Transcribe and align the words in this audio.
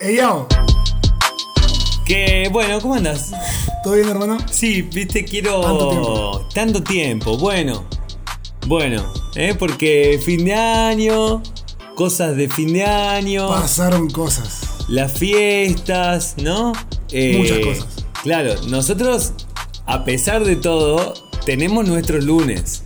Ey, 0.00 0.16
yo, 0.16 0.46
Que 2.06 2.48
bueno, 2.52 2.80
¿cómo 2.80 2.94
andas? 2.94 3.32
¿todo 3.82 3.94
bien, 3.94 4.08
hermano? 4.08 4.36
Sí, 4.50 4.82
viste, 4.82 5.24
quiero. 5.24 5.60
Tanto 5.60 5.88
tiempo. 5.90 6.48
Tanto 6.54 6.82
tiempo, 6.82 7.38
bueno. 7.38 7.84
Bueno, 8.66 9.04
¿eh? 9.34 9.54
porque 9.58 10.20
fin 10.24 10.44
de 10.44 10.54
año, 10.54 11.42
cosas 11.94 12.36
de 12.36 12.48
fin 12.48 12.72
de 12.74 12.84
año, 12.84 13.48
Pasaron 13.48 14.10
cosas. 14.10 14.60
las 14.88 15.12
fiestas, 15.18 16.34
¿no? 16.38 16.72
Eh, 17.10 17.36
Muchas 17.38 17.58
cosas. 17.64 18.04
Claro, 18.22 18.54
nosotros, 18.68 19.32
a 19.86 20.04
pesar 20.04 20.44
de 20.44 20.56
todo, 20.56 21.14
tenemos 21.46 21.86
nuestros 21.88 22.24
lunes. 22.24 22.82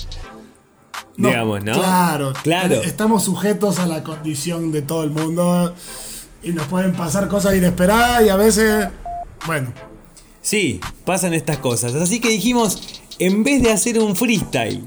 No, 1.17 1.29
digamos, 1.29 1.63
¿no? 1.65 1.73
Claro, 1.75 2.33
Claro. 2.43 2.77
Estamos 2.83 3.25
sujetos 3.25 3.79
a 3.79 3.87
la 3.87 4.03
condición 4.03 4.73
de 4.73 4.83
todo 4.83 5.03
el 5.05 5.11
mundo 5.11 5.75
y 6.43 6.51
nos 6.53 6.67
pueden 6.67 6.93
pasar 6.93 7.29
cosas 7.29 7.55
inesperadas 7.55 8.25
y 8.25 8.29
a 8.29 8.37
veces, 8.37 8.89
bueno, 9.47 9.73
Sí, 10.45 10.81
pasan 11.05 11.35
estas 11.35 11.59
cosas. 11.59 11.95
Así 11.95 12.19
que 12.19 12.29
dijimos, 12.29 13.01
en 13.21 13.45
vez 13.45 13.63
de 13.63 13.71
hacer 13.71 13.97
un 14.01 14.17
freestyle 14.17 14.85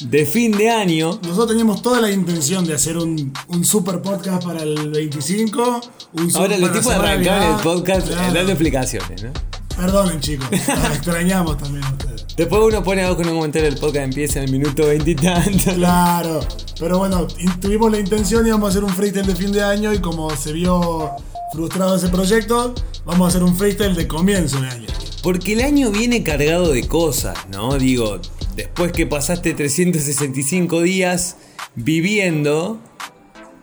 de 0.00 0.24
fin 0.24 0.52
de 0.52 0.70
año, 0.70 1.18
nosotros 1.22 1.48
teníamos 1.48 1.82
toda 1.82 2.00
la 2.00 2.10
intención 2.10 2.64
de 2.64 2.72
hacer 2.72 2.96
un, 2.96 3.30
un 3.48 3.64
super 3.64 4.00
podcast 4.00 4.42
para 4.44 4.62
el 4.62 4.90
25. 4.90 5.80
Un 6.14 6.30
super 6.30 6.40
ahora 6.52 6.58
los 6.58 6.72
tipos 6.72 6.86
de 6.88 6.94
arrancar 6.94 7.42
el 7.56 7.62
podcast 7.62 8.08
Claro. 8.08 8.32
dando 8.32 8.52
explicaciones, 8.52 9.22
¿no? 9.22 9.32
Perdonen, 9.76 10.18
chicos, 10.20 10.48
los 10.50 10.68
extrañamos 10.96 11.58
también 11.58 11.84
a 11.84 11.90
ustedes. 11.92 12.17
Después 12.38 12.62
uno 12.62 12.84
pone 12.84 13.02
abajo 13.02 13.22
en 13.22 13.30
un 13.30 13.34
comentario 13.34 13.68
el 13.68 13.78
podcast 13.78 14.04
empieza 14.04 14.38
en 14.38 14.44
el 14.44 14.52
minuto 14.52 14.86
veintitantos. 14.86 15.74
Claro, 15.74 16.38
pero 16.78 16.98
bueno, 16.98 17.26
tuvimos 17.60 17.90
la 17.90 17.98
intención 17.98 18.46
y 18.46 18.50
vamos 18.50 18.68
a 18.68 18.70
hacer 18.70 18.84
un 18.84 18.90
freestyle 18.90 19.26
de 19.26 19.34
fin 19.34 19.50
de 19.50 19.60
año 19.60 19.92
y 19.92 19.98
como 19.98 20.30
se 20.30 20.52
vio 20.52 21.10
frustrado 21.52 21.96
ese 21.96 22.08
proyecto, 22.08 22.76
vamos 23.04 23.26
a 23.26 23.28
hacer 23.30 23.42
un 23.42 23.56
freestyle 23.56 23.96
de 23.96 24.06
comienzo 24.06 24.60
de 24.60 24.68
año. 24.68 24.86
Porque 25.20 25.54
el 25.54 25.62
año 25.62 25.90
viene 25.90 26.22
cargado 26.22 26.72
de 26.72 26.86
cosas, 26.86 27.36
¿no? 27.50 27.76
Digo, 27.76 28.20
después 28.54 28.92
que 28.92 29.04
pasaste 29.04 29.52
365 29.54 30.80
días 30.82 31.38
viviendo, 31.74 32.78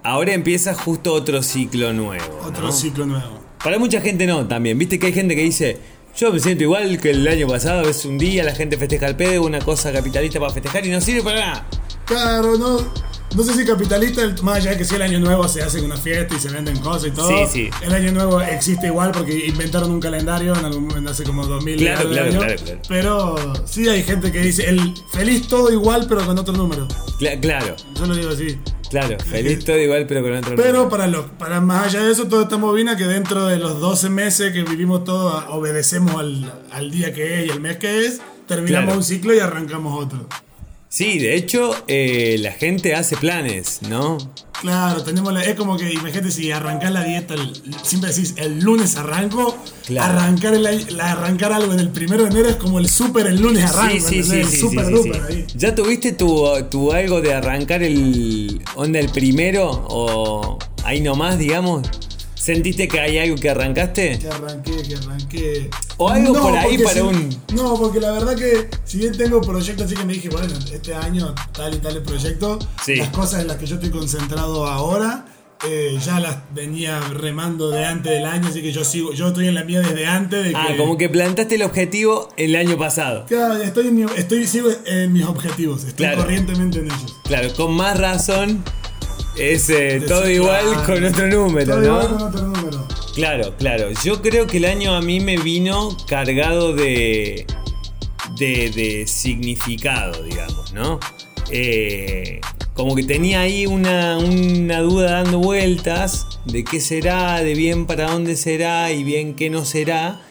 ahora 0.03 0.33
empieza 0.33 0.73
justo 0.73 1.13
otro 1.13 1.43
ciclo 1.43 1.93
nuevo. 1.93 2.41
Otro 2.45 2.63
¿no? 2.63 2.71
ciclo 2.73 3.05
nuevo. 3.05 3.39
Para 3.63 3.79
mucha 3.79 4.01
gente 4.01 4.27
no, 4.27 4.45
también. 4.45 4.77
Viste 4.77 4.99
que 4.99 5.07
hay 5.07 5.13
gente 5.13 5.33
que 5.33 5.43
dice, 5.43 5.79
yo 6.16 6.31
me 6.31 6.39
siento 6.39 6.63
igual 6.63 6.99
que 6.99 7.11
el 7.11 7.27
año 7.27 7.47
pasado, 7.47 7.89
es 7.89 8.05
un 8.05 8.17
día, 8.17 8.44
la 8.44 8.55
gente 8.55 8.77
festeja 8.77 9.08
el 9.08 9.16
pedo, 9.16 9.44
una 9.44 9.59
cosa 9.59 9.91
capitalista 9.91 10.39
para 10.39 10.53
festejar 10.53 10.85
y 10.85 10.89
no 10.89 11.02
sirve 11.02 11.22
para 11.22 11.39
nada. 11.39 11.67
Claro, 12.05 12.57
no, 12.57 12.77
no 13.36 13.44
sé 13.44 13.53
si 13.53 13.66
capitalista, 13.66 14.22
más 14.44 14.58
allá 14.58 14.72
de 14.72 14.78
que 14.78 14.86
si 14.86 14.95
el 14.95 15.02
año 15.02 15.19
nuevo 15.19 15.47
se 15.47 15.61
hace 15.61 15.81
una 15.81 15.97
fiesta 15.97 16.36
y 16.36 16.39
se 16.39 16.50
venden 16.50 16.78
cosas 16.80 17.08
y 17.09 17.11
todo. 17.11 17.28
Sí, 17.28 17.45
sí. 17.52 17.69
El 17.81 17.94
año 17.94 18.11
nuevo 18.11 18.41
existe 18.41 18.88
igual 18.88 19.11
porque 19.11 19.45
inventaron 19.47 19.91
un 19.91 20.00
calendario 20.00 20.55
en 20.55 20.66
algún 20.66 20.88
momento 20.88 21.11
hace 21.11 21.23
como 21.23 21.45
2000 21.45 21.78
Claro, 21.78 22.09
claro, 22.09 22.31
claro, 22.31 22.56
claro. 22.63 22.80
Pero 22.88 23.53
sí 23.66 23.88
hay 23.89 24.03
gente 24.03 24.31
que 24.31 24.39
dice, 24.41 24.69
el 24.69 24.94
feliz 25.11 25.47
todo 25.47 25.72
igual 25.72 26.06
pero 26.08 26.25
con 26.25 26.38
otro 26.38 26.53
número. 26.56 26.88
Cla- 27.19 27.39
claro, 27.39 27.75
Yo 28.00 28.06
lo 28.06 28.16
digo 28.16 28.30
así. 28.30 28.58
claro, 28.89 29.17
feliz 29.19 29.63
todo 29.66 29.78
igual, 29.80 30.06
pero 30.08 30.22
con 30.22 30.33
otro 30.36 30.56
Pero 30.56 30.72
nombre. 30.80 30.89
para, 30.97 31.08
lo, 31.08 31.28
para 31.38 31.59
más 31.61 31.88
allá 31.88 32.03
de 32.06 32.11
eso, 32.11 32.28
toda 32.28 32.44
esta 32.44 32.58
movina 32.58 32.95
que 32.95 33.06
dentro 33.06 33.47
de 33.47 33.58
los 33.58 33.80
12 33.80 34.09
meses 34.09 34.53
que 34.53 34.63
vivimos 34.63 35.03
todos, 35.03 35.44
obedecemos 35.50 36.16
al, 36.19 36.52
al 36.72 36.91
día 36.91 37.13
que 37.13 37.41
es 37.41 37.47
y 37.47 37.50
el 37.50 37.59
mes 37.61 37.78
que 37.78 38.06
es, 38.06 38.22
terminamos 38.47 38.95
un 38.95 39.03
ciclo 39.03 39.33
y 39.33 39.39
arrancamos 39.39 40.03
otro. 40.06 40.28
Sí, 40.95 41.19
de 41.19 41.35
hecho, 41.35 41.75
eh, 41.89 42.38
la 42.39 42.53
gente 42.53 42.95
hace 42.95 43.17
planes, 43.17 43.79
¿no? 43.89 44.17
Claro, 44.61 45.03
tenemos 45.03 45.33
la, 45.33 45.43
es 45.43 45.55
como 45.55 45.75
que 45.75 45.91
imagínate 45.91 46.31
si 46.31 46.49
arrancás 46.53 46.89
la 46.89 47.03
dieta, 47.03 47.33
el- 47.33 47.51
siempre 47.83 48.11
decís 48.13 48.33
el 48.38 48.59
lunes 48.61 48.95
arranco, 48.95 49.57
Claro. 49.88 50.13
arrancar, 50.17 50.53
el, 50.53 50.63
la- 50.95 51.11
arrancar 51.11 51.51
algo 51.51 51.73
en 51.73 51.81
el 51.81 51.89
primero 51.89 52.23
de 52.23 52.29
enero 52.29 52.47
es 52.47 52.55
como 52.55 52.79
el 52.79 52.88
súper 52.88 53.27
el 53.27 53.41
lunes 53.41 53.66
arranco, 53.66 54.07
Sí, 54.07 54.23
sí, 54.23 54.23
sí, 54.23 54.35
El 54.38 54.47
super 54.47 54.89
duper 54.89 55.21
ahí. 55.29 55.45
¿Ya 55.56 55.75
tuviste 55.75 56.13
tu, 56.13 56.45
tu 56.72 56.94
algo 56.94 57.19
de 57.19 57.33
arrancar 57.33 57.83
el 57.83 58.62
onda 58.75 58.97
el 59.00 59.09
primero 59.09 59.69
o 59.89 60.57
ahí 60.85 61.01
nomás, 61.01 61.38
digamos? 61.38 61.85
¿Sentiste 62.45 62.88
que 62.88 63.00
hay 63.00 63.17
algo 63.17 63.38
que 63.38 63.50
arrancaste? 63.50 64.19
Que 64.19 64.28
arranqué, 64.28 64.83
que 64.83 64.94
arranqué. 64.94 65.69
O 65.97 66.07
algo 66.09 66.31
por 66.39 66.56
ahí 66.56 66.78
para 66.78 66.94
sí- 66.94 67.00
un- 67.00 67.35
No, 67.56 67.73
porque 67.75 68.00
la 68.00 68.11
verdad 68.11 68.35
que 68.35 68.69
si 68.83 69.00
bien 69.00 69.17
tengo 69.17 69.41
proyectos 69.41 69.88
así 69.88 69.95
que 69.95 70.06
me 70.06 70.13
dije, 70.13 70.29
bueno, 70.29 70.53
este 70.72 70.94
año 70.94 71.33
tal 71.53 71.73
y 71.73 71.78
tal 71.79 71.95
el 71.97 72.03
proyecto, 72.03 72.59
Sí. 72.85 72.97
las 72.97 73.09
cosas 73.09 73.41
en 73.41 73.47
las 73.47 73.57
que 73.57 73.66
yo 73.66 73.75
estoy 73.78 73.89
concentrado 73.89 74.67
ahora, 74.67 75.25
eh, 75.67 75.97
ya 76.06 76.19
las 76.19 76.38
venía 76.53 77.00
remando 77.00 77.72
de 77.72 77.83
antes 77.83 78.11
del 78.11 78.28
año, 78.28 78.47
así 78.50 78.62
que 78.62 78.72
yo 78.72 78.83
sigo, 78.85 79.12
yo 79.13 79.29
estoy 79.29 79.47
en 79.47 79.56
la 79.56 79.63
mía 79.63 79.81
desde 79.81 80.06
antes 80.06 80.44
de 80.44 80.51
que. 80.51 80.56
Ah, 80.56 80.75
como 80.77 80.97
que 81.00 81.09
plantaste 81.09 81.56
el 81.56 81.63
objetivo 81.63 82.29
el 82.38 82.56
año 82.56 82.77
pasado. 82.77 83.25
Claro, 83.25 83.56
estoy, 83.56 83.88
en 83.88 83.95
mi- 83.95 84.06
estoy 84.17 84.45
sigo 84.45 84.69
en 84.85 85.12
mis 85.13 85.25
objetivos, 85.25 85.79
estoy 85.79 85.94
Claro. 86.06 86.22
corrientemente 86.22 86.77
en 86.77 86.85
ellos. 86.85 87.16
Claro, 87.23 87.51
con 87.56 87.73
más 87.73 87.97
razón 88.00 88.63
es 89.38 89.69
eh, 89.69 90.01
todo 90.07 90.29
igual 90.29 90.84
con 90.85 91.03
otro 91.03 91.28
número, 91.28 91.75
Todo 91.75 91.85
igual 91.85 92.07
con 92.07 92.18
¿no? 92.18 92.25
otro 92.28 92.41
número. 92.47 92.88
Claro, 93.16 93.56
claro. 93.57 93.90
Yo 94.03 94.22
creo 94.22 94.47
que 94.47 94.57
el 94.57 94.66
año 94.66 94.94
a 94.96 95.01
mí 95.01 95.19
me 95.19 95.38
vino 95.38 95.96
cargado 96.07 96.73
de, 96.73 97.45
de, 98.38 98.72
de 98.72 99.07
significado, 99.07 100.24
digamos, 100.24 100.74
¿no? 100.74 101.00
Eh, 101.51 102.41
como 102.74 102.95
que 102.95 103.03
tenía 103.03 103.41
ahí 103.41 103.66
una, 103.66 104.18
una 104.18 104.79
duda 104.81 105.12
dando 105.12 105.40
vueltas 105.40 106.28
de 106.45 106.63
qué 106.66 106.81
será, 106.81 107.41
de 107.41 107.53
bien 107.56 107.85
para 107.85 108.12
dónde 108.12 108.35
será 108.35 108.91
y 108.91 109.03
bien 109.03 109.34
qué 109.35 109.50
no 109.50 109.63
será. 109.63 110.22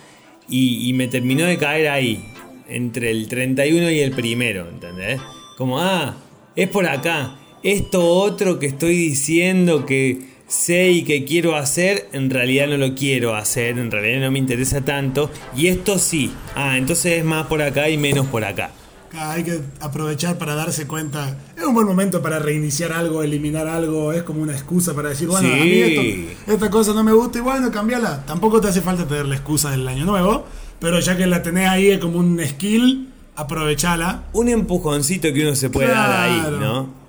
Y, 0.48 0.88
y 0.88 0.92
me 0.92 1.08
terminó 1.08 1.46
de 1.46 1.56
caer 1.56 1.88
ahí, 1.88 2.22
entre 2.68 3.10
el 3.10 3.28
31 3.28 3.90
y 3.90 4.00
el 4.00 4.10
primero, 4.10 4.68
¿entendés? 4.68 5.20
Como, 5.56 5.80
ah, 5.80 6.16
es 6.54 6.68
por 6.68 6.86
acá. 6.86 7.38
Esto 7.64 8.06
otro 8.06 8.58
que 8.58 8.66
estoy 8.66 8.94
diciendo 8.94 9.86
que 9.86 10.20
sé 10.46 10.90
y 10.92 11.02
que 11.02 11.24
quiero 11.24 11.56
hacer, 11.56 12.08
en 12.12 12.28
realidad 12.28 12.68
no 12.68 12.76
lo 12.76 12.94
quiero 12.94 13.34
hacer, 13.34 13.78
en 13.78 13.90
realidad 13.90 14.20
no 14.20 14.30
me 14.30 14.38
interesa 14.38 14.82
tanto. 14.82 15.30
Y 15.56 15.68
esto 15.68 15.98
sí. 15.98 16.30
Ah, 16.54 16.76
entonces 16.76 17.18
es 17.18 17.24
más 17.24 17.46
por 17.46 17.62
acá 17.62 17.88
y 17.88 17.96
menos 17.96 18.26
por 18.26 18.44
acá. 18.44 18.70
Hay 19.16 19.44
que 19.44 19.60
aprovechar 19.80 20.36
para 20.36 20.54
darse 20.56 20.86
cuenta. 20.86 21.38
Es 21.56 21.64
un 21.64 21.72
buen 21.72 21.86
momento 21.86 22.20
para 22.20 22.38
reiniciar 22.38 22.92
algo, 22.92 23.22
eliminar 23.22 23.66
algo. 23.66 24.12
Es 24.12 24.24
como 24.24 24.42
una 24.42 24.52
excusa 24.52 24.92
para 24.94 25.08
decir, 25.08 25.28
bueno, 25.28 25.48
a 25.48 25.56
mí 25.56 25.70
esto- 25.70 26.52
esta 26.52 26.68
cosa 26.70 26.92
no 26.92 27.02
me 27.02 27.12
gusta 27.12 27.38
y 27.38 27.40
bueno, 27.40 27.70
cambiala. 27.70 28.26
Tampoco 28.26 28.60
te 28.60 28.68
hace 28.68 28.82
falta 28.82 29.06
tener 29.08 29.24
la 29.26 29.36
excusa 29.36 29.70
del 29.70 29.88
año 29.88 30.04
nuevo, 30.04 30.44
pero 30.80 31.00
ya 31.00 31.16
que 31.16 31.26
la 31.26 31.42
tenés 31.42 31.68
ahí 31.68 31.88
es 31.92 31.98
como 31.98 32.18
un 32.18 32.40
skill, 32.44 33.08
aprovechala. 33.36 34.24
Un 34.34 34.48
empujoncito 34.50 35.32
que 35.32 35.46
uno 35.46 35.54
se 35.56 35.70
puede 35.70 35.88
dar 35.88 36.10
ahí. 36.12 36.42
¿no? 36.60 37.03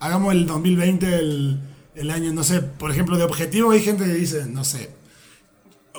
Hagamos 0.00 0.34
el 0.34 0.46
2020 0.46 1.14
el, 1.14 1.60
el 1.94 2.10
año, 2.10 2.32
no 2.32 2.44
sé, 2.44 2.60
por 2.60 2.90
ejemplo, 2.90 3.16
de 3.16 3.24
objetivo. 3.24 3.70
Hay 3.70 3.80
gente 3.80 4.04
que 4.04 4.14
dice, 4.14 4.46
no 4.46 4.64
sé, 4.64 4.90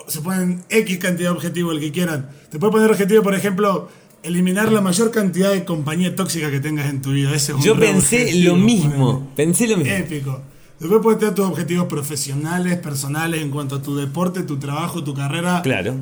se 0.08 0.22
ponen 0.22 0.64
X 0.70 0.98
cantidad 0.98 1.30
de 1.30 1.36
objetivos, 1.36 1.74
el 1.76 1.80
que 1.80 1.92
quieran. 1.92 2.30
Te 2.50 2.60
puedes 2.60 2.74
poner 2.74 2.92
objetivo, 2.92 3.24
por 3.24 3.36
ejemplo, 3.36 3.90
eliminar 4.24 4.72
la 4.72 4.82
mayor 4.82 5.12
cantidad 5.12 5.52
de 5.52 5.66
compañía 5.66 6.16
tóxica 6.16 6.52
que 6.52 6.60
tengas 6.60 6.90
en 6.90 7.02
tu 7.02 7.12
vida. 7.12 7.34
Ese 7.34 7.52
es 7.52 7.58
un 7.58 7.64
Yo 7.64 7.78
pensé 7.78 8.24
objetivo, 8.24 8.56
lo 8.56 8.62
mismo. 8.62 9.32
Pensé 9.36 9.68
lo 9.68 9.78
mismo. 9.78 9.94
Épico. 9.94 10.42
Después 10.80 11.02
puedes 11.02 11.20
tener 11.20 11.34
tus 11.34 11.46
objetivos 11.46 11.88
profesionales, 11.88 12.78
personales, 12.78 13.42
en 13.42 13.50
cuanto 13.50 13.76
a 13.76 13.82
tu 13.82 13.96
deporte, 13.96 14.44
tu 14.44 14.58
trabajo, 14.58 15.04
tu 15.04 15.14
carrera. 15.14 15.62
Claro. 15.62 15.96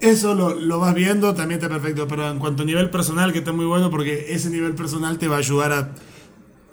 Eso 0.00 0.34
lo, 0.34 0.54
lo 0.54 0.78
vas 0.80 0.94
viendo, 0.94 1.34
también 1.34 1.60
está 1.60 1.68
perfecto. 1.68 2.08
Pero 2.08 2.30
en 2.30 2.38
cuanto 2.38 2.62
a 2.62 2.66
nivel 2.66 2.90
personal, 2.90 3.32
que 3.32 3.40
está 3.40 3.52
muy 3.52 3.66
bueno, 3.66 3.90
porque 3.90 4.26
ese 4.30 4.50
nivel 4.50 4.74
personal 4.74 5.18
te 5.18 5.28
va 5.28 5.36
a 5.36 5.40
ayudar 5.40 5.72
a 5.72 5.90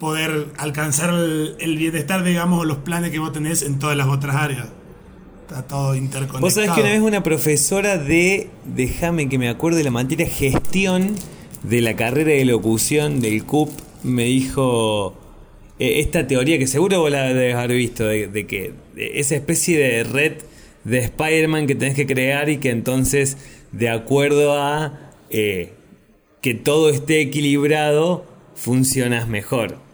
poder 0.02 0.48
alcanzar 0.58 1.14
el, 1.14 1.78
bienestar, 1.78 2.24
digamos, 2.24 2.62
o 2.62 2.66
los 2.66 2.78
planes 2.78 3.12
que 3.12 3.20
vos 3.20 3.32
tenés 3.32 3.62
en 3.62 3.78
todas 3.78 3.96
las 3.96 4.08
otras 4.08 4.36
áreas. 4.36 4.68
Está 5.48 5.62
todo 5.62 5.94
interconectado. 5.94 6.42
Vos 6.42 6.56
sabés 6.56 6.72
que 6.72 6.82
una 6.82 6.90
vez 6.90 7.02
una 7.02 7.22
profesora 7.22 8.00
de, 8.00 8.50
déjame 8.66 9.30
que 9.30 9.38
me 9.38 9.48
acuerde 9.48 9.78
de 9.78 9.84
la 9.84 9.92
materia 9.92 10.26
gestión 10.26 11.14
de 11.62 11.82
la 11.82 11.96
carrera 11.96 12.32
de 12.32 12.44
locución 12.46 13.22
del 13.22 13.44
CUP 13.44 13.70
me 14.02 14.24
dijo 14.24 15.14
eh, 15.78 16.00
esta 16.00 16.26
teoría 16.26 16.58
que 16.58 16.66
seguro 16.66 17.02
vos 17.02 17.12
la 17.12 17.26
debes 17.26 17.54
haber 17.54 17.78
visto, 17.78 18.04
de, 18.08 18.48
que 18.48 18.74
esa 18.96 19.36
especie 19.36 19.78
de 19.78 20.04
red 20.04 20.34
de 20.84 20.98
Spider-Man 20.98 21.68
que 21.68 21.76
tenés 21.76 21.94
que 21.94 22.08
crear 22.08 22.50
y 22.50 22.58
que 22.58 22.72
entonces, 22.72 23.38
de 23.72 23.90
acuerdo 23.90 24.58
a 24.58 25.12
eh, 25.30 25.74
que 26.42 26.56
todo 26.56 26.90
esté 26.90 27.22
equilibrado, 27.22 28.26
funcionas 28.56 29.28
mejor. 29.28 29.91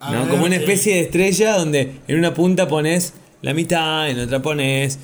A 0.00 0.12
¿no? 0.12 0.20
ver, 0.22 0.28
Como 0.30 0.44
una 0.44 0.56
especie 0.56 0.94
de 0.94 1.00
estrella 1.00 1.56
donde 1.56 1.92
en 2.06 2.18
una 2.18 2.34
punta 2.34 2.68
pones 2.68 3.14
la 3.42 3.54
mitad, 3.54 4.08
en 4.10 4.18
otra 4.20 4.40
pones 4.42 4.98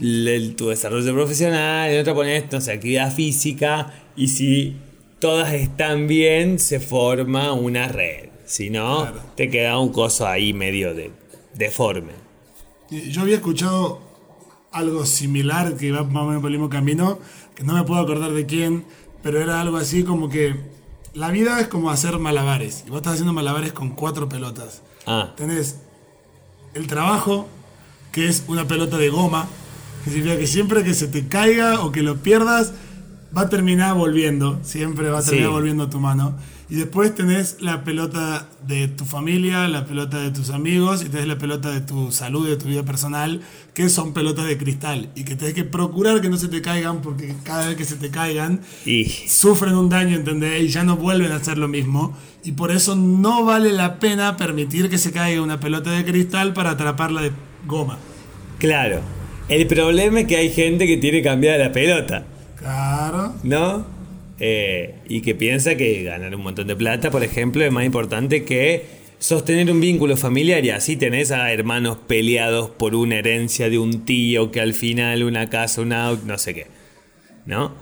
el- 0.00 0.54
tu 0.56 0.68
desarrollo 0.68 1.12
profesional, 1.14 1.90
en 1.90 2.00
otra 2.00 2.14
pones, 2.14 2.44
no 2.50 2.60
sé, 2.60 2.72
actividad 2.72 3.14
física, 3.14 3.92
y 4.16 4.28
si 4.28 4.76
todas 5.20 5.52
están 5.54 6.06
bien, 6.08 6.58
se 6.58 6.80
forma 6.80 7.52
una 7.52 7.88
red. 7.88 8.28
Si 8.44 8.70
no, 8.70 9.02
Claro. 9.02 9.20
te 9.36 9.48
queda 9.48 9.78
un 9.78 9.90
coso 9.90 10.26
ahí 10.26 10.52
medio 10.52 10.94
de, 10.94 11.10
deforme. 11.54 12.12
Yo 12.90 13.22
había 13.22 13.36
escuchado 13.36 14.00
algo 14.72 15.06
similar 15.06 15.76
que 15.76 15.92
va 15.92 16.02
más 16.04 16.24
o 16.24 16.26
menos 16.26 16.42
por 16.42 16.50
el 16.50 16.58
mismo 16.58 16.68
camino, 16.68 17.18
que 17.54 17.62
no 17.62 17.74
me 17.74 17.84
puedo 17.84 18.00
acordar 18.00 18.32
de 18.32 18.44
quién, 18.46 18.84
pero 19.22 19.40
era 19.40 19.60
algo 19.60 19.76
así 19.78 20.02
como 20.02 20.28
que 20.28 20.54
la 21.14 21.30
vida 21.30 21.60
es 21.60 21.68
como 21.68 21.90
hacer 21.90 22.18
malabares. 22.18 22.84
Y 22.86 22.90
vos 22.90 22.98
estás 22.98 23.14
haciendo 23.14 23.32
malabares 23.32 23.72
con 23.72 23.90
cuatro 23.90 24.28
pelotas. 24.28 24.82
Ah, 25.06 25.32
Tenés 25.36 25.78
el 26.74 26.86
trabajo, 26.86 27.48
que 28.12 28.28
es 28.28 28.44
una 28.48 28.66
pelota 28.66 28.96
de 28.98 29.08
goma, 29.10 29.46
que 30.04 30.10
significa 30.10 30.38
que 30.38 30.46
siempre 30.46 30.82
que 30.84 30.94
se 30.94 31.06
te 31.08 31.28
caiga 31.28 31.80
o 31.80 31.92
que 31.92 32.02
lo 32.02 32.16
pierdas, 32.18 32.72
va 33.36 33.42
a 33.42 33.48
terminar 33.48 33.94
volviendo, 33.96 34.58
siempre 34.62 35.08
va 35.10 35.18
a 35.18 35.22
terminar 35.22 35.48
Sí. 35.48 35.52
volviendo 35.54 35.84
a 35.84 35.90
tu 35.90 36.00
mano. 36.00 36.34
Y 36.70 36.76
después 36.76 37.14
tenés 37.14 37.58
la 37.60 37.84
pelota 37.84 38.48
de 38.66 38.88
tu 38.88 39.04
familia, 39.04 39.68
la 39.68 39.84
pelota 39.84 40.18
de 40.18 40.30
tus 40.30 40.48
amigos 40.48 41.02
y 41.02 41.10
tenés 41.10 41.26
la 41.26 41.36
pelota 41.36 41.70
de 41.70 41.82
tu 41.82 42.10
salud, 42.10 42.48
de 42.48 42.56
tu 42.56 42.66
vida 42.68 42.82
personal, 42.84 43.42
que 43.74 43.90
son 43.90 44.14
pelotas 44.14 44.46
de 44.46 44.56
cristal 44.56 45.10
y 45.14 45.24
que 45.24 45.36
tenés 45.36 45.52
que 45.52 45.64
procurar 45.64 46.22
que 46.22 46.30
no 46.30 46.38
se 46.38 46.48
te 46.48 46.62
caigan 46.62 47.02
porque 47.02 47.34
cada 47.44 47.68
vez 47.68 47.76
que 47.76 47.84
se 47.84 47.96
te 47.96 48.10
caigan 48.10 48.60
y 48.86 49.04
sufren 49.04 49.74
un 49.74 49.90
daño, 49.90 50.16
¿entendés? 50.16 50.62
Y 50.62 50.68
ya 50.68 50.84
no 50.84 50.96
vuelven 50.96 51.32
a 51.32 51.36
hacer 51.36 51.58
lo 51.58 51.68
mismo. 51.68 52.16
Y 52.44 52.52
por 52.52 52.70
eso 52.70 52.96
no 52.96 53.44
vale 53.44 53.72
la 53.72 53.98
pena 53.98 54.36
permitir 54.38 54.88
que 54.88 54.96
se 54.98 55.12
caiga 55.12 55.42
una 55.42 55.60
pelota 55.60 55.90
de 55.90 56.04
cristal 56.04 56.54
para 56.54 56.70
atraparla 56.70 57.22
de 57.22 57.32
goma. 57.66 57.98
claro. 58.58 59.00
El 59.46 59.66
problema 59.66 60.20
es 60.20 60.26
que 60.26 60.38
hay 60.38 60.48
gente 60.50 60.86
que 60.86 60.96
tiene 60.96 61.22
cambiada 61.22 61.58
la 61.58 61.70
pelota, 61.72 62.24
Claro. 62.58 63.34
¿no? 63.42 63.84
Eh, 64.40 64.96
y 65.08 65.20
que 65.20 65.34
piensa 65.34 65.76
que 65.76 66.02
ganar 66.02 66.34
un 66.34 66.42
montón 66.42 66.66
de 66.66 66.74
plata, 66.74 67.10
por 67.10 67.22
ejemplo, 67.22 67.64
es 67.64 67.70
más 67.70 67.84
importante 67.84 68.44
que 68.44 69.04
sostener 69.18 69.70
un 69.70 69.80
vínculo 69.80 70.16
familiar 70.16 70.64
y 70.64 70.70
así 70.70 70.96
tenés 70.96 71.30
a 71.30 71.52
hermanos 71.52 71.98
peleados 72.06 72.70
por 72.70 72.94
una 72.94 73.16
herencia 73.16 73.70
de 73.70 73.78
un 73.78 74.04
tío 74.04 74.50
que 74.50 74.60
al 74.60 74.74
final 74.74 75.22
una 75.22 75.48
casa, 75.50 75.80
un 75.80 75.92
auto, 75.92 76.22
no 76.26 76.36
sé 76.36 76.54
qué. 76.54 76.66
¿No? 77.46 77.72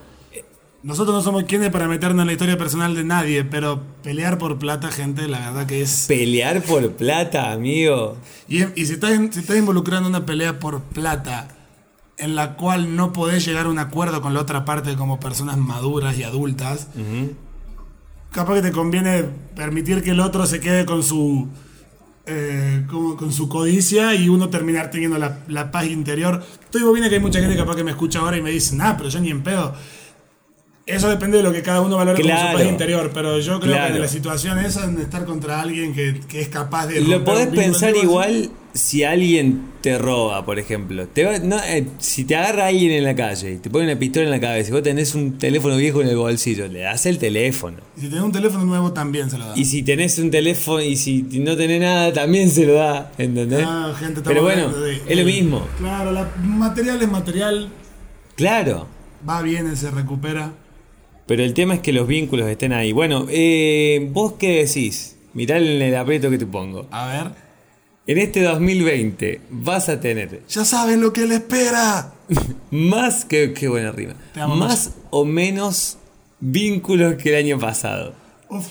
Nosotros 0.83 1.15
no 1.15 1.23
somos 1.23 1.45
quienes 1.45 1.71
para 1.71 1.87
meternos 1.87 2.23
en 2.23 2.27
la 2.27 2.33
historia 2.33 2.59
personal 2.59 2.95
de 2.97 3.05
nadie, 3.05 3.45
pero 3.45 3.81
pelear 4.03 4.37
por 4.37 4.59
plata, 4.59 4.91
gente, 4.91 5.29
la 5.29 5.39
verdad 5.39 5.67
que 5.67 5.81
es... 5.81 6.07
Pelear 6.09 6.61
por 6.63 6.93
plata, 6.93 7.53
amigo. 7.53 8.17
Y, 8.49 8.65
y 8.81 8.87
si, 8.87 8.95
estás, 8.95 9.13
si 9.31 9.41
estás 9.41 9.57
involucrando 9.57 10.09
una 10.09 10.27
pelea 10.27 10.59
por 10.59 10.83
plata 10.83 11.62
en 12.19 12.35
la 12.35 12.55
cual 12.57 12.95
no 12.97 13.13
podés 13.13 13.45
llegar 13.45 13.67
a 13.67 13.69
un 13.69 13.79
acuerdo 13.79 14.21
con 14.23 14.35
la 14.35 14.41
otra 14.41 14.65
parte 14.65 14.95
como 14.97 15.19
personas 15.19 15.57
maduras 15.57 16.17
y 16.19 16.23
adultas, 16.23 16.89
capaz 18.31 18.55
que 18.57 18.63
te 18.63 18.73
conviene 18.73 19.25
permitir 19.57 20.03
que 20.03 20.11
el 20.11 20.21
otro 20.21 20.47
se 20.47 20.61
quede 20.61 20.85
con 20.87 21.03
su 21.03 21.49
eh, 22.25 22.85
como 22.89 23.17
con 23.17 23.33
su 23.33 23.49
codicia 23.49 24.15
y 24.15 24.29
uno 24.29 24.49
terminar 24.49 24.91
teniendo 24.91 25.19
la, 25.19 25.41
la 25.49 25.71
paz 25.73 25.87
interior. 25.87 26.43
Estoy 26.65 26.83
bien 26.95 27.09
que 27.09 27.17
hay 27.17 27.21
mucha 27.21 27.41
gente 27.41 27.57
capaz 27.57 27.75
que 27.75 27.83
me 27.85 27.91
escucha 27.91 28.21
ahora 28.21 28.37
y 28.37 28.43
me 28.43 28.51
dice, 28.51 28.77
nah, 28.77 28.95
pero 28.97 29.09
yo 29.09 29.19
ni 29.21 29.31
en 29.31 29.43
pedo. 29.43 29.75
Eso 30.87 31.09
depende 31.09 31.37
de 31.39 31.43
lo 31.45 31.53
que 31.53 31.63
cada 31.63 31.81
uno 31.81 31.97
valore 31.97 32.21
como 32.23 32.35
su 32.35 32.41
Claro. 32.41 32.59
paz 32.59 32.67
interior, 32.69 33.11
pero 33.15 33.39
yo 33.41 33.59
creo 33.61 33.73
Claro. 33.75 33.89
que 33.89 33.97
en 33.97 34.03
la 34.03 34.09
situación 34.09 34.59
esa, 34.59 34.85
en 34.85 35.01
estar 35.01 35.25
contra 35.25 35.61
alguien 35.61 35.95
que, 35.95 36.21
que 36.29 36.41
es 36.41 36.49
capaz 36.49 36.87
de... 36.87 37.01
Lo 37.01 37.25
podés 37.25 37.49
pensar 37.49 37.95
igual 37.97 38.51
si 38.75 39.05
alguien 39.05 39.65
te 39.83 39.99
roba, 39.99 40.45
por 40.47 40.59
ejemplo. 40.59 41.07
Te 41.09 41.25
va- 41.25 41.39
no, 41.39 41.59
eh, 41.63 41.87
si 41.99 42.25
te 42.25 42.37
agarra 42.37 42.69
alguien 42.69 42.91
en 42.93 43.05
la 43.05 43.15
calle 43.15 43.53
y 43.53 43.57
te 43.59 43.69
pone 43.69 43.85
una 43.85 43.99
pistola 43.99 44.25
en 44.25 44.31
la 44.31 44.41
cabeza 44.41 44.71
y 44.71 44.73
vos 44.73 44.83
tenés 44.83 45.15
un 45.15 45.37
teléfono 45.39 45.77
viejo 45.77 46.01
en 46.03 46.09
el 46.09 46.17
bolsillo, 46.17 46.67
le 46.69 46.81
das 46.81 47.05
el 47.07 47.19
teléfono. 47.19 47.79
Y 47.97 48.01
si 48.03 48.09
tenés 48.09 48.25
un 48.25 48.33
teléfono 48.33 48.65
nuevo 48.65 48.93
también 48.93 49.29
se 49.31 49.39
lo 49.39 49.47
da. 49.47 49.59
Y 49.59 49.65
si 49.67 49.83
tenés 49.83 50.19
un 50.19 50.31
teléfono 50.31 50.81
y 50.83 50.97
si 50.97 51.23
no 51.23 51.57
tenés 51.57 51.81
nada, 51.81 52.13
también 52.13 52.51
se 52.51 52.65
lo 52.67 52.75
da, 52.75 53.13
¿entendés? 53.19 53.65
Ah, 53.67 53.93
gente, 53.99 54.23
Pero 54.25 54.43
bueno, 54.43 54.69
de- 54.73 55.03
es 55.07 55.19
lo 55.19 55.25
mismo. 55.25 55.67
Claro, 55.79 56.13
la, 56.13 56.31
material 56.43 57.03
es 57.03 57.09
material, 57.11 57.69
Claro. 58.37 58.87
va 59.29 59.43
bien, 59.43 59.77
se 59.77 59.91
recupera. 59.91 60.53
Pero 61.27 61.45
el 61.45 61.55
tema 61.55 61.75
es 61.75 61.81
que 61.81 61.93
los 61.93 62.07
vínculos 62.09 62.49
estén 62.49 62.73
ahí. 62.73 62.93
Bueno, 62.93 63.27
eh, 63.31 64.09
¿vos 64.13 64.35
qué 64.39 64.65
decís? 64.65 65.17
Mirá 65.35 65.57
el 65.59 65.95
aprieto 65.95 66.29
que 66.31 66.39
te 66.39 66.47
pongo. 66.47 66.87
A 66.91 67.07
ver. 67.07 67.42
En 68.07 68.19
este 68.19 68.43
2020 68.43 69.41
vas 69.51 69.89
a 69.89 70.01
tener 70.01 70.43
Ya 70.49 70.65
saben 70.65 71.01
lo 71.01 71.13
que 71.13 71.27
le 71.27 71.37
espera. 71.37 72.13
más 72.71 73.25
que 73.25 73.53
qué 73.53 73.69
buena 73.69 73.93
rima. 73.93 74.15
Te 74.35 74.45
Más 74.47 74.93
o 75.11 75.25
menos 75.25 75.99
vínculos 76.41 77.15
que 77.15 77.29
el 77.31 77.45
año 77.45 77.59
pasado. 77.59 78.15
Uf, 78.49 78.67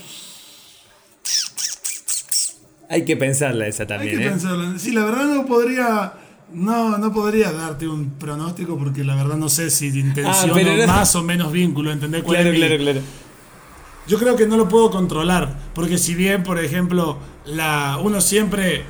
Hay 2.89 3.06
que 3.06 3.16
pensarla 3.16 3.68
esa 3.68 3.83
hay 3.83 3.88
también, 3.88 4.18
que 4.19 4.25
¿eh? 4.25 4.30
pensarlo. 4.30 4.78
Sí, 4.78 4.92
la 4.92 5.06
verdad 5.06 5.25
no 5.25 5.45
podría. 5.45 6.13
No, 6.54 6.98
no 6.98 7.13
podría 7.13 7.54
darte 7.54 7.88
un 7.88 8.10
pronóstico 8.10 8.78
porque 8.78 9.06
la 9.06 9.16
verdad 9.16 9.38
no 9.38 9.48
sé 9.48 9.69
si 9.69 9.88
intenciono 9.88 10.30
Ah, 10.30 10.51
pero 10.54 10.75
no- 10.75 10.86
más 10.88 11.16
o 11.16 11.24
menos 11.24 11.50
vínculo, 11.54 11.94
¿entendés? 11.94 12.24
cuál 12.24 12.36
Claro, 12.39 12.50
es 12.51 12.60
mi- 12.60 12.66
claro, 12.68 12.83
claro. 12.83 13.01
Yo 14.07 14.19
creo 14.19 14.36
que 14.36 14.45
no 14.48 14.57
lo 14.57 14.68
puedo 14.68 14.92
controlar, 14.92 15.57
porque 15.74 15.98
si 15.98 16.13
bien, 16.16 16.44
por 16.44 16.60
ejemplo, 16.60 17.18
la, 17.45 17.98
uno 18.04 18.19
siempre 18.19 18.83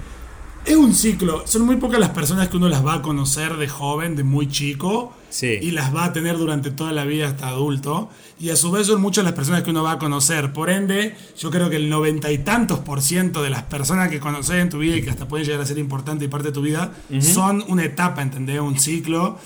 es 0.65 0.75
un 0.75 0.93
ciclo, 0.93 1.43
son 1.47 1.63
muy 1.63 1.77
pocas 1.77 1.99
las 1.99 2.09
personas 2.11 2.47
que 2.49 2.57
uno 2.57 2.69
las 2.69 2.85
va 2.85 2.95
a 2.95 3.01
conocer 3.01 3.57
de 3.57 3.67
joven, 3.67 4.15
de 4.15 4.23
muy 4.23 4.47
chico, 4.47 5.13
Sí. 5.29 5.57
y 5.61 5.71
las 5.71 5.95
va 5.95 6.05
a 6.05 6.13
tener 6.13 6.37
durante 6.37 6.71
toda 6.71 6.91
la 6.91 7.05
vida 7.05 7.27
hasta 7.27 7.47
adulto, 7.47 8.09
y 8.39 8.49
a 8.49 8.55
su 8.55 8.69
vez 8.69 8.87
son 8.87 9.01
muchas 9.01 9.23
las 9.23 9.33
personas 9.33 9.63
que 9.63 9.69
uno 9.71 9.81
va 9.81 9.93
a 9.93 9.97
conocer. 9.99 10.51
Por 10.53 10.69
ende, 10.69 11.15
yo 11.39 11.49
creo 11.51 11.69
que 11.69 11.77
el 11.77 11.89
noventa 11.89 12.31
y 12.31 12.39
tantos 12.39 12.79
por 12.79 13.01
ciento 13.01 13.41
de 13.41 13.49
las 13.49 13.63
personas 13.63 14.09
que 14.09 14.19
conoces 14.19 14.55
en 14.55 14.69
tu 14.69 14.79
vida 14.79 14.97
y 14.97 15.01
que 15.01 15.09
hasta 15.09 15.27
pueden 15.27 15.45
llegar 15.45 15.61
a 15.61 15.65
ser 15.65 15.77
importante 15.77 16.25
y 16.25 16.27
parte 16.27 16.49
de 16.49 16.53
tu 16.53 16.61
vida, 16.61 16.91
son 17.21 17.63
una 17.67 17.85
etapa, 17.85 18.21
¿entendés? 18.21 18.59
Un 18.59 18.77
ciclo. 18.79 19.37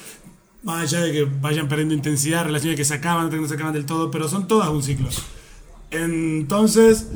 Más 0.64 0.82
allá 0.82 1.02
de 1.06 1.12
que 1.12 1.24
vayan 1.26 1.68
perdiendo 1.68 1.94
intensidad, 1.94 2.44
relaciones 2.46 2.76
que 2.78 2.86
se 2.86 2.96
acaban, 2.96 3.30
que 3.30 3.38
no 3.38 3.48
se 3.48 3.54
acaban 3.54 3.74
del 3.74 3.86
todo, 3.86 4.10
pero 4.10 4.28
son 4.28 4.48
todas 4.48 4.70
un 4.70 4.82
ciclo. 4.82 5.08
Entonces, 5.92 7.08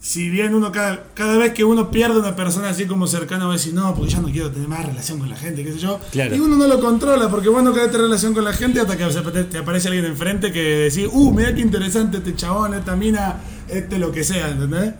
si 0.00 0.30
bien 0.30 0.54
uno 0.54 0.72
cada, 0.72 1.04
cada 1.12 1.36
vez 1.36 1.52
que 1.52 1.62
uno 1.62 1.90
pierde 1.90 2.18
una 2.18 2.34
persona 2.34 2.70
así 2.70 2.86
como 2.86 3.06
cercana 3.06 3.44
va 3.44 3.50
a 3.50 3.56
decir, 3.56 3.74
no, 3.74 3.94
porque 3.94 4.12
ya 4.12 4.20
no 4.20 4.28
quiero 4.28 4.50
tener 4.50 4.66
más 4.66 4.86
relación 4.86 5.18
con 5.18 5.28
la 5.28 5.36
gente, 5.36 5.62
qué 5.62 5.72
sé 5.72 5.78
yo. 5.78 6.00
Claro. 6.10 6.34
Y 6.34 6.40
uno 6.40 6.56
no 6.56 6.66
lo 6.66 6.80
controla, 6.80 7.28
porque 7.28 7.50
vos 7.50 7.62
no 7.62 7.74
querés 7.74 7.90
tener 7.90 8.06
relación 8.06 8.32
con 8.32 8.44
la 8.44 8.54
gente 8.54 8.80
hasta 8.80 8.96
que 8.96 9.04
te 9.44 9.58
aparece 9.58 9.88
alguien 9.88 10.06
enfrente 10.06 10.52
que 10.52 10.60
decís, 10.60 11.06
uh, 11.12 11.32
mira 11.32 11.54
qué 11.54 11.60
interesante 11.60 12.16
este 12.16 12.34
chabón, 12.34 12.72
esta 12.72 12.96
mina, 12.96 13.42
este 13.68 13.98
lo 13.98 14.10
que 14.10 14.24
sea, 14.24 14.48
¿entendés? 14.48 14.94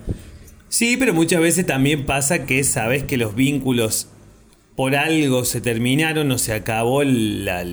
Sí, 0.68 0.98
pero 0.98 1.14
muchas 1.14 1.40
veces 1.40 1.64
también 1.64 2.04
pasa 2.04 2.44
que 2.44 2.62
sabes 2.62 3.02
que 3.02 3.16
los 3.16 3.34
vínculos 3.34 4.08
por 4.76 4.94
algo 4.96 5.46
se 5.46 5.62
terminaron 5.62 6.30
o 6.30 6.36
se 6.36 6.52
acabó 6.52 7.04
la, 7.04 7.64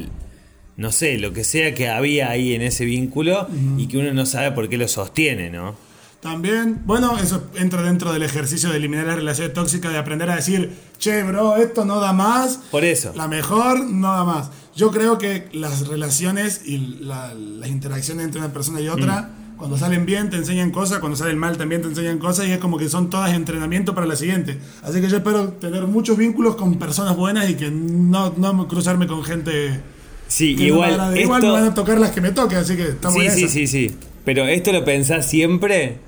no 0.77 0.91
sé, 0.93 1.17
lo 1.17 1.33
que 1.33 1.43
sea 1.43 1.73
que 1.73 1.89
había 1.89 2.29
ahí 2.29 2.53
en 2.53 2.61
ese 2.61 2.85
vínculo 2.85 3.49
y 3.77 3.87
que 3.87 3.97
uno 3.97 4.13
no 4.13 4.25
sabe 4.25 4.53
por 4.53 4.69
qué 4.69 4.77
lo 4.77 4.87
sostiene, 4.87 5.49
¿no? 5.49 5.86
También, 6.21 6.81
bueno, 6.85 7.17
eso 7.17 7.43
entra 7.55 7.83
dentro 7.83 8.11
del 8.11 8.23
ejercicio 8.23 8.69
de 8.69 8.77
eliminar 8.77 9.05
la 9.05 9.15
relación 9.15 9.53
tóxica, 9.53 9.89
de 9.89 9.97
aprender 9.97 10.29
a 10.29 10.35
decir, 10.35 10.71
che, 10.97 11.23
bro, 11.23 11.55
esto 11.57 11.85
no 11.85 11.99
da 11.99 12.11
más. 12.11 12.59
Por 12.71 12.83
eso. 12.83 13.13
La 13.15 13.27
mejor 13.27 13.85
no 13.85 14.11
da 14.11 14.23
más. 14.23 14.49
Yo 14.75 14.91
creo 14.91 15.17
que 15.17 15.47
las 15.53 15.87
relaciones 15.87 16.61
y 16.65 16.77
la- 17.01 17.33
las 17.35 17.69
interacciones 17.69 18.25
entre 18.25 18.41
una 18.41 18.51
persona 18.51 18.81
y 18.81 18.89
otra, 18.89 19.21
Mm. 19.21 19.57
cuando 19.57 19.77
salen 19.77 20.05
bien 20.07 20.29
te 20.29 20.37
enseñan 20.37 20.71
cosas, 20.71 20.99
cuando 20.99 21.15
salen 21.15 21.37
mal 21.37 21.55
también 21.57 21.81
te 21.83 21.87
enseñan 21.87 22.17
cosas 22.19 22.47
y 22.47 22.51
es 22.51 22.57
como 22.59 22.77
que 22.77 22.89
son 22.89 23.09
todas 23.09 23.33
entrenamiento 23.33 23.93
para 23.95 24.07
la 24.07 24.15
siguiente. 24.15 24.57
Así 24.83 24.99
que 25.01 25.09
yo 25.09 25.17
espero 25.17 25.49
tener 25.49 25.83
muchos 25.83 26.17
vínculos 26.17 26.55
con 26.55 26.77
personas 26.79 27.15
buenas 27.15 27.47
y 27.49 27.55
que 27.55 27.69
no, 27.71 28.33
no 28.37 28.67
cruzarme 28.67 29.05
con 29.07 29.23
gente 29.23 29.81
Sí, 30.27 30.55
que 30.55 30.65
igual, 30.65 30.97
no 30.97 31.09
esto... 31.09 31.19
igual 31.21 31.41
me 31.43 31.49
van 31.51 31.63
a 31.65 31.73
tocar 31.73 31.99
las 31.99 32.11
que 32.11 32.21
me 32.21 32.31
toquen, 32.31 32.57
así 32.57 32.75
que 32.75 32.83
estamos 32.89 33.17
Sí, 33.21 33.29
sí, 33.29 33.47
sí, 33.47 33.67
sí. 33.67 33.95
Pero 34.25 34.45
esto 34.45 34.73
lo 34.73 34.83
pensás 34.83 35.25
siempre 35.29 35.99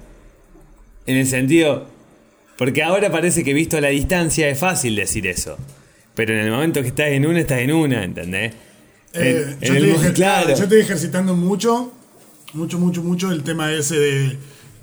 en 1.06 1.18
el 1.18 1.28
sentido. 1.28 1.88
Porque 2.58 2.84
ahora 2.84 3.12
parece 3.12 3.44
que 3.44 3.54
visto 3.54 3.78
a 3.78 3.82
la 3.82 3.88
distancia 3.90 4.50
es 4.50 4.60
fácil 4.60 4.96
decir 4.96 5.26
eso. 5.28 5.58
Pero 6.16 6.34
en 6.34 6.40
el 6.40 6.52
momento 6.52 6.82
que 6.82 6.90
estás 6.90 7.08
en 7.10 7.26
una, 7.26 7.40
estás 7.40 7.60
en 7.60 7.72
una, 7.72 8.04
¿entendés? 8.04 8.54
Eh, 9.14 9.56
En- 9.62 9.76
yo, 9.80 10.04
en 10.06 10.14
claro. 10.14 10.50
yo 10.56 10.64
estoy 10.64 10.82
ejercitando 10.82 11.36
mucho, 11.36 11.94
mucho, 12.54 12.78
mucho, 12.78 13.02
mucho 13.02 13.32
el 13.32 13.44
tema 13.44 13.72
ese 13.72 13.98
de, 13.98 14.38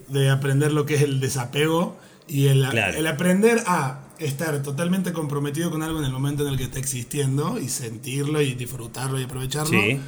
de 0.09 0.31
aprender 0.31 0.73
lo 0.73 0.87
que 0.87 0.95
es 0.95 1.03
el 1.03 1.21
desapego 1.21 1.97
y 2.27 2.47
el, 2.47 2.67
Claro. 2.71 2.97
el 2.99 3.07
aprender 3.07 3.63
a 3.67 4.01
estar 4.19 4.63
totalmente 4.63 5.13
comprometido 5.13 5.71
con 5.71 5.83
algo 5.83 5.99
en 5.99 6.07
el 6.07 6.13
momento 6.13 6.47
en 6.47 6.53
el 6.55 6.59
que 6.59 6.65
está 6.65 6.79
existiendo 6.79 7.61
y 7.61 7.69
sentirlo 7.69 8.41
y 8.41 8.55
disfrutarlo 8.55 9.21
y 9.21 9.25
aprovecharlo. 9.25 9.79
Sí. 9.79 10.01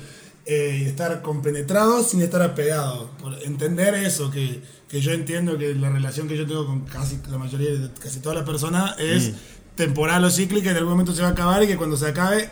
Eh, 0.50 0.80
y 0.82 0.84
estar 0.86 1.20
compenetrado 1.20 2.02
sin 2.02 2.22
estar 2.22 2.40
apegado. 2.40 3.10
Por 3.20 3.34
entender 3.42 3.92
eso, 3.94 4.30
que, 4.30 4.62
que 4.88 5.00
yo 5.02 5.12
entiendo 5.12 5.58
que 5.58 5.74
la 5.74 5.90
relación 5.90 6.26
que 6.26 6.38
yo 6.38 6.46
tengo 6.46 6.64
con 6.64 6.86
casi 6.86 7.18
la 7.30 7.36
mayoría 7.36 7.70
de 7.72 7.90
casi 8.00 8.20
todas 8.20 8.38
las 8.38 8.46
personas 8.46 8.94
es 8.98 9.32
Mm. 9.32 9.34
temporal 9.76 10.24
o 10.24 10.30
cíclica, 10.30 10.70
en 10.70 10.76
algún 10.78 10.92
momento 10.92 11.14
se 11.14 11.20
va 11.20 11.28
a 11.28 11.32
acabar 11.32 11.62
y 11.62 11.66
que 11.66 11.76
cuando 11.76 11.98
se 11.98 12.06
acabe 12.06 12.48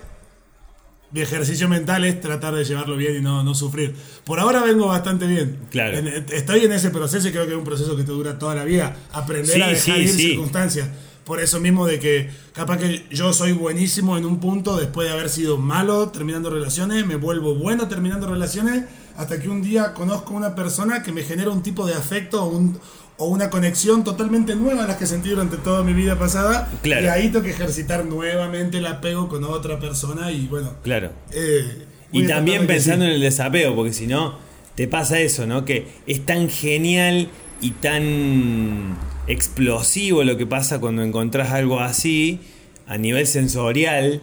mi 1.10 1.20
ejercicio 1.22 1.68
mental 1.70 2.04
es 2.04 2.20
tratar 2.20 2.54
de 2.54 2.64
llevarlo 2.64 2.96
bien 2.96 3.16
y 3.16 3.20
no, 3.22 3.42
no 3.42 3.54
sufrir. 3.54 3.94
Por 4.24 4.40
ahora 4.40 4.62
vengo 4.62 4.88
bastante 4.88 5.26
bien. 5.26 5.56
Claro. 5.70 5.96
En- 5.96 6.26
estoy 6.32 6.64
en 6.66 6.72
ese 6.72 6.90
proceso 6.90 7.28
y 7.28 7.30
creo 7.32 7.46
que 7.46 7.52
es 7.52 7.58
un 7.58 7.64
proceso 7.64 7.96
que 7.96 8.02
te 8.02 8.12
dura 8.12 8.38
toda 8.38 8.54
la 8.54 8.64
vida. 8.64 8.94
Aprender 9.12 9.54
Sí, 9.56 9.62
a 9.62 9.68
dejar 9.68 9.96
sí, 9.96 10.02
ir 10.02 10.08
sí. 10.10 10.18
circunstancias. 10.30 10.88
Por 11.26 11.40
eso 11.40 11.58
mismo 11.60 11.86
de 11.86 11.98
que 11.98 12.30
capaz 12.52 12.78
que 12.78 13.04
yo 13.10 13.32
soy 13.34 13.52
buenísimo 13.52 14.16
en 14.16 14.24
un 14.24 14.38
punto 14.40 14.76
después 14.76 15.08
de 15.08 15.12
haber 15.12 15.28
sido 15.28 15.58
malo 15.58 16.08
terminando 16.10 16.48
relaciones, 16.48 17.04
me 17.04 17.16
vuelvo 17.16 17.54
bueno 17.56 17.88
terminando 17.88 18.26
relaciones, 18.28 18.84
hasta 19.16 19.40
que 19.40 19.48
un 19.48 19.60
día 19.60 19.92
conozco 19.92 20.32
una 20.34 20.54
persona 20.54 21.02
que 21.02 21.10
me 21.12 21.22
genera 21.24 21.50
un 21.50 21.62
tipo 21.62 21.84
de 21.86 21.94
afecto 21.94 22.44
o, 22.44 22.48
un- 22.48 22.78
o 23.18 23.26
una 23.28 23.50
conexión 23.50 24.04
totalmente 24.04 24.54
nueva 24.54 24.84
a 24.84 24.86
las 24.86 24.96
que 24.98 25.06
sentí 25.06 25.30
durante 25.30 25.56
toda 25.56 25.82
mi 25.82 25.94
vida 25.94 26.18
pasada. 26.18 26.70
Claro. 26.82 27.06
Y 27.06 27.08
ahí 27.08 27.28
tengo 27.30 27.42
que 27.44 27.50
ejercitar 27.50 28.04
nuevamente 28.04 28.78
el 28.78 28.86
apego 28.86 29.28
con 29.28 29.42
otra 29.44 29.80
persona 29.80 30.30
y 30.30 30.46
bueno. 30.46 30.74
Claro. 30.84 31.10
eh, 31.32 31.86
Y 32.12 32.26
también 32.26 32.66
pensando 32.66 33.04
sí. 33.04 33.08
en 33.10 33.14
el 33.16 33.20
desapego, 33.22 33.74
porque 33.74 33.92
si 33.94 34.06
no, 34.06 34.34
te 34.76 34.86
pasa 34.86 35.18
eso, 35.18 35.46
¿no? 35.46 35.64
Que 35.64 35.88
es 36.06 36.24
tan 36.26 36.48
genial 36.50 37.28
y 37.62 37.70
tan 37.70 38.96
explosivo 39.26 40.24
lo 40.24 40.36
que 40.36 40.46
pasa 40.46 40.80
cuando 40.80 41.02
encontrás 41.02 41.50
algo 41.50 41.80
así, 41.80 42.40
a 42.86 42.98
nivel 42.98 43.26
sensorial, 43.26 44.22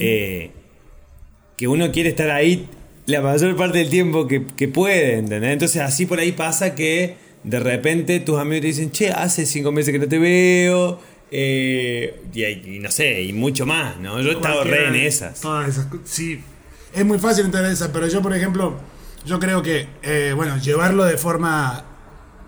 eh, 0.00 0.50
que 1.56 1.68
uno 1.68 1.90
quiere 1.92 2.10
estar 2.10 2.30
ahí 2.30 2.68
la 3.06 3.20
mayor 3.20 3.56
parte 3.56 3.78
del 3.78 3.90
tiempo 3.90 4.26
que, 4.26 4.46
que 4.56 4.68
puede, 4.68 5.18
¿entendés? 5.18 5.52
Entonces 5.52 5.82
así 5.82 6.06
por 6.06 6.18
ahí 6.18 6.32
pasa 6.32 6.74
que 6.74 7.16
de 7.42 7.60
repente 7.60 8.20
tus 8.20 8.38
amigos 8.38 8.62
te 8.62 8.66
dicen, 8.68 8.90
che, 8.90 9.10
hace 9.10 9.46
cinco 9.46 9.72
meses 9.72 9.92
que 9.92 9.98
no 9.98 10.08
te 10.08 10.18
veo. 10.18 11.00
eh, 11.30 12.22
y, 12.32 12.78
no 12.78 12.90
sé, 12.90 13.22
y 13.22 13.32
mucho 13.32 13.66
más, 13.66 13.98
¿no? 13.98 14.20
Yo 14.20 14.30
he 14.30 14.34
estado 14.34 14.64
re 14.64 14.88
en 14.88 14.94
esas. 14.94 15.40
Todas 15.40 15.68
esas 15.68 15.86
sí. 16.04 16.40
Es 16.94 17.04
muy 17.04 17.18
fácil 17.18 17.46
entrar 17.46 17.64
en 17.64 17.72
esas, 17.72 17.88
pero 17.88 18.06
yo, 18.06 18.22
por 18.22 18.34
ejemplo, 18.34 18.76
yo 19.26 19.40
creo 19.40 19.62
que, 19.62 19.86
eh, 20.02 20.32
bueno, 20.36 20.56
llevarlo 20.58 21.04
de 21.04 21.18
forma 21.18 21.84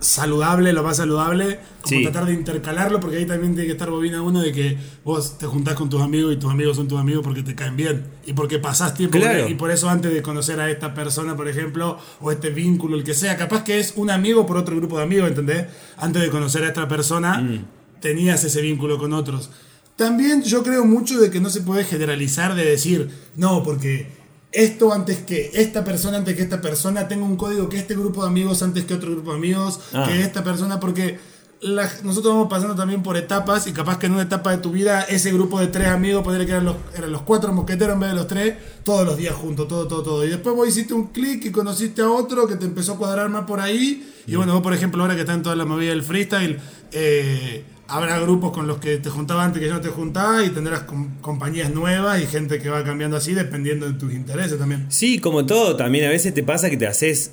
saludable, 0.00 0.72
lo 0.72 0.82
más 0.82 0.98
saludable, 0.98 1.58
como 1.82 1.96
Sí. 1.96 2.02
tratar 2.02 2.26
de 2.26 2.34
intercalarlo, 2.34 3.00
porque 3.00 3.16
ahí 3.16 3.26
también 3.26 3.52
tiene 3.54 3.66
que 3.66 3.72
estar 3.72 3.90
bobina 3.90 4.20
uno 4.22 4.40
de 4.42 4.52
que 4.52 4.76
vos 5.04 5.38
te 5.38 5.46
juntás 5.46 5.74
con 5.74 5.88
tus 5.88 6.02
amigos 6.02 6.34
y 6.34 6.36
tus 6.36 6.50
amigos 6.50 6.76
son 6.76 6.86
tus 6.88 6.98
amigos 6.98 7.22
porque 7.24 7.42
te 7.42 7.54
caen 7.54 7.76
bien 7.76 8.04
y 8.26 8.32
porque 8.34 8.58
pasás 8.58 8.94
tiempo 8.94 9.18
Claro. 9.18 9.48
y 9.48 9.54
por 9.54 9.70
eso 9.70 9.88
antes 9.88 10.12
de 10.12 10.20
conocer 10.22 10.60
a 10.60 10.70
esta 10.70 10.92
persona, 10.94 11.34
por 11.36 11.48
ejemplo, 11.48 11.98
o 12.20 12.30
este 12.30 12.50
vínculo, 12.50 12.96
el 12.96 13.04
que 13.04 13.14
sea, 13.14 13.36
capaz 13.36 13.64
que 13.64 13.78
es 13.80 13.94
un 13.96 14.10
amigo 14.10 14.46
por 14.46 14.56
otro 14.58 14.76
grupo 14.76 14.98
de 14.98 15.04
amigos, 15.04 15.28
¿entendés? 15.28 15.66
Antes 15.96 16.22
de 16.22 16.30
conocer 16.30 16.62
a 16.64 16.68
esta 16.68 16.86
persona, 16.88 17.38
Mm. 17.38 17.64
tenías 18.00 18.44
ese 18.44 18.60
vínculo 18.60 18.98
con 18.98 19.12
otros. 19.12 19.50
También 19.96 20.42
yo 20.42 20.62
creo 20.62 20.84
mucho 20.84 21.18
de 21.18 21.30
que 21.30 21.40
no 21.40 21.48
se 21.48 21.62
puede 21.62 21.82
generalizar 21.84 22.54
de 22.54 22.66
decir, 22.66 23.08
no, 23.36 23.62
porque 23.62 24.08
esto 24.52 24.92
antes 24.92 25.18
que 25.18 25.50
esta 25.54 25.84
persona, 25.84 26.18
antes 26.18 26.34
que 26.36 26.42
esta 26.42 26.60
persona, 26.60 27.08
tengo 27.08 27.24
un 27.26 27.36
código 27.36 27.68
que 27.68 27.76
este 27.78 27.94
grupo 27.94 28.22
de 28.22 28.28
amigos 28.28 28.62
antes 28.62 28.84
que 28.84 28.94
otro 28.94 29.10
grupo 29.12 29.32
de 29.32 29.36
amigos, 29.38 29.80
Ah. 29.92 30.04
que 30.08 30.22
esta 30.22 30.42
persona, 30.44 30.80
porque 30.80 31.18
la- 31.62 31.90
nosotros 32.04 32.34
vamos 32.34 32.48
pasando 32.48 32.74
también 32.74 33.02
por 33.02 33.16
etapas 33.16 33.66
y 33.66 33.72
capaz 33.72 33.98
que 33.98 34.06
en 34.06 34.12
una 34.12 34.22
etapa 34.22 34.50
de 34.50 34.58
tu 34.58 34.70
vida 34.70 35.02
ese 35.02 35.32
grupo 35.32 35.58
de 35.58 35.66
tres 35.68 35.88
amigos, 35.88 36.22
podría 36.22 36.44
que 36.44 36.52
eran 36.52 36.64
los, 36.66 36.76
eran 36.94 37.10
los 37.12 37.22
cuatro 37.22 37.52
mosqueteros 37.52 37.94
en 37.94 38.00
vez 38.00 38.10
de 38.10 38.16
los 38.16 38.26
tres, 38.26 38.54
todos 38.84 39.06
los 39.06 39.16
días 39.16 39.34
juntos, 39.34 39.66
todo, 39.66 39.86
todo, 39.88 40.02
todo. 40.02 40.24
Y 40.24 40.28
después 40.28 40.54
vos 40.54 40.68
hiciste 40.68 40.92
un 40.94 41.08
clic 41.08 41.44
y 41.46 41.50
conociste 41.50 42.02
a 42.02 42.10
otro 42.10 42.46
que 42.46 42.56
te 42.56 42.66
empezó 42.66 42.92
a 42.92 42.96
cuadrar 42.98 43.28
más 43.30 43.44
por 43.46 43.60
ahí. 43.60 44.10
Y 44.26 44.36
bueno, 44.36 44.52
vos 44.52 44.62
por 44.62 44.74
ejemplo 44.74 45.02
ahora 45.02 45.14
que 45.14 45.20
está 45.22 45.32
en 45.34 45.42
toda 45.42 45.56
la 45.56 45.64
movida 45.64 45.90
del 45.90 46.02
freestyle, 46.02 46.58
eh, 46.92 47.64
habrá 47.88 48.18
grupos 48.20 48.52
con 48.52 48.66
los 48.66 48.78
que 48.78 48.96
te 48.98 49.10
juntabas 49.10 49.46
antes 49.46 49.60
que 49.60 49.68
ya 49.68 49.74
no 49.74 49.80
te 49.80 49.88
juntabas 49.88 50.46
y 50.46 50.50
tendrás 50.50 50.80
com- 50.82 51.18
compañías 51.20 51.72
nuevas 51.72 52.20
y 52.20 52.26
gente 52.26 52.58
que 52.58 52.68
va 52.68 52.82
cambiando 52.84 53.16
así 53.16 53.32
dependiendo 53.34 53.86
de 53.90 53.98
tus 53.98 54.12
intereses 54.12 54.58
también. 54.58 54.86
Sí, 54.88 55.18
como 55.18 55.46
todo, 55.46 55.76
también 55.76 56.04
a 56.06 56.08
veces 56.08 56.34
te 56.34 56.42
pasa 56.42 56.68
que 56.70 56.76
te 56.76 56.86
haces 56.86 57.32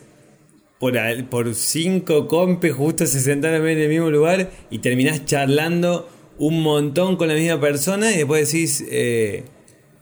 por, 0.79 0.93
por 1.29 1.55
cinco 1.55 2.27
compes, 2.27 2.73
justo 2.73 3.05
se 3.07 3.19
sentaron 3.19 3.67
en 3.67 3.77
el 3.79 3.89
mismo 3.89 4.09
lugar 4.09 4.51
y 4.69 4.79
terminás 4.79 5.25
charlando 5.25 6.09
un 6.37 6.61
montón 6.61 7.15
con 7.15 7.27
la 7.29 7.35
misma 7.35 7.59
persona 7.59 8.11
y 8.11 8.17
después 8.17 8.51
decís, 8.51 8.83
eh, 8.89 9.45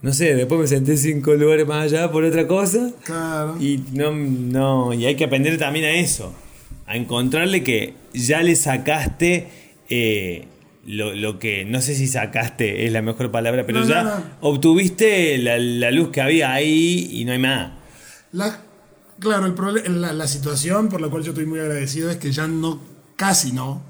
no 0.02 0.12
sé, 0.12 0.34
después 0.34 0.60
me 0.60 0.66
senté 0.66 0.96
cinco 0.96 1.34
lugares 1.34 1.66
más 1.66 1.84
allá 1.84 2.10
por 2.10 2.24
otra 2.24 2.46
cosa 2.48 2.90
Claro. 3.04 3.56
y 3.60 3.84
no, 3.92 4.10
no, 4.12 4.92
y 4.92 5.06
hay 5.06 5.14
que 5.14 5.24
aprender 5.24 5.56
también 5.58 5.84
a 5.84 5.92
eso, 5.92 6.34
a 6.86 6.96
encontrarle 6.96 7.62
que 7.62 7.94
ya 8.12 8.42
le 8.42 8.56
sacaste 8.56 9.46
eh, 9.94 10.48
lo, 10.86 11.14
lo 11.14 11.38
que, 11.38 11.64
no 11.64 11.80
sé 11.82 11.94
si 11.94 12.06
sacaste 12.08 12.86
es 12.86 12.92
la 12.92 13.02
mejor 13.02 13.30
palabra, 13.30 13.64
pero 13.66 13.80
No, 13.80 13.88
ya 13.88 14.02
no, 14.02 14.10
no. 14.18 14.24
obtuviste 14.40 15.36
la, 15.38 15.58
la 15.58 15.90
luz 15.90 16.08
que 16.10 16.20
había 16.22 16.52
ahí 16.52 17.08
y 17.12 17.24
no 17.24 17.32
hay 17.32 17.38
más. 17.38 17.72
La, 18.32 18.60
claro, 19.20 19.46
el 19.46 20.00
la, 20.00 20.12
la 20.12 20.26
situación 20.26 20.88
por 20.88 21.00
la 21.00 21.08
cual 21.08 21.22
yo 21.22 21.32
estoy 21.32 21.44
muy 21.46 21.60
agradecido 21.60 22.10
es 22.10 22.16
que 22.16 22.32
ya 22.32 22.46
no, 22.48 22.80
casi 23.16 23.52
no, 23.52 23.82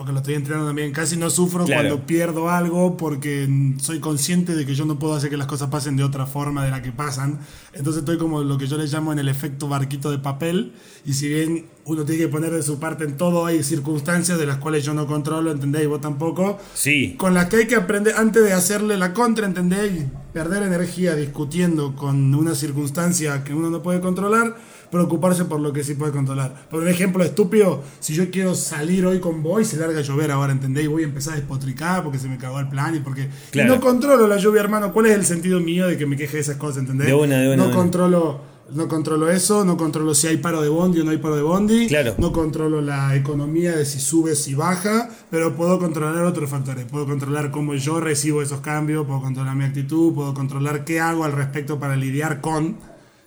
porque 0.00 0.12
lo 0.14 0.20
estoy 0.20 0.32
entrenando 0.32 0.66
también, 0.68 0.92
casi 0.92 1.14
no 1.18 1.28
sufro 1.28 1.66
Claro. 1.66 1.82
cuando 1.90 2.06
pierdo 2.06 2.48
algo 2.48 2.96
porque 2.96 3.46
soy 3.82 4.00
consciente 4.00 4.54
de 4.56 4.64
que 4.64 4.74
yo 4.74 4.86
no 4.86 4.98
puedo 4.98 5.12
hacer 5.12 5.28
que 5.28 5.36
las 5.36 5.46
cosas 5.46 5.68
pasen 5.68 5.94
de 5.96 6.04
otra 6.04 6.24
forma 6.24 6.64
de 6.64 6.70
la 6.70 6.80
que 6.80 6.90
pasan. 6.90 7.40
Entonces 7.74 8.00
estoy 8.00 8.16
como 8.16 8.42
lo 8.42 8.56
que 8.56 8.66
yo 8.66 8.78
le 8.78 8.86
llamo 8.86 9.12
en 9.12 9.18
el 9.18 9.28
efecto 9.28 9.68
barquito 9.68 10.10
de 10.10 10.16
papel 10.18 10.72
y 11.04 11.12
si 11.12 11.28
bien 11.28 11.66
uno 11.84 12.06
tiene 12.06 12.22
que 12.22 12.28
poner 12.28 12.50
de 12.50 12.62
su 12.62 12.78
parte 12.78 13.04
en 13.04 13.18
todo, 13.18 13.44
hay 13.44 13.62
circunstancias 13.62 14.38
de 14.38 14.46
las 14.46 14.56
cuales 14.56 14.86
yo 14.86 14.94
no 14.94 15.06
controlo, 15.06 15.50
¿entendés? 15.52 15.82
Y 15.82 15.86
vos 15.86 16.00
tampoco 16.00 16.58
Sí, 16.72 17.16
con 17.18 17.34
las 17.34 17.50
que 17.50 17.56
hay 17.56 17.66
que 17.66 17.76
aprender 17.76 18.14
antes 18.16 18.42
de 18.42 18.54
hacerle 18.54 18.96
la 18.96 19.12
contra, 19.12 19.44
¿entendés? 19.44 20.04
Perder 20.32 20.62
energía 20.62 21.16
discutiendo 21.16 21.96
con 21.96 22.32
una 22.34 22.54
circunstancia 22.54 23.42
que 23.42 23.52
uno 23.52 23.68
no 23.68 23.82
puede 23.82 24.00
controlar, 24.00 24.56
preocuparse 24.90 25.44
por 25.44 25.60
lo 25.60 25.72
que 25.72 25.82
sí 25.82 25.94
puede 25.94 26.12
controlar. 26.12 26.66
Por 26.70 26.82
un 26.82 26.88
ejemplo 26.88 27.24
estúpido, 27.24 27.82
si 27.98 28.14
yo 28.14 28.30
quiero 28.30 28.54
salir 28.54 29.04
hoy 29.06 29.18
con 29.18 29.42
vos 29.42 29.62
y 29.62 29.64
se 29.64 29.76
larga 29.76 29.98
a 29.98 30.02
llover 30.02 30.30
ahora, 30.30 30.52
¿entendés? 30.52 30.84
Y 30.84 30.86
voy 30.86 31.02
a 31.02 31.06
empezar 31.06 31.32
a 31.34 31.36
despotricar 31.36 32.04
porque 32.04 32.18
se 32.18 32.28
me 32.28 32.38
cagó 32.38 32.60
el 32.60 32.68
plan 32.68 32.94
y 32.94 33.00
porque 33.00 33.22
y 33.22 33.50
Claro. 33.50 33.74
no 33.74 33.80
controlo 33.80 34.28
la 34.28 34.36
lluvia, 34.36 34.60
hermano. 34.60 34.92
¿Cuál 34.92 35.06
es 35.06 35.12
el 35.16 35.24
sentido 35.24 35.58
mío 35.58 35.88
de 35.88 35.96
que 35.98 36.06
me 36.06 36.16
queje 36.16 36.36
de 36.36 36.42
esas 36.42 36.56
cosas, 36.56 36.78
¿entendés? 36.78 37.08
De 37.08 37.14
una, 37.14 37.38
de 37.38 37.46
una, 37.48 37.56
No 37.56 37.62
de 37.64 37.68
una. 37.68 37.76
controlo... 37.76 38.49
No 38.74 38.88
controlo 38.88 39.30
eso, 39.30 39.64
no 39.64 39.76
controlo 39.76 40.14
si 40.14 40.26
hay 40.28 40.36
paro 40.36 40.62
de 40.62 40.68
bondi 40.68 41.00
o 41.00 41.04
no 41.04 41.10
hay 41.10 41.16
paro 41.18 41.36
de 41.36 41.42
bondi. 41.42 41.86
Claro. 41.88 42.14
No 42.18 42.32
controlo 42.32 42.80
la 42.80 43.14
economía 43.16 43.76
de 43.76 43.84
si 43.84 43.98
sube, 44.00 44.34
si 44.36 44.54
baja, 44.54 45.10
pero 45.30 45.54
puedo 45.56 45.78
controlar 45.78 46.24
otros 46.24 46.48
factores. 46.50 46.84
Puedo 46.86 47.06
controlar 47.06 47.50
cómo 47.50 47.74
yo 47.74 48.00
recibo 48.00 48.42
esos 48.42 48.60
cambios, 48.60 49.06
puedo 49.06 49.20
controlar 49.20 49.54
mi 49.56 49.64
actitud, 49.64 50.14
puedo 50.14 50.34
controlar 50.34 50.84
qué 50.84 51.00
hago 51.00 51.24
al 51.24 51.32
respecto 51.32 51.78
para 51.80 51.96
lidiar 51.96 52.40
con 52.40 52.76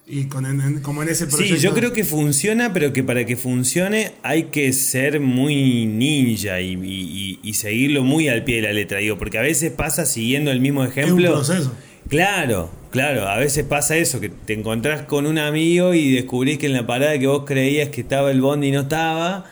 y 0.06 0.26
con 0.26 0.46
en- 0.46 0.82
como 0.82 1.02
en 1.02 1.08
ese 1.10 1.28
proyecto. 1.28 1.56
Sí, 1.56 1.62
yo 1.62 1.74
creo 1.74 1.94
que 1.94 2.04
funciona, 2.04 2.74
pero 2.74 2.92
que 2.92 3.04
para 3.06 3.26
que 3.26 3.38
funcione 3.38 4.12
hay 4.22 4.44
que 4.46 4.74
ser 4.74 5.22
muy 5.22 5.86
ninja 5.86 6.60
y, 6.60 6.74
y- 6.74 7.40
y- 7.42 7.54
seguirlo 7.54 8.04
muy 8.04 8.28
al 8.28 8.44
pie 8.44 8.58
de 8.58 8.64
la 8.64 8.74
letra, 8.74 8.98
digo, 9.00 9.18
porque 9.18 9.38
a 9.38 9.42
veces 9.42 9.72
pasa 9.72 10.06
siguiendo 10.06 10.52
el 10.52 10.60
mismo 10.60 10.84
es 10.84 10.92
un 10.92 11.00
ejemplo. 11.00 11.32
proceso. 11.32 11.72
Claro, 12.10 12.70
claro, 12.94 13.28
a 13.28 13.38
veces 13.38 13.66
pasa 13.66 13.98
eso, 13.98 14.22
que 14.22 14.30
te 14.30 14.54
encontrás 14.54 15.02
con 15.02 15.26
un 15.26 15.38
amigo 15.38 15.94
y 15.94 16.14
descubrís 16.14 16.58
que 16.60 16.68
en 16.68 16.74
la 16.74 16.88
parada 16.88 17.20
que 17.20 17.28
vos 17.28 17.44
creías 17.46 17.90
que 17.90 18.00
estaba 18.02 18.32
el 18.32 18.40
bondi 18.40 18.72
no 18.72 18.82
estaba, 18.82 19.44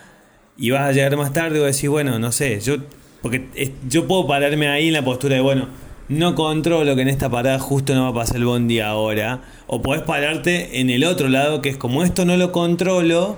y 0.56 0.70
vas 0.70 0.82
a 0.82 0.92
llegar 0.92 1.16
más 1.18 1.32
tarde 1.34 1.58
y 1.58 1.60
vos 1.60 1.74
decís, 1.74 1.90
bueno, 1.90 2.18
no 2.18 2.32
sé, 2.32 2.60
yo, 2.60 2.76
porque 3.20 3.46
es- 3.54 3.72
yo 3.88 4.06
puedo 4.08 4.26
pararme 4.26 4.68
ahí 4.68 4.86
en 4.88 4.94
la 4.94 5.04
postura 5.04 5.34
de, 5.34 5.42
bueno, 5.42 5.68
no 6.08 6.34
controlo 6.34 6.94
que 6.96 7.02
en 7.02 7.08
esta 7.08 7.28
parada 7.30 7.58
justo 7.58 7.94
no 7.94 8.02
va 8.04 8.08
a 8.10 8.14
pasar 8.14 8.36
el 8.36 8.44
bondi 8.44 8.80
ahora, 8.80 9.42
o 9.66 9.82
podés 9.82 10.02
pararte 10.02 10.80
en 10.80 10.88
el 10.90 11.04
otro 11.04 11.28
lado, 11.28 11.60
que 11.62 11.68
es 11.70 11.76
como 11.76 12.02
esto 12.04 12.24
no 12.24 12.36
lo 12.36 12.52
controlo, 12.52 13.36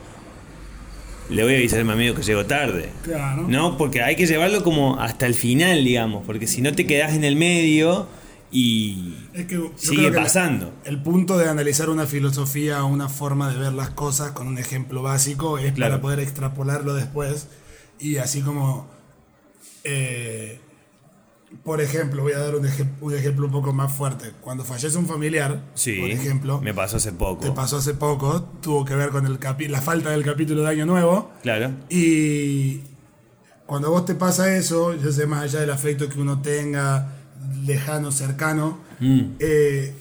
le 1.30 1.42
voy 1.42 1.54
a 1.54 1.56
avisar 1.56 1.80
a 1.80 1.84
mi 1.84 1.92
amigo 1.92 2.14
que 2.14 2.22
llego 2.22 2.44
tarde. 2.44 2.90
Claro. 3.02 3.46
No, 3.48 3.78
porque 3.78 4.02
hay 4.02 4.14
que 4.16 4.26
llevarlo 4.26 4.62
como 4.62 5.00
hasta 5.00 5.24
el 5.26 5.34
final, 5.34 5.82
digamos, 5.84 6.22
porque 6.26 6.46
si 6.46 6.60
no 6.60 6.72
te 6.74 6.86
quedás 6.86 7.14
en 7.14 7.24
el 7.24 7.36
medio 7.36 8.06
y 8.56 9.14
Es 9.34 9.46
que 9.46 9.54
yo 9.56 9.72
sigue 9.76 9.96
creo 10.02 10.12
que 10.12 10.18
pasando. 10.20 10.72
El 10.84 11.02
punto 11.02 11.36
de 11.36 11.48
analizar 11.48 11.90
una 11.90 12.06
filosofía 12.06 12.84
o 12.84 12.86
una 12.86 13.08
forma 13.08 13.52
de 13.52 13.58
ver 13.58 13.72
las 13.72 13.90
cosas 13.90 14.30
con 14.30 14.46
un 14.46 14.58
ejemplo 14.58 15.02
básico 15.02 15.58
es 15.58 15.72
Claro. 15.72 15.94
para 15.94 16.00
poder 16.02 16.20
extrapolarlo 16.20 16.94
después 16.94 17.48
y 17.98 18.16
así 18.18 18.42
como, 18.42 18.86
eh, 19.82 20.60
por 21.64 21.80
ejemplo, 21.80 22.22
voy 22.22 22.32
a 22.32 22.38
dar 22.38 22.54
un, 22.56 22.64
ejem- 22.64 22.90
un 23.00 23.14
ejemplo 23.14 23.46
un 23.46 23.52
poco 23.52 23.72
más 23.72 23.92
fuerte. 23.92 24.32
Cuando 24.40 24.64
fallece 24.64 24.96
un 24.98 25.06
familiar, 25.06 25.60
Sí, 25.74 25.98
por 26.00 26.10
ejemplo, 26.10 26.60
me 26.60 26.74
pasó 26.74 26.96
hace 26.98 27.12
poco. 27.12 27.42
te 27.44 27.50
pasó 27.52 27.78
hace 27.78 27.94
poco, 27.94 28.42
tuvo 28.60 28.84
que 28.84 28.94
ver 28.94 29.10
con 29.10 29.26
el 29.26 29.38
capi- 29.38 29.68
la 29.68 29.80
falta 29.80 30.10
del 30.10 30.24
capítulo 30.24 30.62
de 30.62 30.68
Año 30.68 30.86
Nuevo. 30.86 31.30
Claro. 31.42 31.70
Y 31.88 32.80
cuando 33.66 33.88
a 33.88 33.90
vos 33.90 34.04
te 34.04 34.14
pasa 34.14 34.54
eso, 34.56 34.94
yo 34.94 35.10
sé 35.12 35.26
más 35.26 35.42
allá 35.44 35.60
del 35.60 35.70
afecto 35.70 36.08
que 36.08 36.20
uno 36.20 36.40
tenga, 36.42 37.13
lejano, 37.64 38.12
cercano, 38.12 38.78
Mm. 39.00 39.20
eh, 39.40 39.92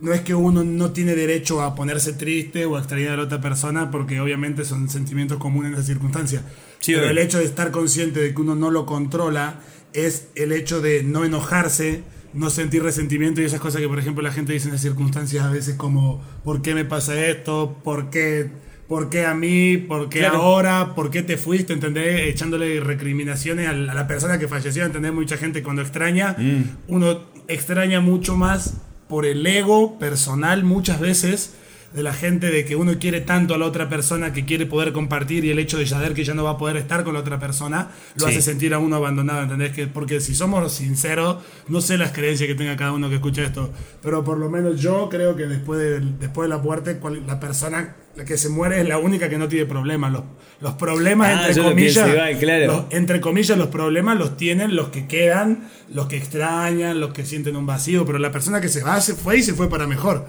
no 0.00 0.12
es 0.12 0.20
que 0.22 0.34
uno 0.34 0.64
no 0.64 0.90
tiene 0.90 1.14
derecho 1.14 1.62
a 1.62 1.74
ponerse 1.74 2.12
triste 2.12 2.64
o 2.66 2.76
a 2.76 2.80
extrañar 2.80 3.12
a 3.12 3.16
la 3.18 3.22
otra 3.24 3.40
persona, 3.40 3.90
porque 3.90 4.20
obviamente 4.20 4.64
son 4.64 4.88
sentimientos 4.88 5.38
comunes 5.38 5.72
en 5.72 5.78
esa 5.78 5.86
circunstancia. 5.86 6.42
Sí, 6.80 6.92
Pero 6.94 7.08
el 7.08 7.18
hecho 7.18 7.38
de 7.38 7.44
estar 7.44 7.70
consciente 7.70 8.20
de 8.20 8.34
que 8.34 8.40
uno 8.40 8.54
no 8.54 8.70
lo 8.70 8.84
controla 8.86 9.60
es 9.92 10.28
el 10.34 10.52
hecho 10.52 10.80
de 10.80 11.02
no 11.04 11.24
enojarse, 11.24 12.02
no 12.34 12.50
sentir 12.50 12.82
resentimiento 12.82 13.40
y 13.40 13.44
esas 13.44 13.60
cosas 13.60 13.80
que, 13.80 13.88
por 13.88 13.98
ejemplo, 13.98 14.22
la 14.22 14.32
gente 14.32 14.52
dice 14.52 14.68
en 14.68 14.74
esas 14.74 14.82
circunstancias 14.82 15.44
a 15.44 15.50
veces 15.50 15.76
como, 15.76 16.20
¿por 16.42 16.60
qué 16.62 16.74
me 16.74 16.84
pasa 16.84 17.26
esto? 17.26 17.78
¿Por 17.84 18.10
qué? 18.10 18.50
¿Por 18.88 19.08
qué 19.08 19.24
a 19.24 19.34
mí? 19.34 19.78
¿Por 19.78 20.08
qué 20.08 20.20
Claro. 20.20 20.42
ahora? 20.42 20.94
¿Por 20.94 21.10
qué 21.10 21.22
te 21.22 21.36
fuiste? 21.36 21.72
¿Entendés? 21.72 22.28
Echándole 22.28 22.80
recriminaciones 22.80 23.68
a 23.68 23.72
la 23.72 24.06
persona 24.06 24.38
que 24.38 24.46
falleció. 24.48 24.84
¿Entendés? 24.84 25.12
Mucha 25.12 25.36
gente 25.38 25.62
cuando 25.62 25.82
extraña, 25.82 26.36
Mm. 26.38 26.62
uno 26.88 27.20
extraña 27.48 28.00
mucho 28.00 28.36
más 28.36 28.74
por 29.08 29.24
el 29.26 29.46
ego 29.46 29.98
personal 29.98 30.64
muchas 30.64 31.00
veces 31.00 31.54
de 31.94 32.02
la 32.02 32.12
gente 32.12 32.50
de 32.50 32.64
que 32.64 32.74
uno 32.74 32.98
quiere 32.98 33.20
tanto 33.20 33.54
a 33.54 33.58
la 33.58 33.66
otra 33.66 33.88
persona 33.88 34.32
que 34.32 34.44
quiere 34.44 34.66
poder 34.66 34.92
compartir 34.92 35.44
y 35.44 35.50
el 35.50 35.60
hecho 35.60 35.78
de 35.78 35.86
saber 35.86 36.12
que 36.12 36.24
ya 36.24 36.34
no 36.34 36.42
va 36.42 36.50
a 36.50 36.58
poder 36.58 36.76
estar 36.76 37.04
con 37.04 37.14
la 37.14 37.20
otra 37.20 37.38
persona 37.38 37.90
lo 38.16 38.26
Sí. 38.26 38.32
hace 38.32 38.42
sentir 38.42 38.74
a 38.74 38.80
uno 38.80 38.96
abandonado, 38.96 39.42
¿entendés? 39.44 39.70
Que, 39.72 39.86
porque 39.86 40.20
si 40.20 40.34
somos 40.34 40.72
sinceros, 40.72 41.36
no 41.68 41.80
sé 41.80 41.96
las 41.96 42.10
creencias 42.10 42.48
que 42.48 42.56
tenga 42.56 42.76
cada 42.76 42.90
uno 42.92 43.08
que 43.08 43.14
escucha 43.14 43.42
esto, 43.44 43.70
pero 44.02 44.24
por 44.24 44.38
lo 44.38 44.50
menos 44.50 44.80
yo 44.80 45.08
creo 45.08 45.36
que 45.36 45.44
después 45.46 45.78
de, 45.78 46.00
después 46.18 46.48
de 46.48 46.56
la 46.56 46.60
muerte, 46.60 46.96
cual- 46.98 47.22
la 47.26 47.38
persona 47.38 47.94
la 48.16 48.24
que 48.24 48.38
se 48.38 48.48
muere 48.48 48.80
es 48.80 48.88
la 48.88 48.98
única 48.98 49.28
que 49.28 49.38
no 49.38 49.48
tiene 49.48 49.66
problemas. 49.66 50.12
Los, 50.12 50.22
los 50.60 50.74
problemas, 50.74 51.28
Ah, 51.36 51.48
entre 51.48 51.62
comillas, 51.62 51.94
pienso 52.04 52.08
igual, 52.12 52.38
claro. 52.38 52.66
los- 52.66 52.84
entre 52.90 53.20
comillas, 53.20 53.56
los 53.58 53.68
problemas 53.68 54.18
los 54.18 54.36
tienen 54.36 54.74
los 54.76 54.88
que 54.88 55.06
quedan, 55.06 55.68
los 55.92 56.06
que 56.06 56.16
extrañan, 56.16 57.00
los 57.00 57.12
que 57.12 57.24
sienten 57.24 57.56
un 57.56 57.66
vacío, 57.66 58.04
pero 58.04 58.18
la 58.18 58.30
persona 58.32 58.60
que 58.60 58.68
se 58.68 58.82
va, 58.82 59.00
se 59.00 59.14
fue 59.14 59.38
y 59.38 59.42
se 59.42 59.54
fue 59.54 59.68
para 59.68 59.86
mejor. 59.86 60.26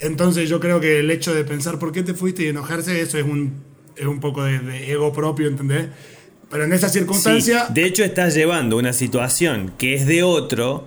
Entonces 0.00 0.48
yo 0.48 0.60
creo 0.60 0.80
que 0.80 1.00
el 1.00 1.10
hecho 1.10 1.34
de 1.34 1.44
pensar 1.44 1.78
por 1.78 1.92
qué 1.92 2.02
te 2.02 2.14
fuiste 2.14 2.42
y 2.44 2.48
enojarse, 2.48 3.00
eso 3.00 3.18
es 3.18 3.24
un, 3.24 3.54
es 3.96 4.06
un 4.06 4.20
poco 4.20 4.42
de, 4.44 4.58
de 4.58 4.92
ego 4.92 5.12
propio, 5.12 5.48
¿entendés? 5.48 5.86
Pero 6.50 6.64
en 6.64 6.72
esa 6.72 6.88
Sí, 6.88 6.98
circunstancia, 6.98 7.66
de 7.70 7.84
hecho, 7.84 8.04
estás 8.04 8.34
llevando 8.34 8.76
una 8.76 8.92
situación 8.92 9.72
que 9.78 9.94
es 9.94 10.06
de 10.06 10.22
otro 10.22 10.86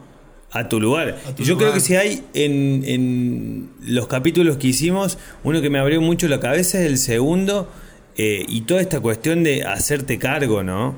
a 0.51 0.69
tu 0.69 0.79
lugar. 0.79 1.17
A 1.27 1.35
tu 1.35 1.43
Y 1.43 1.45
yo 1.45 1.57
creo 1.57 1.73
que 1.73 1.79
si 1.79 1.95
hay 1.95 2.23
en, 2.33 2.83
en 2.85 3.69
los 3.81 4.07
capítulos 4.07 4.57
que 4.57 4.67
hicimos, 4.67 5.17
uno 5.43 5.61
que 5.61 5.69
me 5.69 5.79
abrió 5.79 5.99
mucho 6.01 6.27
la 6.27 6.39
cabeza 6.39 6.79
es 6.79 6.85
el 6.85 6.97
segundo, 6.97 7.69
eh, 8.17 8.45
y 8.47 8.61
toda 8.61 8.81
esta 8.81 8.99
cuestión 8.99 9.43
de 9.43 9.63
hacerte 9.63 10.17
cargo, 10.19 10.63
¿no? 10.63 10.95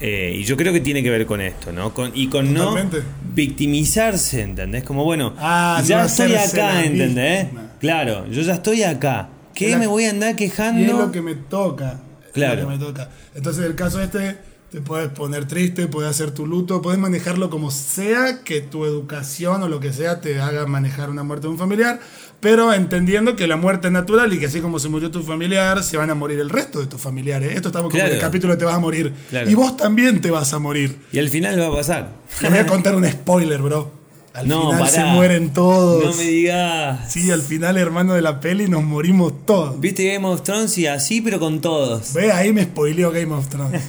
Eh, 0.00 0.36
y 0.40 0.44
yo 0.44 0.56
creo 0.56 0.72
que 0.72 0.80
tiene 0.80 1.02
que 1.02 1.10
ver 1.10 1.26
con 1.26 1.40
esto, 1.40 1.72
¿no? 1.72 1.92
Con, 1.94 2.10
y 2.14 2.28
con 2.28 2.54
Totalmente. 2.54 2.98
no 2.98 3.04
victimizarse, 3.36 4.42
¿entendés? 4.42 4.82
Como, 4.84 5.04
bueno, 5.04 5.34
Ah, 5.38 5.78
no 5.80 5.86
ya 5.86 6.04
estoy 6.06 6.34
acá, 6.34 6.84
¿entendés? 6.84 7.42
víctima. 7.44 7.70
Claro, 7.78 8.26
yo 8.28 8.42
ya 8.42 8.54
estoy 8.54 8.82
acá. 8.82 9.28
¿Qué 9.54 9.70
la- 9.70 9.78
me 9.78 9.86
voy 9.86 10.04
a 10.04 10.10
andar 10.10 10.32
y 10.32 10.36
quejando? 10.36 10.80
es 10.82 10.98
lo 10.98 11.12
que 11.12 11.22
me 11.22 11.34
toca. 11.34 12.00
Claro. 12.32 12.62
lo 12.62 12.68
que 12.68 12.74
me 12.76 12.84
toca. 12.84 13.08
Entonces, 13.34 13.64
el 13.64 13.74
caso 13.74 13.98
este, 14.02 14.36
te 14.70 14.82
puedes 14.82 15.08
poner 15.08 15.46
triste, 15.46 15.86
puedes 15.86 16.10
hacer 16.10 16.32
tu 16.32 16.46
luto, 16.46 16.82
puedes 16.82 16.98
manejarlo 17.00 17.48
como 17.48 17.70
sea 17.70 18.40
que 18.44 18.60
tu 18.60 18.84
educación 18.84 19.62
o 19.62 19.68
lo 19.68 19.80
que 19.80 19.92
sea 19.94 20.20
te 20.20 20.38
haga 20.40 20.66
manejar 20.66 21.08
una 21.08 21.22
muerte 21.22 21.46
de 21.46 21.52
un 21.52 21.58
familiar, 21.58 21.98
pero 22.40 22.72
entendiendo 22.72 23.34
que 23.36 23.46
la 23.46 23.56
muerte 23.56 23.88
es 23.88 23.92
natural 23.92 24.32
y 24.32 24.38
que 24.38 24.46
así 24.46 24.60
como 24.60 24.78
se 24.78 24.88
murió 24.88 25.10
tu 25.10 25.22
familiar, 25.22 25.82
se 25.82 25.96
van 25.96 26.10
a 26.10 26.14
morir 26.14 26.38
el 26.40 26.50
resto 26.50 26.80
de 26.80 26.86
tus 26.86 27.00
familiares. 27.00 27.52
Esto 27.54 27.68
estamos 27.68 27.90
como 27.90 28.02
en 28.04 28.12
el 28.12 28.18
capítulo 28.20 28.52
de 28.52 28.58
te 28.58 28.64
vas 28.64 28.74
a 28.74 28.78
morir. 28.78 29.12
Claro. 29.30 29.50
Y 29.50 29.54
vos 29.54 29.76
también 29.76 30.20
te 30.20 30.30
vas 30.30 30.52
a 30.52 30.58
morir. 30.58 30.96
Y 31.12 31.18
al 31.18 31.28
final 31.28 31.58
va 31.60 31.66
a 31.68 31.74
pasar. 31.74 32.10
Te 32.40 32.48
voy 32.48 32.58
a 32.58 32.66
contar 32.66 32.94
un 32.94 33.06
spoiler, 33.10 33.60
bro. 33.62 33.90
Al 34.34 34.48
No, 34.48 34.70
final 34.70 34.88
se 34.88 35.02
mueren 35.04 35.54
todos. 35.54 36.04
No 36.04 36.14
me 36.14 36.24
digas. 36.24 37.10
Sí, 37.10 37.30
al 37.30 37.40
final, 37.40 37.78
hermano 37.78 38.12
de 38.12 38.20
la 38.20 38.38
peli, 38.38 38.68
nos 38.68 38.84
morimos 38.84 39.46
todos. 39.46 39.80
¿Viste 39.80 40.12
Game 40.12 40.26
of 40.28 40.42
Thrones? 40.42 40.76
Y 40.76 40.86
así, 40.86 41.22
pero 41.22 41.40
con 41.40 41.62
todos. 41.62 42.12
Ve, 42.12 42.30
ahí 42.32 42.52
me 42.52 42.64
spoileó 42.64 43.10
Game 43.12 43.32
of 43.32 43.48
Thrones. 43.48 43.82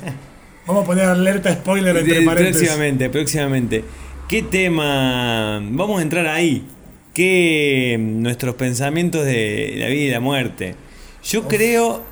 Vamos 0.66 0.84
a 0.84 0.86
poner 0.86 1.04
alerta 1.06 1.54
spoiler 1.54 1.98
entre 1.98 2.22
paréntesis. 2.24 2.62
próximamente, 2.62 3.10
próximamente. 3.10 3.84
¿Qué 4.30 4.42
tema? 4.44 5.60
Vamos 5.70 6.00
a 6.00 6.02
entrar 6.02 6.28
ahí. 6.28 6.66
¿Qué 7.18 7.98
nuestros 8.00 8.54
pensamientos 8.58 9.26
de 9.26 9.74
la 9.78 9.88
vida 9.88 10.04
y 10.04 10.10
la 10.12 10.20
muerte? 10.20 10.76
Yo 11.24 11.48
creo, 11.48 12.04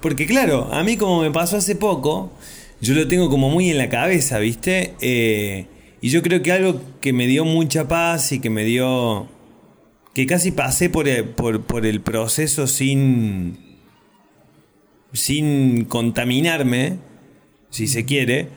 porque 0.00 0.24
claro, 0.24 0.72
a 0.72 0.82
mí 0.82 0.96
como 0.96 1.20
me 1.20 1.30
pasó 1.30 1.58
hace 1.58 1.76
poco, 1.76 2.32
yo 2.80 2.94
lo 2.94 3.06
tengo 3.06 3.28
como 3.28 3.50
muy 3.50 3.68
en 3.68 3.76
la 3.76 3.90
cabeza, 3.90 4.38
¿viste? 4.38 4.94
Eh, 5.02 5.66
y 6.00 6.08
yo 6.08 6.22
creo 6.22 6.40
que 6.40 6.52
algo 6.52 6.80
que 7.02 7.12
me 7.12 7.26
dio 7.26 7.44
mucha 7.44 7.86
paz 7.86 8.32
y 8.32 8.40
que 8.40 8.48
me 8.48 8.64
dio... 8.64 9.28
que 10.14 10.24
casi 10.24 10.52
pasé 10.52 10.88
por 10.88 11.06
el, 11.06 11.26
por, 11.26 11.60
por 11.60 11.84
el 11.84 12.00
proceso 12.00 12.66
sin... 12.66 13.58
sin 15.12 15.84
contaminarme, 15.84 16.96
si 17.68 17.86
se 17.88 18.06
quiere, 18.06 18.48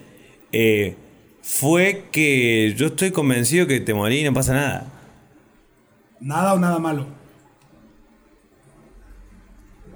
eh, 0.54 0.96
fue 1.42 2.06
que 2.14 2.74
yo 2.78 2.88
estoy 2.88 3.12
convencido 3.12 3.68
que 3.68 3.82
te 3.82 3.94
morí 3.94 4.20
y 4.20 4.24
no 4.24 4.34
pasa 4.34 4.54
nada. 4.54 4.94
Nada 6.24 6.54
o 6.54 6.60
nada 6.60 6.80
malo. 6.80 7.06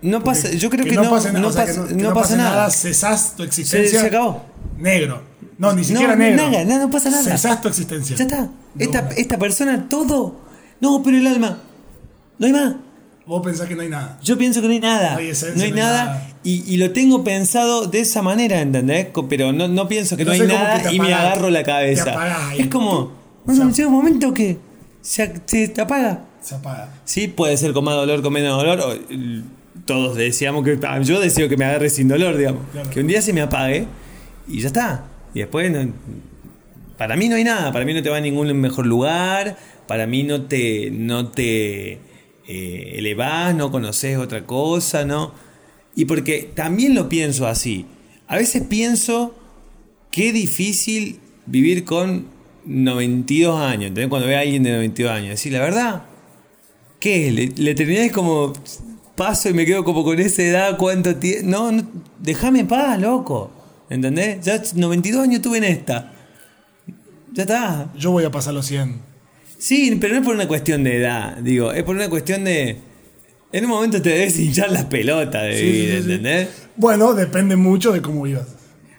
No 0.02 0.24
pasa, 0.24 0.52
yo 0.52 0.70
creo 0.70 0.86
que, 0.86 0.92
no, 0.92 1.04
no, 1.06 1.10
pase 1.10 1.28
nada. 1.30 1.40
no 1.40 1.48
o 1.48 1.52
sea, 1.52 1.66
pasa, 1.66 1.74
que 1.74 1.80
no, 1.80 1.88
que 1.98 2.04
no 2.04 2.14
pasa 2.14 2.36
nada. 2.38 2.70
Cesás 2.70 3.34
tu 3.36 3.44
Se, 3.44 3.48
existencia. 3.48 4.02
se 4.02 4.08
acabó. 4.08 4.46
Negro. 4.78 5.24
No, 5.58 5.74
ni 5.74 5.84
siquiera 5.84 6.16
negro. 6.16 6.44
nada, 6.52 6.64
nada, 6.66 6.84
no 6.86 6.92
pasa 6.92 7.10
nada. 7.10 7.24
Cesás 7.24 7.62
tu 7.62 7.68
existencia. 7.68 8.16
Ya 8.16 8.24
está. 8.26 8.50
Esta, 8.78 9.10
esta 9.18 9.40
persona, 9.40 9.88
todo. 9.90 10.40
No, 10.82 11.02
pero 11.02 11.18
el 11.18 11.26
alma. 11.26 11.60
No 12.38 12.46
hay 12.46 12.54
más. 12.54 12.76
Vos 13.26 13.42
pensás 13.44 13.68
que 13.68 13.76
no 13.76 13.82
hay 13.82 13.90
nada. 13.90 14.20
Yo 14.24 14.38
pienso 14.38 14.62
que 14.62 14.68
no 14.68 14.74
hay 14.74 14.80
nada. 14.80 15.14
No 15.14 15.18
hay 15.20 15.30
esencia, 15.30 15.58
no 15.58 15.64
hay 15.64 15.72
no 15.72 15.76
hay 15.78 15.82
nada. 15.82 16.06
nada. 16.06 16.28
Y, 16.44 16.64
y 16.72 16.78
lo 16.78 16.92
tengo 16.92 17.24
pensado 17.24 17.88
de 17.88 18.02
esa 18.02 18.22
manera, 18.22 18.62
¿entendés? 18.62 19.08
Pero 19.28 19.52
no, 19.52 19.68
no 19.68 19.88
pienso 19.88 20.16
que 20.16 20.24
no, 20.26 20.32
hay 20.32 20.42
nada 20.42 20.94
y 20.94 21.00
me 21.00 21.14
agarro 21.14 21.50
la 21.50 21.60
te 21.60 21.66
cabeza. 21.66 22.12
apagás 22.12 22.54
es 22.60 22.68
como. 22.68 22.92
o 22.92 23.12
Bueno, 23.46 23.64
sea- 23.66 23.74
llega 23.74 23.88
un 23.90 23.96
momento 23.96 24.34
que 24.34 24.60
se, 25.08 25.34
se 25.46 25.68
te 25.70 25.82
apaga. 25.82 26.26
Se 26.42 26.56
apaga. 26.56 26.94
Sí, 27.06 27.28
puede 27.28 27.56
ser 27.58 27.74
con 27.74 27.84
más 27.84 27.96
dolor, 27.96 28.22
con 28.22 28.34
menos 28.34 28.58
dolor. 28.58 28.80
o, 28.82 28.92
l- 28.94 29.44
todos 29.86 30.16
deseamos 30.18 30.64
que. 30.66 30.78
ah, 30.88 31.00
Yo 31.02 31.20
deseo 31.20 31.48
que 31.50 31.56
me 31.58 31.66
agarre 31.66 31.90
sin 31.90 32.08
dolor, 32.08 32.36
digamos. 32.38 32.64
Claro. 32.72 32.90
Que 32.90 33.00
un 33.00 33.08
día 33.08 33.22
se 33.22 33.32
me 33.34 33.42
apague 33.42 33.86
y 34.48 34.60
ya 34.62 34.68
está. 34.68 35.06
Y 35.34 35.40
después. 35.40 35.72
no- 35.72 35.92
para 36.98 37.16
mí 37.16 37.30
no 37.30 37.36
hay 37.36 37.44
nada. 37.44 37.72
Para 37.72 37.86
mí 37.86 37.94
no 37.94 38.02
te 38.02 38.10
va 38.10 38.18
a 38.18 38.22
ningún 38.22 38.52
mejor 38.60 38.86
lugar. 38.86 39.58
Para 39.88 40.08
mí 40.08 40.24
no 40.24 40.44
te. 40.44 40.90
No 40.92 41.30
te 41.30 42.00
eh, 42.48 42.94
elevás, 42.96 43.54
no 43.56 43.72
conoces 43.72 44.18
otra 44.18 44.46
cosa, 44.46 45.06
¿no? 45.06 45.34
Y 45.96 46.06
porque 46.06 46.52
también 46.54 46.96
lo 46.96 47.08
pienso 47.10 47.48
así. 47.48 47.86
A 48.28 48.36
veces 48.38 48.64
pienso 48.70 49.36
qué 50.12 50.32
difícil 50.34 51.20
vivir 51.46 51.84
con 51.86 52.26
92 52.68 53.60
años. 53.60 53.88
¿entendés? 53.88 54.08
Cuando 54.10 54.28
ve 54.28 54.36
a 54.36 54.42
alguien 54.42 54.64
de 54.64 54.72
92 54.72 55.12
años. 55.12 55.30
Decir, 55.32 55.54
la 55.54 55.60
verdad, 55.60 56.04
¿qué? 57.00 57.32
Le- 57.32 58.04
es 58.06 58.12
como 58.12 58.54
paso 59.16 59.50
y 59.50 59.54
me 59.54 59.66
quedo 59.66 59.84
como 59.84 60.04
con 60.04 60.20
esa 60.20 60.44
edad, 60.44 60.78
cuánto 60.78 61.16
tiempo. 61.16 61.48
No, 61.50 61.72
no, 61.72 61.84
déjame 62.20 62.60
en 62.60 62.68
paz, 62.68 63.00
loco. 63.00 63.52
¿Entendés? 63.90 64.44
Ya 64.46 64.62
92 64.76 65.24
años 65.24 65.42
tuve 65.42 65.58
en 65.60 65.64
esta. 65.64 66.14
Ya 67.34 67.44
está. 67.44 67.92
Yo 67.98 68.12
voy 68.12 68.26
a 68.26 68.32
pasar 68.32 68.54
los 68.54 68.66
100. 68.66 69.00
Sí, 69.58 69.98
pero 70.00 70.14
no 70.14 70.20
es 70.20 70.26
por 70.26 70.36
una 70.36 70.48
cuestión 70.48 70.84
de 70.84 70.98
edad, 70.98 71.38
digo, 71.38 71.72
es 71.72 71.84
por 71.84 71.96
una 71.96 72.10
cuestión 72.10 72.44
de. 72.44 72.78
En 73.52 73.64
un 73.64 73.72
momento 73.72 74.02
te 74.02 74.10
debes 74.10 74.38
hinchar 74.38 74.70
las 74.72 74.86
pelotas 74.86 75.42
de 75.44 75.58
Sí, 75.58 75.64
vida, 75.64 75.92
sí, 75.96 75.98
sí, 75.98 76.04
sí. 76.04 76.12
¿entendés? 76.12 76.50
Bueno, 76.76 77.14
depende 77.14 77.56
mucho 77.56 77.92
de 77.94 78.02
cómo 78.02 78.24
vivas. 78.24 78.46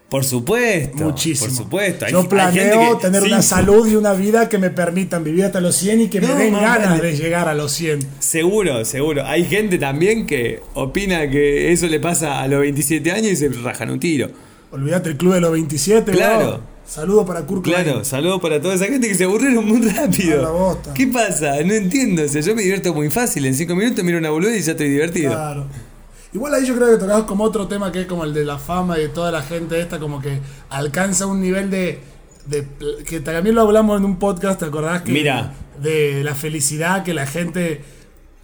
Por 0.09 0.25
supuesto. 0.25 1.05
Muchísimo. 1.05 1.49
Por 1.49 1.57
supuesto. 1.57 2.07
Hay- 2.07 2.13
Yo 2.13 2.27
planeo 2.29 2.97
que- 2.99 3.03
tener 3.07 3.23
sí, 3.23 3.29
una 3.29 3.43
salud 3.43 3.87
y 3.87 3.95
una 3.95 4.15
vida 4.15 4.49
que 4.49 4.57
me 4.57 4.71
permitan 4.71 5.23
vivir 5.23 5.45
hasta 5.45 5.61
los 5.61 5.75
100 5.77 6.01
y 6.01 6.09
que 6.09 6.21
No, 6.21 6.29
me 6.29 6.45
den 6.45 6.55
ganas 6.55 6.91
vale. 6.99 7.03
de 7.13 7.17
llegar 7.17 7.47
a 7.49 7.55
los 7.55 7.73
100. 7.73 7.99
Seguro, 8.19 8.85
seguro. 8.87 9.27
Hay 9.27 9.45
gente 9.45 9.77
también 9.79 10.27
que 10.27 10.61
opina 10.75 11.29
que 11.29 11.73
eso 11.73 11.87
le 11.89 12.01
pasa 12.01 12.41
a 12.41 12.49
los 12.49 12.61
27 12.61 13.13
años 13.13 13.33
y 13.33 13.37
se 13.37 13.49
rajan 13.51 13.91
un 13.91 14.01
tiro. 14.01 14.31
Olvídate 14.71 15.11
el 15.11 15.17
club 15.19 15.35
de 15.35 15.41
los 15.41 15.53
27. 15.53 16.13
Claro. 16.13 16.39
bro. 16.47 16.79
Saludo 16.87 17.27
para 17.27 17.43
Kurt. 17.43 17.65
Claro, 17.65 18.03
saludos 18.03 18.41
para 18.41 18.63
toda 18.63 18.75
esa 18.75 18.87
gente 18.87 19.09
que 19.09 19.15
se 19.15 19.25
aburrieron 19.25 19.67
muy 19.67 19.87
rápido. 19.91 20.79
¿Qué 20.95 21.07
pasa? 21.07 21.63
No 21.63 21.75
entiendo. 21.75 22.23
O 22.23 22.29
sea, 22.29 22.41
yo 22.41 22.55
me 22.55 22.63
divierto 22.63 22.95
muy 22.95 23.11
fácil. 23.11 23.45
En 23.45 23.55
5 23.55 23.75
minutos 23.77 24.03
miro 24.03 24.17
una 24.17 24.31
boludez 24.31 24.61
y 24.61 24.63
ya 24.63 24.73
estoy 24.73 24.89
divertido. 24.89 25.33
Claro. 25.33 25.67
Igual 26.33 26.55
ahí 26.55 26.67
yo 26.67 26.75
creo 26.77 26.91
que 26.91 26.97
tocamos 26.99 27.25
como 27.25 27.45
otro 27.45 27.67
tema 27.69 27.91
que 27.91 28.03
es 28.03 28.07
como 28.07 28.25
el 28.25 28.35
de 28.35 28.45
la 28.45 28.59
fama 28.59 28.99
y 28.99 29.03
de 29.03 29.09
toda 29.09 29.31
la 29.33 29.43
gente 29.43 29.81
esta, 29.81 29.99
como 29.99 30.21
que 30.21 30.41
alcanza 30.71 31.27
un 31.27 31.41
nivel 31.41 31.71
de. 31.71 32.01
de- 32.47 32.67
que 33.07 33.21
también 33.21 33.55
lo 33.55 33.63
hablamos 33.63 33.99
en 33.99 34.05
un 34.05 34.19
podcast, 34.19 34.61
¿te 34.61 34.67
acordás? 34.67 35.03
Que, 35.03 35.13
Mira. 35.13 35.55
De 35.83 36.23
la 36.25 36.35
felicidad, 36.35 37.03
que 37.05 37.15
la 37.15 37.27
gente 37.27 37.83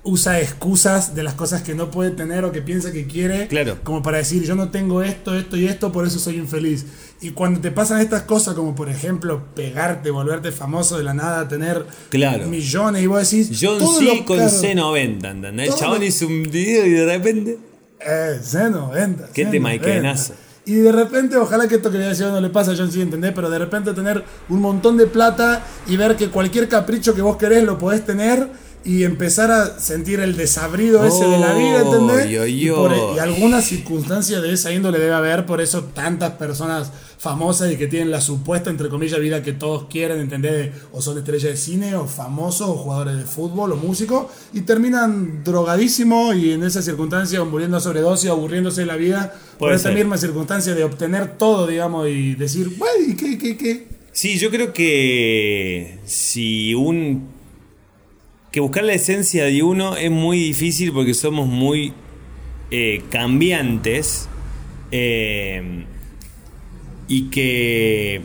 usa 0.06 0.38
excusas 0.38 1.14
de 1.14 1.22
las 1.22 1.32
cosas 1.32 1.62
que 1.62 1.74
no 1.74 1.90
puede 1.90 2.10
tener 2.10 2.44
o 2.44 2.52
que 2.52 2.60
piensa 2.62 2.92
que 2.92 3.06
quiere. 3.06 3.48
Claro. 3.48 3.78
Como 3.82 4.02
para 4.02 4.18
decir, 4.18 4.44
yo 4.44 4.54
no 4.54 4.68
tengo 4.68 5.02
esto, 5.02 5.34
esto 5.36 5.56
y 5.56 5.66
esto, 5.66 5.90
por 5.92 6.06
eso 6.06 6.18
soy 6.18 6.36
infeliz. 6.36 6.84
Y 7.22 7.30
cuando 7.30 7.60
te 7.60 7.70
pasan 7.70 8.00
estas 8.00 8.22
cosas, 8.22 8.54
como 8.54 8.74
por 8.74 8.88
ejemplo 8.90 9.42
pegarte, 9.54 10.10
volverte 10.10 10.52
famoso 10.52 10.98
de 10.98 11.04
la 11.04 11.14
nada, 11.14 11.48
tener 11.48 11.86
Claro. 12.10 12.46
millones, 12.48 13.02
y 13.02 13.06
vos 13.06 13.30
decís. 13.30 13.58
John 13.60 13.78
C. 13.80 14.24
con 14.26 14.36
claro. 14.36 14.50
C90, 14.52 15.30
¿entendés? 15.30 15.68
El 15.70 15.74
chabón 15.74 16.02
hizo 16.02 16.26
un 16.26 16.42
video 16.44 16.84
y 16.86 16.90
de 16.90 17.06
repente. 17.06 17.58
Eh, 18.04 18.40
C90. 18.42 19.28
Qué 19.32 19.46
C90. 19.46 19.50
temaiquenazo. 19.50 20.34
Y 20.66 20.76
de 20.76 20.92
repente, 20.92 21.36
ojalá 21.36 21.68
que 21.68 21.74
esto 21.74 21.90
que 21.90 21.98
le 21.98 22.06
decía 22.06 22.28
no 22.30 22.40
le 22.40 22.48
pase 22.48 22.72
a 22.72 22.74
John 22.76 22.90
C, 22.90 23.02
¿entendés? 23.02 23.32
Pero 23.34 23.50
de 23.50 23.58
repente 23.58 23.92
tener 23.92 24.24
un 24.48 24.60
montón 24.60 24.96
de 24.96 25.06
plata 25.06 25.62
y 25.86 25.96
ver 25.96 26.16
que 26.16 26.28
cualquier 26.28 26.68
capricho 26.68 27.14
que 27.14 27.20
vos 27.20 27.36
querés 27.36 27.64
lo 27.64 27.78
podés 27.78 28.04
tener 28.04 28.48
y 28.84 29.04
empezar 29.04 29.50
a 29.50 29.78
sentir 29.80 30.20
el 30.20 30.36
desabrido 30.36 31.04
ese 31.06 31.24
de 31.26 31.38
la 31.38 31.54
vida, 31.54 31.80
¿entendés? 31.80 32.26
Oy, 32.26 32.36
oy, 32.38 32.66
y, 32.66 32.70
por- 32.70 32.92
oy. 32.92 33.16
y 33.16 33.18
alguna 33.18 33.62
circunstancia 33.62 34.40
de 34.40 34.52
esa 34.52 34.72
índole 34.72 34.98
debe 34.98 35.14
haber, 35.14 35.46
por 35.46 35.60
eso 35.62 35.84
tantas 35.84 36.32
personas 36.32 36.90
famosas 37.18 37.72
y 37.72 37.76
que 37.78 37.86
tienen 37.86 38.10
la 38.10 38.20
supuesta, 38.20 38.68
entre 38.68 38.90
comillas, 38.90 39.18
vida 39.18 39.42
que 39.42 39.54
todos 39.54 39.84
quieren, 39.88 40.20
¿entendés? 40.20 40.72
O 40.92 41.00
son 41.00 41.16
estrellas 41.16 41.52
de 41.52 41.56
cine, 41.56 41.94
o 41.96 42.06
famosos, 42.06 42.68
o 42.68 42.74
jugadores 42.74 43.16
de 43.16 43.24
fútbol, 43.24 43.72
o 43.72 43.76
músicos, 43.76 44.26
y 44.52 44.60
terminan 44.60 45.42
drogadísimos 45.42 46.36
y 46.36 46.52
en 46.52 46.62
esa 46.64 46.82
circunstancia 46.82 47.42
muriendo 47.44 47.78
a 47.78 47.80
sobredosis, 47.80 48.28
aburriéndose 48.28 48.82
de 48.82 48.86
la 48.86 48.96
vida, 48.96 49.32
por 49.58 49.72
esa 49.72 49.84
ser. 49.84 49.94
misma 49.94 50.18
circunstancia 50.18 50.74
de 50.74 50.84
obtener 50.84 51.38
todo, 51.38 51.66
digamos, 51.66 52.06
y 52.08 52.34
decir, 52.34 52.68
bueno, 52.76 53.06
¿y 53.08 53.16
qué, 53.16 53.38
qué, 53.38 53.56
qué? 53.56 53.86
Sí, 54.12 54.38
yo 54.38 54.50
creo 54.50 54.74
que 54.74 55.98
si 56.04 56.74
un. 56.74 57.33
Que 58.54 58.60
buscar 58.60 58.84
la 58.84 58.92
esencia 58.92 59.46
de 59.46 59.64
uno 59.64 59.96
es 59.96 60.12
muy 60.12 60.38
difícil 60.38 60.92
porque 60.92 61.12
somos 61.12 61.48
muy 61.48 61.92
eh, 62.70 63.02
cambiantes 63.10 64.28
eh, 64.92 65.84
y 67.08 67.30
que 67.30 68.20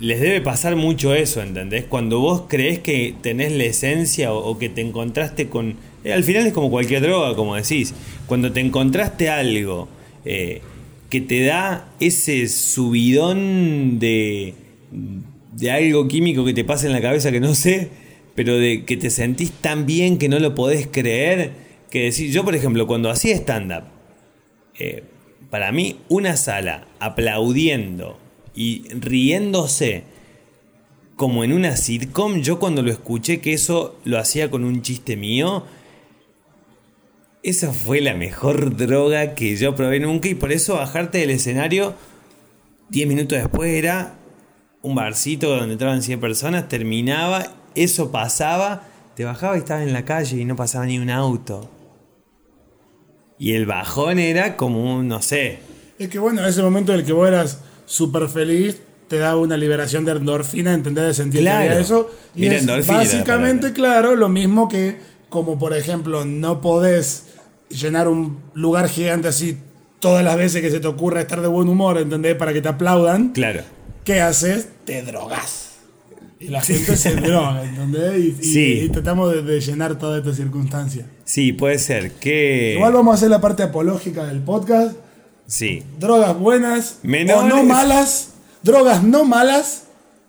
les 0.00 0.22
debe 0.22 0.40
pasar 0.40 0.74
mucho 0.74 1.12
eso, 1.14 1.42
¿entendés? 1.42 1.84
Cuando 1.84 2.20
vos 2.20 2.44
crees 2.48 2.78
que 2.78 3.14
tenés 3.20 3.52
la 3.52 3.64
esencia 3.64 4.32
o, 4.32 4.58
que 4.58 4.70
te 4.70 4.80
encontraste 4.80 5.50
con... 5.50 5.76
eh, 6.02 6.14
al 6.14 6.24
final 6.24 6.46
es 6.46 6.54
como 6.54 6.70
cualquier 6.70 7.02
droga, 7.02 7.36
como 7.36 7.54
decís. 7.54 7.92
Cuando 8.24 8.52
te 8.52 8.60
encontraste 8.60 9.28
algo 9.28 9.90
que 10.24 11.20
te 11.20 11.44
da 11.44 11.92
ese 12.00 12.48
subidón 12.48 13.98
de, 13.98 14.54
de 15.52 15.70
algo 15.70 16.08
químico 16.08 16.42
que 16.42 16.54
te 16.54 16.64
pasa 16.64 16.86
en 16.86 16.94
la 16.94 17.02
cabeza 17.02 17.30
que 17.30 17.40
no 17.40 17.54
sé, 17.54 17.90
pero 18.34 18.56
de 18.58 18.84
que 18.84 18.96
te 18.96 19.10
sentís 19.10 19.52
tan 19.52 19.86
bien 19.86 20.18
que 20.18 20.28
no 20.28 20.38
lo 20.38 20.54
podés 20.54 20.86
creer, 20.86 21.52
que 21.90 22.04
decís, 22.04 22.32
yo 22.32 22.44
por 22.44 22.54
ejemplo, 22.54 22.86
cuando 22.86 23.10
hacía 23.10 23.34
stand-up, 23.36 23.84
eh, 24.78 25.04
para 25.50 25.70
mí 25.70 26.00
una 26.08 26.36
sala 26.36 26.86
aplaudiendo 26.98 28.18
y 28.54 28.88
riéndose 28.88 30.04
como 31.16 31.44
en 31.44 31.52
una 31.52 31.76
sitcom, 31.76 32.40
yo 32.40 32.58
cuando 32.58 32.82
lo 32.82 32.90
escuché 32.90 33.40
que 33.40 33.52
eso 33.52 33.96
lo 34.04 34.18
hacía 34.18 34.50
con 34.50 34.64
un 34.64 34.82
chiste 34.82 35.16
mío, 35.16 35.64
esa 37.44 37.72
fue 37.72 38.00
la 38.00 38.14
mejor 38.14 38.76
droga 38.76 39.34
que 39.34 39.54
yo 39.56 39.76
probé 39.76 40.00
nunca 40.00 40.28
y 40.28 40.34
por 40.34 40.50
eso 40.50 40.74
bajarte 40.74 41.18
del 41.18 41.30
escenario 41.30 41.94
10 42.88 43.08
minutos 43.08 43.38
después 43.38 43.72
era 43.72 44.14
un 44.82 44.94
barcito 44.94 45.56
donde 45.56 45.72
entraban 45.72 46.02
100 46.02 46.20
personas, 46.20 46.68
terminaba, 46.68 47.52
eso 47.74 48.10
pasaba, 48.10 48.82
te 49.14 49.24
bajaba 49.24 49.56
y 49.56 49.60
estabas 49.60 49.84
en 49.84 49.92
la 49.92 50.04
calle 50.04 50.38
y 50.40 50.44
no 50.44 50.56
pasaba 50.56 50.86
ni 50.86 50.98
un 50.98 51.10
auto. 51.10 51.68
Y 53.38 53.54
el 53.54 53.66
bajón 53.66 54.18
era 54.18 54.56
como 54.56 54.94
un, 54.96 55.08
no 55.08 55.20
sé, 55.20 55.58
Es 55.98 56.08
que 56.08 56.18
bueno, 56.18 56.44
ese 56.46 56.62
momento 56.62 56.92
en 56.92 57.00
el 57.00 57.04
que 57.06 57.12
vos 57.12 57.28
eras 57.28 57.58
súper 57.86 58.28
feliz, 58.28 58.80
te 59.08 59.18
daba 59.18 59.36
una 59.40 59.56
liberación 59.56 60.04
de 60.04 60.12
endorfina, 60.12 60.72
entender 60.72 61.04
de 61.06 61.14
sentir 61.14 61.40
que 61.40 61.44
Claro. 61.46 61.78
eso. 61.78 62.10
Y 62.34 62.40
Mira, 62.42 62.56
es 62.56 62.86
básicamente, 62.86 63.68
la 63.68 63.74
claro, 63.74 64.16
lo 64.16 64.28
mismo 64.28 64.68
que, 64.68 64.98
como 65.28 65.58
por 65.58 65.74
ejemplo, 65.76 66.24
no 66.24 66.60
podés 66.60 67.26
llenar 67.68 68.08
un 68.08 68.38
lugar 68.54 68.88
gigante 68.88 69.28
así 69.28 69.58
todas 70.00 70.24
las 70.24 70.36
veces 70.36 70.62
que 70.62 70.70
se 70.70 70.80
te 70.80 70.86
ocurra 70.86 71.20
estar 71.20 71.40
de 71.40 71.48
buen 71.48 71.68
humor, 71.68 71.98
¿entendés? 71.98 72.34
Para 72.36 72.52
que 72.52 72.60
te 72.60 72.68
aplaudan. 72.68 73.30
claro. 73.30 73.62
¿Qué 74.04 74.20
haces? 74.20 74.68
Te 74.84 75.00
drogas. 75.02 75.63
Y 76.40 76.48
la 76.48 76.60
gente 76.60 76.96
se 76.96 77.14
droga, 77.16 77.64
¿entendés? 77.64 78.18
Y, 78.18 78.36
y- 78.40 78.44
Sí. 78.52 78.80
y 78.84 78.88
tratamos 78.90 79.32
de, 79.32 79.42
de 79.42 79.60
llenar 79.60 79.98
toda 79.98 80.18
esta 80.18 80.34
circunstancia. 80.34 81.06
Sí, 81.24 81.52
puede 81.52 81.78
ser 81.78 82.12
que... 82.12 82.74
Igual 82.74 82.92
vamos 82.92 83.12
a 83.12 83.16
hacer 83.16 83.30
la 83.30 83.40
parte 83.40 83.62
apológica 83.62 84.24
del 84.26 84.40
podcast. 84.40 84.96
Sí, 85.46 85.82
drogas 85.98 86.38
buenas 86.38 86.98
Menores. 87.02 87.42
o 87.52 87.56
no 87.56 87.62
malas, 87.64 88.30
drogas 88.62 89.02
no 89.02 89.24
malas, 89.24 89.84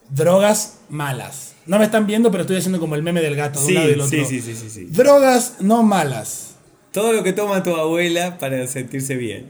drogas 0.09 0.77
malas. 0.89 1.53
No 1.65 1.79
me 1.79 1.85
están 1.85 2.05
viendo, 2.05 2.29
pero 2.31 2.41
estoy 2.41 2.57
haciendo 2.57 2.79
como 2.79 2.95
el 2.95 3.01
meme 3.03 3.21
del 3.21 3.35
gato 3.35 3.59
de 3.59 3.65
Sí, 3.65 3.71
un 3.71 3.75
lado 3.75 3.87
y 3.87 3.91
del 3.91 4.01
otro. 4.01 4.17
sí, 4.19 4.25
sí, 4.25 4.41
sí, 4.41 4.55
sí, 4.55 4.69
sí. 4.69 4.85
Drogas 4.91 5.55
no 5.61 5.83
malas. 5.83 6.51
todo 6.91 7.11
lo 7.11 7.23
que 7.23 7.33
toma 7.33 7.63
tu 7.63 7.75
abuela 7.75 8.37
para 8.37 8.67
sentirse 8.67 9.15
bien. 9.15 9.47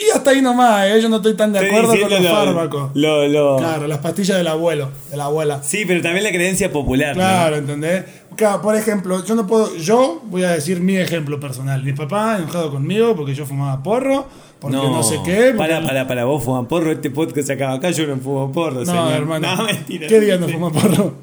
Y 0.00 0.10
hasta 0.16 0.30
ahí 0.30 0.40
nomás, 0.42 0.86
¿eh? 0.86 1.00
yo 1.02 1.08
no 1.08 1.16
estoy 1.16 1.34
tan 1.34 1.52
de 1.52 1.58
acuerdo 1.60 1.88
con 1.98 2.10
los 2.10 2.20
lo- 2.22 2.30
fármacos. 2.30 2.90
Lo, 2.94 3.26
lo- 3.28 3.56
Claro, 3.56 3.86
las 3.88 3.98
pastillas 3.98 4.36
del 4.38 4.46
abuelo, 4.46 4.90
de 5.10 5.16
la 5.16 5.24
abuela. 5.24 5.62
Sí, 5.62 5.84
pero 5.86 6.00
también 6.02 6.24
la 6.24 6.30
creencia 6.30 6.70
popular. 6.72 7.16
¿no? 7.16 7.22
Claro, 7.22 7.56
¿entendés? 7.56 8.04
Claro, 8.36 8.62
por 8.62 8.76
ejemplo, 8.76 9.24
yo 9.24 9.34
no 9.34 9.46
puedo, 9.48 9.74
yo 9.76 10.20
voy 10.26 10.44
a 10.44 10.50
decir 10.50 10.80
mi 10.80 10.96
ejemplo 10.96 11.40
personal. 11.40 11.82
Mi 11.82 11.92
papá 11.92 12.36
enojado 12.38 12.70
conmigo 12.70 13.16
porque 13.16 13.34
yo 13.34 13.44
fumaba 13.44 13.82
porro, 13.82 14.26
porque 14.60 14.76
no, 14.76 15.02
sé 15.02 15.18
qué. 15.24 15.54
Para, 15.56 15.82
para, 15.82 16.06
para, 16.06 16.24
vos 16.24 16.44
fuman 16.44 16.66
porro, 16.66 16.92
este 16.92 17.10
podcast 17.10 17.48
se 17.48 17.52
acaba 17.54 17.74
acá, 17.74 17.90
yo 17.90 18.06
no 18.06 18.16
fumo 18.18 18.52
porro, 18.52 18.80
No, 18.80 18.86
señor. 18.86 19.12
hermano. 19.12 19.56
No, 19.56 19.64
mentira. 19.64 20.06
¿Qué 20.06 20.20
día 20.20 20.36
no 20.36 20.48
fuma 20.48 20.70
porro? 20.72 21.14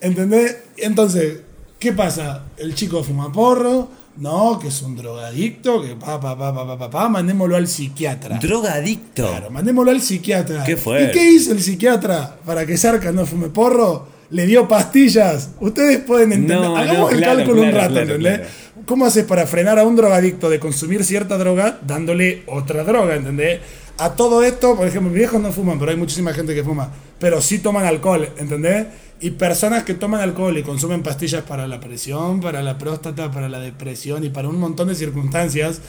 ¿Entendés? 0.00 0.58
Entonces, 0.78 1.40
¿qué 1.78 1.92
pasa? 1.92 2.44
El 2.56 2.74
chico 2.74 3.02
fuma 3.04 3.30
porro, 3.32 3.88
no, 4.16 4.58
que 4.58 4.68
es 4.68 4.82
un 4.82 4.94
drogadicto, 4.94 5.82
que 5.82 5.96
pa, 5.96 6.20
pa, 6.20 6.36
pa, 6.36 6.52
pa, 6.54 6.78
pa, 6.78 6.90
pa, 6.90 7.08
mandémoslo 7.08 7.56
al 7.56 7.66
psiquiatra. 7.66 8.38
Drogadicto. 8.38 9.26
Claro, 9.26 9.50
mandémoslo 9.50 9.90
al 9.90 10.02
psiquiatra. 10.02 10.64
Qué 10.64 10.76
fuerte. 10.76 11.10
¿Y 11.10 11.12
qué 11.12 11.30
hizo 11.30 11.52
el 11.52 11.62
psiquiatra 11.62 12.36
para 12.44 12.66
que 12.66 12.76
Sarka 12.76 13.10
no 13.12 13.24
fume 13.24 13.48
porro? 13.48 14.06
Le 14.30 14.46
dio 14.46 14.68
pastillas. 14.68 15.50
Ustedes 15.60 15.98
pueden 16.00 16.32
entender. 16.32 16.60
No, 16.60 16.76
Hagamos 16.76 16.98
no, 16.98 17.10
el 17.10 17.18
claro, 17.18 17.36
cálculo 17.38 17.62
un 17.62 17.72
rato, 17.72 18.00
¿entendés? 18.00 18.38
claro. 18.38 18.50
¿Cómo 18.86 19.06
haces 19.06 19.24
para 19.24 19.46
frenar 19.46 19.78
a 19.78 19.84
un 19.84 19.94
drogadicto 19.94 20.50
de 20.50 20.58
consumir 20.58 21.04
cierta 21.04 21.38
droga 21.38 21.78
dándole 21.86 22.42
otra 22.46 22.82
droga, 22.84 23.14
¿entendés? 23.14 23.60
A 23.98 24.14
todo 24.14 24.42
esto, 24.42 24.74
por 24.74 24.88
ejemplo, 24.88 25.10
mis 25.10 25.18
viejos 25.18 25.40
no 25.40 25.52
fuman, 25.52 25.78
pero 25.78 25.90
hay 25.90 25.96
muchísima 25.96 26.32
gente 26.32 26.54
que 26.54 26.64
fuma. 26.64 26.90
Pero 27.18 27.40
sí 27.40 27.60
toman 27.60 27.84
alcohol, 27.84 28.28
¿entendés? 28.38 28.86
Y 29.22 29.30
personas 29.30 29.84
que 29.84 29.94
toman 29.94 30.20
alcohol 30.20 30.58
y 30.58 30.62
consumen 30.62 31.02
pastillas 31.02 31.44
para 31.44 31.68
la 31.68 31.78
presión, 31.80 32.40
para 32.40 32.60
la 32.62 32.76
próstata, 32.76 33.30
para 33.30 33.48
la 33.48 33.60
depresión 33.60 34.24
y 34.24 34.30
para 34.30 34.48
un 34.48 34.58
montón 34.58 34.88
de 34.88 34.96
circunstancias, 34.96 35.80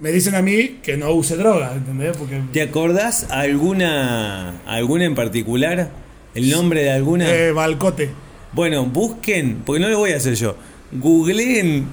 me 0.00 0.12
dicen 0.12 0.34
a 0.34 0.42
mí 0.42 0.80
que 0.82 0.96
no 0.98 1.10
use 1.12 1.36
droga, 1.36 1.74
¿entendés? 1.74 2.14
Porque 2.16 2.42
¿Te 2.52 2.60
acordás 2.60 3.26
alguna, 3.30 4.60
alguna 4.66 5.06
en 5.06 5.14
particular? 5.14 5.90
¿El 6.34 6.50
nombre 6.50 6.82
de 6.82 6.90
alguna? 6.92 7.32
eh, 7.34 7.52
Balcote. 7.52 8.10
Bueno, 8.52 8.84
busquen, 8.84 9.62
porque 9.64 9.80
no 9.80 9.88
lo 9.88 9.98
voy 9.98 10.12
a 10.12 10.16
hacer 10.18 10.34
yo. 10.34 10.56
Googleen 10.92 11.86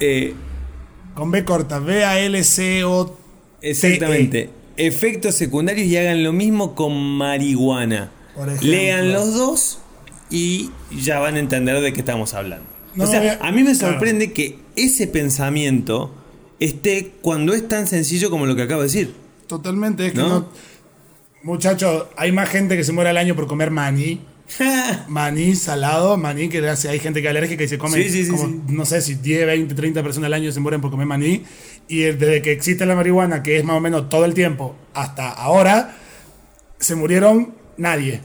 eh, 0.00 0.32
Con 1.14 1.30
B 1.30 1.44
corta, 1.44 1.78
B-A-L-C-O. 1.78 3.16
exactamente 3.60 4.50
efectos 4.78 5.34
secundarios 5.34 5.86
y 5.88 5.96
hagan 5.96 6.22
lo 6.24 6.32
mismo 6.32 6.74
con 6.74 6.94
marihuana. 6.96 8.12
Por 8.38 8.48
ejemplo. 8.48 8.70
Lean 8.70 9.12
los 9.12 9.34
dos 9.34 9.80
y 10.30 10.70
ya 10.90 11.18
van 11.18 11.34
a 11.34 11.38
entender 11.40 11.80
de 11.82 11.92
qué 11.92 12.00
estamos 12.00 12.32
hablando. 12.34 12.64
No, 12.94 13.04
o 13.04 13.06
sea, 13.06 13.38
a- 13.42 13.52
mí 13.52 13.62
me 13.62 13.72
claro. 13.76 13.92
sorprende 13.94 14.32
que 14.32 14.58
ese 14.76 15.06
pensamiento 15.06 16.14
esté 16.60 17.12
cuando 17.20 17.52
es 17.52 17.66
tan 17.68 17.86
sencillo 17.86 18.30
como 18.30 18.46
lo 18.46 18.56
que 18.56 18.62
acabo 18.62 18.80
de 18.82 18.86
decir. 18.88 19.14
Totalmente, 19.46 20.06
es 20.06 20.12
que 20.12 20.18
¿No? 20.18 20.28
no. 20.28 20.48
Muchachos, 21.42 22.06
hay 22.16 22.32
más 22.32 22.48
gente 22.48 22.76
que 22.76 22.84
se 22.84 22.92
muere 22.92 23.10
al 23.10 23.16
año 23.16 23.34
por 23.36 23.46
comer 23.46 23.70
maní. 23.70 24.20
Maní 25.08 25.54
salado, 25.56 26.16
maní 26.16 26.48
que 26.48 26.66
hace, 26.66 26.88
hay 26.88 26.98
gente 26.98 27.20
que 27.20 27.26
es 27.28 27.30
alérgica 27.30 27.64
y 27.64 27.68
se 27.68 27.76
come, 27.76 28.02
Sí, 28.02 28.08
sí, 28.08 28.24
sí, 28.24 28.30
como, 28.30 28.44
sí. 28.46 28.60
no 28.68 28.86
sé 28.86 29.02
si 29.02 29.16
10, 29.16 29.46
20, 29.46 29.74
30 29.74 30.02
personas 30.02 30.28
al 30.28 30.34
año 30.34 30.50
se 30.52 30.60
mueren 30.60 30.80
por 30.80 30.90
comer 30.90 31.06
maní. 31.06 31.42
Y 31.86 31.98
desde 32.00 32.40
que 32.40 32.52
existe 32.52 32.86
la 32.86 32.94
marihuana, 32.94 33.42
que 33.42 33.58
es 33.58 33.64
más 33.64 33.76
o 33.76 33.80
menos 33.80 34.08
todo 34.08 34.24
el 34.24 34.32
tiempo, 34.32 34.74
hasta 34.94 35.28
ahora, 35.28 35.96
se 36.78 36.94
murieron 36.94 37.54
nadie. 37.78 38.20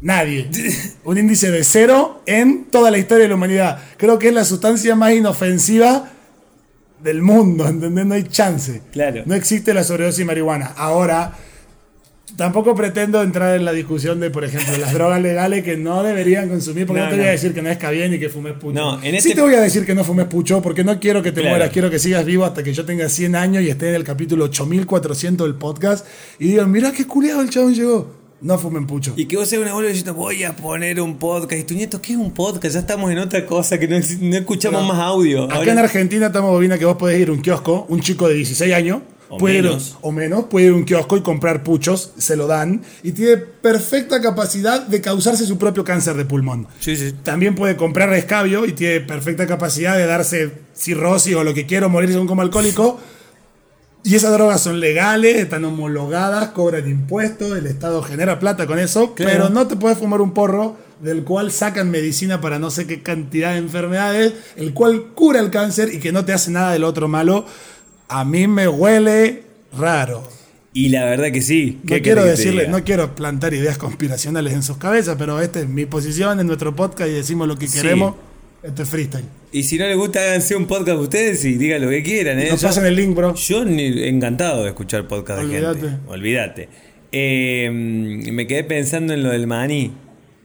Nadie. 0.00 0.50
Un 1.04 1.18
índice 1.18 1.50
de 1.50 1.62
cero 1.64 2.22
en 2.26 2.64
toda 2.66 2.90
la 2.90 2.98
historia 2.98 3.22
de 3.24 3.28
la 3.30 3.34
humanidad. 3.36 3.78
Creo 3.96 4.18
que 4.18 4.28
es 4.28 4.34
la 4.34 4.44
sustancia 4.44 4.94
más 4.94 5.12
inofensiva 5.14 6.10
del 7.02 7.22
mundo, 7.22 7.66
¿entendés? 7.68 8.04
No 8.06 8.14
hay 8.14 8.24
chance. 8.24 8.82
Claro. 8.92 9.22
No 9.26 9.34
existe 9.34 9.72
la 9.72 9.84
sobredosis 9.84 10.18
de 10.18 10.24
marihuana. 10.26 10.66
Ahora, 10.76 11.32
tampoco 12.36 12.74
pretendo 12.74 13.22
entrar 13.22 13.56
en 13.56 13.64
la 13.64 13.72
discusión 13.72 14.20
de, 14.20 14.28
por 14.30 14.44
ejemplo, 14.44 14.76
las 14.76 14.92
drogas 14.94 15.22
legales 15.22 15.64
que 15.64 15.78
no 15.78 16.02
deberían 16.02 16.48
consumir, 16.50 16.86
porque 16.86 17.00
no, 17.00 17.06
No, 17.06 17.10
te 17.12 17.16
voy 17.18 17.26
a 17.28 17.30
decir 17.30 17.54
que 17.54 17.62
no 17.62 17.70
es 17.70 17.90
bien 17.90 18.12
y 18.14 18.18
que 18.18 18.28
fumes 18.28 18.52
pucho. 18.54 18.78
No, 18.78 18.96
en 19.02 19.12
Sí 19.12 19.16
este- 19.30 19.34
te 19.36 19.40
voy 19.40 19.54
a 19.54 19.60
decir 19.62 19.86
que 19.86 19.94
no 19.94 20.04
fumes 20.04 20.26
pucho, 20.26 20.60
porque 20.60 20.84
no 20.84 21.00
quiero 21.00 21.22
que 21.22 21.32
te 21.32 21.40
Claro. 21.40 21.56
mueras, 21.56 21.72
quiero 21.72 21.88
que 21.90 21.98
sigas 21.98 22.24
vivo 22.26 22.44
hasta 22.44 22.62
que 22.62 22.74
yo 22.74 22.84
tenga 22.84 23.08
100 23.08 23.34
años 23.34 23.62
y 23.62 23.70
esté 23.70 23.88
en 23.88 23.94
el 23.94 24.04
capítulo 24.04 24.44
8400 24.44 25.46
del 25.46 25.56
podcast 25.56 26.06
y 26.38 26.48
digan, 26.48 26.70
mira 26.70 26.92
qué 26.92 27.06
culiado 27.06 27.40
el 27.40 27.48
chabón 27.48 27.74
llegó. 27.74 28.25
No 28.40 28.58
fumen 28.58 28.86
pucho. 28.86 29.14
Y 29.16 29.24
que 29.26 29.36
vos 29.36 29.48
seas 29.48 29.62
una 29.62 29.70
abuelo 29.70 29.88
diciendo, 29.88 30.12
voy 30.14 30.44
a 30.44 30.54
poner 30.54 31.00
un 31.00 31.16
podcast. 31.16 31.60
Y 31.60 31.64
tu 31.64 31.74
nieto, 31.74 32.02
¿qué 32.02 32.12
es 32.12 32.18
un 32.18 32.32
podcast? 32.32 32.74
Ya 32.74 32.80
estamos 32.80 33.10
en 33.10 33.18
otra 33.18 33.46
cosa, 33.46 33.78
que 33.78 33.88
no, 33.88 33.96
no 34.20 34.36
escuchamos 34.36 34.82
No. 34.82 34.88
más 34.88 34.98
audio. 34.98 35.44
Acá 35.44 35.54
Ahora- 35.56 35.72
en 35.72 35.78
Argentina 35.78 36.26
estamos 36.26 36.50
bobina 36.50 36.78
que 36.78 36.84
vos 36.84 36.96
podés 36.96 37.18
ir 37.20 37.28
a 37.30 37.32
un 37.32 37.40
kiosco, 37.40 37.86
un 37.88 38.00
chico 38.00 38.28
de 38.28 38.34
16 38.34 38.74
años, 38.74 39.00
O 39.30 39.38
puede 39.38 39.62
menos. 39.62 39.88
Ir, 39.88 39.96
o 40.02 40.12
menos, 40.12 40.44
puede 40.44 40.66
ir 40.66 40.72
a 40.72 40.74
un 40.76 40.84
kiosco 40.84 41.16
y 41.16 41.22
comprar 41.22 41.64
puchos, 41.64 42.12
se 42.18 42.36
lo 42.36 42.46
dan, 42.46 42.82
y 43.02 43.12
tiene 43.12 43.38
perfecta 43.38 44.20
capacidad 44.20 44.86
de 44.86 45.00
causarse 45.00 45.46
su 45.46 45.56
propio 45.56 45.82
cáncer 45.82 46.14
de 46.16 46.26
pulmón. 46.26 46.68
Sí, 46.78 46.94
sí. 46.94 47.14
También 47.22 47.54
puede 47.54 47.74
comprar 47.76 48.12
escabio 48.12 48.66
y 48.66 48.72
tiene 48.72 49.00
perfecta 49.00 49.46
capacidad 49.46 49.96
de 49.96 50.04
darse 50.06 50.52
cirrosis 50.74 51.34
o 51.34 51.42
lo 51.42 51.54
que 51.54 51.64
quiera, 51.66 51.86
o 51.86 51.88
morirse 51.88 52.18
como 52.26 52.42
alcohólico. 52.42 53.00
Y 54.04 54.14
esas 54.14 54.32
drogas 54.32 54.60
son 54.60 54.78
legales, 54.78 55.36
están 55.36 55.64
homologadas, 55.64 56.50
cobran 56.50 56.88
impuestos, 56.88 57.56
el 57.58 57.66
Estado 57.66 58.02
genera 58.02 58.38
plata 58.38 58.66
con 58.66 58.78
eso, 58.78 59.14
Claro. 59.14 59.32
pero 59.32 59.48
no 59.50 59.66
te 59.66 59.74
puedes 59.76 59.98
fumar 59.98 60.20
un 60.20 60.32
porro 60.32 60.76
del 61.00 61.24
cual 61.24 61.50
sacan 61.50 61.90
medicina 61.90 62.40
para 62.40 62.58
no 62.58 62.70
sé 62.70 62.86
qué 62.86 63.02
cantidad 63.02 63.52
de 63.52 63.58
enfermedades, 63.58 64.32
el 64.56 64.72
cual 64.74 65.06
cura 65.14 65.40
el 65.40 65.50
cáncer 65.50 65.92
y 65.92 65.98
que 65.98 66.12
no 66.12 66.24
te 66.24 66.32
hace 66.32 66.50
nada 66.52 66.72
del 66.72 66.84
otro 66.84 67.08
malo. 67.08 67.46
A 68.08 68.24
mí 68.24 68.46
me 68.46 68.68
huele 68.68 69.42
raro. 69.76 70.22
Y 70.72 70.90
la 70.90 71.04
verdad 71.06 71.32
que 71.32 71.42
sí. 71.42 71.80
No 71.82 71.88
¿Qué 71.88 72.02
quiero 72.02 72.22
decirle, 72.24 72.68
no 72.68 72.84
quiero 72.84 73.14
plantar 73.14 73.54
ideas 73.54 73.76
conspiracionales 73.78 74.52
en 74.52 74.62
sus 74.62 74.76
cabezas, 74.76 75.16
pero 75.18 75.40
esta 75.40 75.58
es 75.60 75.68
mi 75.68 75.84
posición 75.86 76.38
en 76.38 76.46
nuestro 76.46 76.76
podcast 76.76 77.10
y 77.10 77.14
decimos 77.14 77.48
lo 77.48 77.56
que 77.58 77.66
Sí. 77.66 77.80
queremos. 77.80 78.14
Esto 78.62 78.82
es 78.84 78.88
freestyle. 78.88 79.24
Y 79.56 79.62
si 79.62 79.78
no 79.78 79.86
les 79.86 79.96
gusta, 79.96 80.20
háganse 80.20 80.54
un 80.54 80.66
podcast 80.66 80.98
ustedes 81.00 81.42
y 81.46 81.54
digan 81.54 81.80
lo 81.80 81.88
que 81.88 82.02
quieran. 82.02 82.38
¿eh? 82.38 82.48
Nos 82.50 82.60
Yo- 82.60 82.68
pasan 82.68 82.84
el 82.84 82.94
link, 82.94 83.14
bro. 83.16 83.34
Yo 83.34 83.62
encantado 83.62 84.62
de 84.64 84.68
escuchar 84.68 85.08
podcast 85.08 85.40
de 85.40 85.46
Olvídate. 85.46 85.80
gente. 85.80 85.96
Olvídate. 86.08 86.68
Eh, 87.10 87.70
me 87.72 88.46
quedé 88.46 88.64
pensando 88.64 89.14
en 89.14 89.22
lo 89.22 89.30
del 89.30 89.46
maní. 89.46 89.92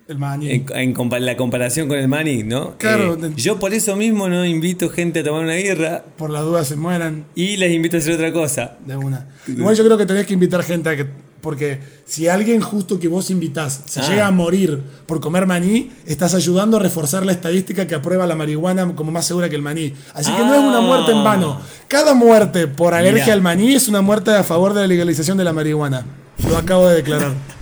El 0.07 0.17
maní. 0.17 0.49
En, 0.51 0.65
en 0.75 0.93
compa- 0.93 1.19
la 1.19 1.35
comparación 1.35 1.89
con 1.89 1.97
el 1.97 2.07
maní, 2.07 2.43
¿no? 2.43 2.77
Claro. 2.77 3.17
Eh, 3.21 3.31
yo 3.35 3.59
por 3.59 3.73
eso 3.73 3.97
mismo 3.97 4.29
no 4.29 4.45
invito 4.45 4.89
gente 4.89 5.19
a 5.19 5.23
tomar 5.25 5.43
una 5.43 5.55
birra 5.55 6.05
Por 6.17 6.29
la 6.29 6.39
duda 6.39 6.63
se 6.63 6.77
mueran 6.77 7.25
y 7.35 7.57
les 7.57 7.73
invito 7.73 7.97
a 7.97 7.99
hacer 7.99 8.13
otra 8.13 8.31
cosa. 8.31 8.77
de 8.85 8.95
una. 8.95 9.27
Igual 9.45 9.75
yo 9.75 9.83
creo 9.83 9.97
que 9.97 10.05
tenés 10.05 10.25
que 10.25 10.33
invitar 10.35 10.63
gente 10.63 10.89
a 10.89 10.95
que. 10.95 11.05
Porque 11.41 11.79
si 12.05 12.27
alguien 12.27 12.61
justo 12.61 12.99
que 12.99 13.07
vos 13.07 13.29
invitás 13.31 13.81
se 13.85 13.99
Ah. 13.99 14.07
llega 14.07 14.27
a 14.27 14.31
morir 14.31 14.79
por 15.07 15.19
comer 15.19 15.45
maní, 15.47 15.91
estás 16.05 16.33
ayudando 16.35 16.77
a 16.77 16.79
reforzar 16.79 17.25
la 17.25 17.31
estadística 17.31 17.87
que 17.87 17.95
aprueba 17.95 18.27
la 18.27 18.35
marihuana 18.35 18.93
como 18.95 19.11
más 19.11 19.25
segura 19.25 19.49
que 19.49 19.55
el 19.55 19.61
maní. 19.61 19.93
Así 20.13 20.31
que 20.31 20.39
no 20.39 20.53
es 20.53 20.59
una 20.61 20.77
Ah. 20.77 20.81
muerte 20.81 21.11
en 21.11 21.23
vano. 21.23 21.59
Cada 21.87 22.13
muerte 22.13 22.67
por 22.67 22.93
alergia 22.93 23.33
al 23.33 23.41
maní 23.41 23.73
es 23.73 23.87
una 23.87 24.01
muerte 24.01 24.31
a 24.31 24.43
favor 24.43 24.73
de 24.73 24.81
la 24.81 24.87
legalización 24.87 25.37
de 25.37 25.43
la 25.43 25.51
marihuana. 25.53 26.05
Lo 26.47 26.57
acabo 26.57 26.87
de 26.87 26.95
declarar. 26.95 27.33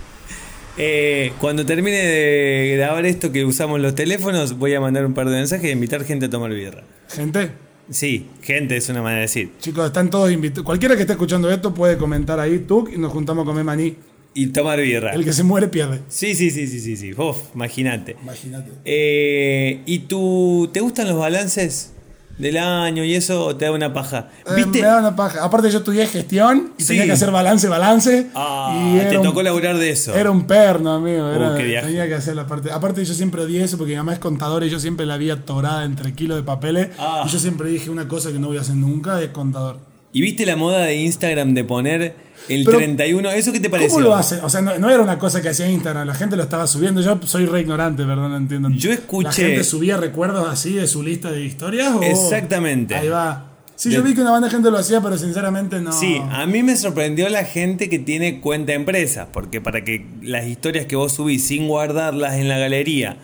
Eh, 0.82 1.32
cuando 1.38 1.66
termine 1.66 1.96
de 1.98 2.76
grabar 2.76 3.04
esto 3.04 3.30
que 3.32 3.44
usamos 3.44 3.80
los 3.80 3.94
teléfonos, 3.94 4.56
voy 4.56 4.72
a 4.74 4.80
mandar 4.80 5.04
un 5.04 5.12
par 5.12 5.28
de 5.28 5.36
mensajes 5.36 5.66
e 5.66 5.72
invitar 5.72 6.04
gente 6.04 6.26
a 6.26 6.30
tomar 6.30 6.50
birra. 6.52 6.84
Gente, 7.08 7.50
Sí, 7.90 8.26
gente 8.42 8.76
es 8.76 8.88
una 8.88 9.02
manera 9.02 9.20
de 9.20 9.26
decir. 9.26 9.52
chicos, 9.58 9.86
están 9.86 10.10
todos 10.10 10.30
invitados. 10.30 10.64
Cualquiera 10.64 10.94
que 10.94 11.02
esté 11.02 11.14
escuchando 11.14 11.50
esto 11.50 11.74
puede 11.74 11.96
comentar 11.96 12.38
ahí, 12.38 12.60
tú, 12.60 12.88
y 12.92 12.98
nos 12.98 13.12
juntamos 13.12 13.42
a 13.42 13.46
comer 13.46 13.64
maní. 13.64 13.96
Y 14.32 14.46
tomar 14.46 14.80
birra. 14.80 15.12
El 15.12 15.24
que 15.24 15.32
se 15.32 15.42
muere 15.42 15.66
pierde. 15.66 16.00
Sí, 16.08 16.36
sí, 16.36 16.50
sí, 16.50 16.68
sí, 16.68 16.80
sí, 16.80 16.96
sí. 16.96 17.12
Imagínate. 17.52 18.16
Imagínate. 18.22 18.70
Eh, 18.84 19.82
¿Y 19.86 20.00
tú, 20.00 20.70
te 20.72 20.80
gustan 20.80 21.08
los 21.08 21.18
balances 21.18 21.92
del 22.38 22.56
año 22.56 23.04
y 23.04 23.14
eso 23.14 23.54
te 23.56 23.66
da 23.66 23.72
una 23.72 23.92
paja? 23.92 24.28
Eh, 24.46 24.54
¿Viste? 24.56 24.80
me 24.80 24.86
da 24.86 24.98
una 25.00 25.14
paja. 25.16 25.44
Aparte 25.44 25.70
yo 25.70 25.78
estudié 25.78 26.06
gestión 26.06 26.72
y 26.78 26.82
Sí. 26.82 26.88
tenía 26.88 27.04
que 27.06 27.12
hacer 27.12 27.30
balance, 27.30 27.68
balance. 27.68 28.28
Ah, 28.34 28.96
y 28.96 29.08
te 29.10 29.18
un- 29.18 29.24
tocó 29.24 29.42
laburar 29.42 29.76
de 29.78 29.90
eso. 29.90 30.14
Era 30.14 30.30
un 30.30 30.46
perno, 30.46 30.92
amigo. 30.94 31.28
Era, 31.30 31.52
Uh, 31.52 31.56
tenía 31.56 32.06
que 32.08 32.14
hacer 32.14 32.34
la 32.36 32.46
parte. 32.46 32.70
Aparte 32.72 33.04
yo 33.04 33.14
siempre 33.14 33.42
odié 33.42 33.62
eso 33.64 33.76
porque 33.76 33.92
mi 33.92 33.98
mamá 33.98 34.12
es 34.14 34.18
contadora 34.18 34.64
y 34.66 34.70
yo 34.70 34.80
siempre 34.80 35.04
la 35.06 35.16
vi 35.16 35.30
atorada 35.30 35.84
entre 35.84 36.12
kilos 36.14 36.36
de 36.38 36.42
papeles. 36.42 36.88
Ah. 36.98 37.24
Y 37.26 37.28
yo 37.28 37.38
siempre 37.38 37.68
dije 37.68 37.90
una 37.90 38.08
cosa 38.08 38.32
que 38.32 38.38
no 38.38 38.48
voy 38.48 38.56
a 38.58 38.62
hacer 38.62 38.76
nunca, 38.76 39.20
es 39.20 39.28
contador. 39.28 39.78
¿Y 40.12 40.22
viste 40.22 40.44
la 40.44 40.56
moda 40.56 40.84
de 40.86 40.96
Instagram 40.96 41.54
de 41.54 41.62
poner 41.64 42.29
el 42.48 42.64
Pero, 42.64 42.78
31? 42.78 43.30
¿Eso 43.30 43.52
qué 43.52 43.60
te 43.60 43.70
pareció? 43.70 43.94
¿Cómo 43.94 44.06
lo 44.08 44.14
hace? 44.14 44.36
O 44.42 44.48
sea, 44.48 44.60
no, 44.60 44.78
no 44.78 44.90
era 44.90 45.02
una 45.02 45.18
cosa 45.18 45.40
que 45.42 45.48
hacía 45.50 45.70
Instagram, 45.70 46.06
la 46.06 46.14
gente 46.14 46.36
lo 46.36 46.42
estaba 46.42 46.66
subiendo. 46.66 47.00
Yo 47.00 47.18
soy 47.24 47.46
re 47.46 47.60
ignorante, 47.60 48.04
perdón, 48.04 48.30
no 48.32 48.36
entiendo. 48.36 48.70
Yo 48.70 48.90
escuché- 48.92 49.24
¿La 49.24 49.32
gente 49.48 49.64
subía 49.64 49.96
recuerdos 49.96 50.48
así 50.48 50.72
de 50.74 50.86
su 50.86 51.02
lista 51.02 51.30
de 51.30 51.44
historias? 51.44 51.92
O... 51.94 52.02
Exactamente. 52.02 52.94
Ahí 52.94 53.08
va. 53.08 53.46
Sí, 53.76 53.90
yo 53.90 54.02
vi 54.02 54.12
que 54.14 54.20
una 54.20 54.32
banda 54.32 54.48
de 54.48 54.52
gente 54.52 54.70
lo 54.70 54.76
hacía, 54.76 55.00
pero 55.00 55.16
sinceramente 55.16 55.80
no. 55.80 55.90
Sí, 55.92 56.20
a 56.30 56.44
mí 56.44 56.62
me 56.62 56.76
sorprendió 56.76 57.30
la 57.30 57.44
gente 57.44 57.88
que 57.88 57.98
tiene 57.98 58.40
cuenta 58.40 58.74
empresa, 58.74 59.28
porque 59.32 59.62
para 59.62 59.84
que 59.84 60.06
las 60.20 60.46
historias 60.46 60.84
que 60.84 60.96
vos 60.96 61.12
subís 61.14 61.46
sin 61.46 61.66
guardarlas 61.66 62.34
en 62.34 62.48
la 62.48 62.58
galería 62.58 63.16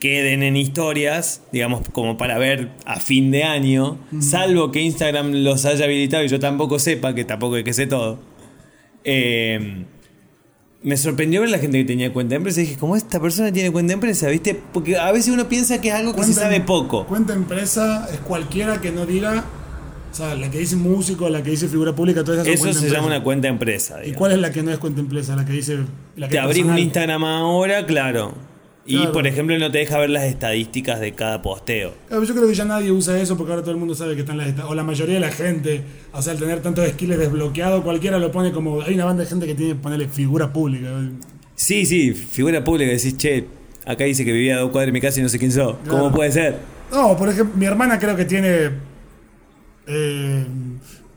queden 0.00 0.42
en 0.42 0.56
historias, 0.58 1.40
digamos, 1.52 1.88
como 1.92 2.18
para 2.18 2.36
ver 2.36 2.68
a 2.84 3.00
fin 3.00 3.30
de 3.30 3.44
año, 3.44 3.96
salvo 4.20 4.70
que 4.70 4.82
Instagram 4.82 5.32
los 5.42 5.64
haya 5.64 5.86
habilitado 5.86 6.22
y 6.22 6.28
yo 6.28 6.38
tampoco 6.38 6.78
sepa, 6.78 7.14
que 7.14 7.24
tampoco 7.24 7.56
es 7.56 7.64
que 7.64 7.72
sé 7.72 7.86
todo. 7.86 8.18
Eh, 9.04 9.84
me 10.82 10.96
sorprendió 10.96 11.40
ver 11.40 11.50
la 11.50 11.58
gente 11.58 11.78
que 11.78 11.84
tenía 11.84 12.12
cuenta 12.12 12.30
de 12.30 12.36
empresa 12.36 12.60
y 12.60 12.64
dije, 12.64 12.76
¿cómo 12.78 12.96
esta 12.96 13.20
persona 13.20 13.50
tiene 13.52 13.70
cuenta 13.70 13.88
de 13.90 13.94
empresa? 13.94 14.28
¿Viste? 14.28 14.60
Porque 14.72 14.96
a 14.98 15.10
veces 15.12 15.32
uno 15.32 15.48
piensa 15.48 15.80
que 15.80 15.88
es 15.88 15.94
algo 15.94 16.12
que 16.12 16.20
se 16.20 16.26
Cuenta- 16.26 16.40
sabe 16.42 16.60
poco. 16.60 17.06
Cuenta 17.06 17.32
empresa 17.32 18.08
es 18.12 18.18
cualquiera 18.20 18.80
que 18.80 18.90
no 18.92 19.06
diga. 19.06 19.44
O 20.12 20.16
sea, 20.16 20.34
la 20.36 20.48
que 20.50 20.58
dice 20.58 20.76
músico, 20.76 21.28
la 21.28 21.42
que 21.42 21.50
dice 21.50 21.66
figura 21.68 21.92
pública, 21.92 22.22
todas 22.22 22.46
esas 22.46 22.60
son 22.60 22.68
Eso 22.68 22.78
se 22.78 22.84
empresa. 22.86 22.94
llama 23.02 23.16
una 23.16 23.24
cuenta 23.24 23.48
empresa. 23.48 24.04
¿Y 24.04 24.12
cuál 24.12 24.32
es 24.32 24.38
la 24.38 24.52
que 24.52 24.62
no 24.62 24.70
es 24.70 24.78
cuenta 24.78 25.00
empresa? 25.00 25.34
La 25.34 25.44
que 25.44 25.52
dice. 25.54 25.78
La 26.16 26.28
que 26.28 26.32
Te 26.32 26.38
abrís 26.38 26.64
un. 26.64 26.78
Instagram 26.78 27.24
ahora, 27.24 27.84
claro. 27.86 28.32
Y 28.86 28.96
Claro. 28.96 29.12
por 29.12 29.26
ejemplo 29.26 29.58
no 29.58 29.70
te 29.70 29.78
deja 29.78 29.98
ver 29.98 30.10
las 30.10 30.24
estadísticas 30.24 31.00
de 31.00 31.12
cada 31.12 31.40
posteo. 31.40 31.94
Yo 32.10 32.20
creo 32.34 32.46
que 32.46 32.54
ya 32.54 32.66
nadie 32.66 32.90
usa 32.92 33.18
eso 33.18 33.34
porque 33.36 33.52
ahora 33.52 33.62
todo 33.62 33.72
el 33.72 33.78
mundo 33.78 33.94
sabe 33.94 34.14
que 34.14 34.20
están 34.20 34.36
las. 34.36 34.48
esta- 34.48 34.66
O 34.68 34.74
la 34.74 34.82
mayoría 34.84 35.14
de 35.14 35.20
la 35.20 35.30
gente. 35.30 35.82
O 36.12 36.20
sea, 36.20 36.34
al 36.34 36.38
tener 36.38 36.60
tantos 36.60 36.86
skills 36.88 37.16
desbloqueados, 37.18 37.82
cualquiera 37.82 38.18
lo 38.18 38.30
pone 38.30 38.52
como. 38.52 38.82
Hay 38.82 38.94
una 38.94 39.06
banda 39.06 39.22
de 39.22 39.28
gente 39.30 39.46
que 39.46 39.54
tiene 39.54 39.72
que 39.72 39.78
ponerle 39.80 40.08
figura 40.08 40.52
pública. 40.52 40.88
Sí, 41.54 41.86
sí, 41.86 42.12
figura 42.12 42.62
pública, 42.62 42.90
decís, 42.92 43.16
che, 43.16 43.46
acá 43.86 44.04
dice 44.04 44.24
que 44.24 44.32
vivía 44.32 44.56
a 44.56 44.60
dos 44.60 44.70
cuadras 44.70 44.88
de 44.88 44.92
mi 44.92 45.00
casa 45.00 45.20
y 45.20 45.22
no 45.22 45.28
sé 45.30 45.38
quién 45.38 45.52
sos. 45.52 45.76
¿Cómo 45.88 46.12
puede 46.12 46.30
ser? 46.32 46.58
No, 46.92 47.16
por 47.16 47.28
ejemplo, 47.30 47.56
mi 47.56 47.64
hermana 47.64 47.98
creo 47.98 48.14
que 48.16 48.24
tiene. 48.26 48.70
eh, 49.86 50.44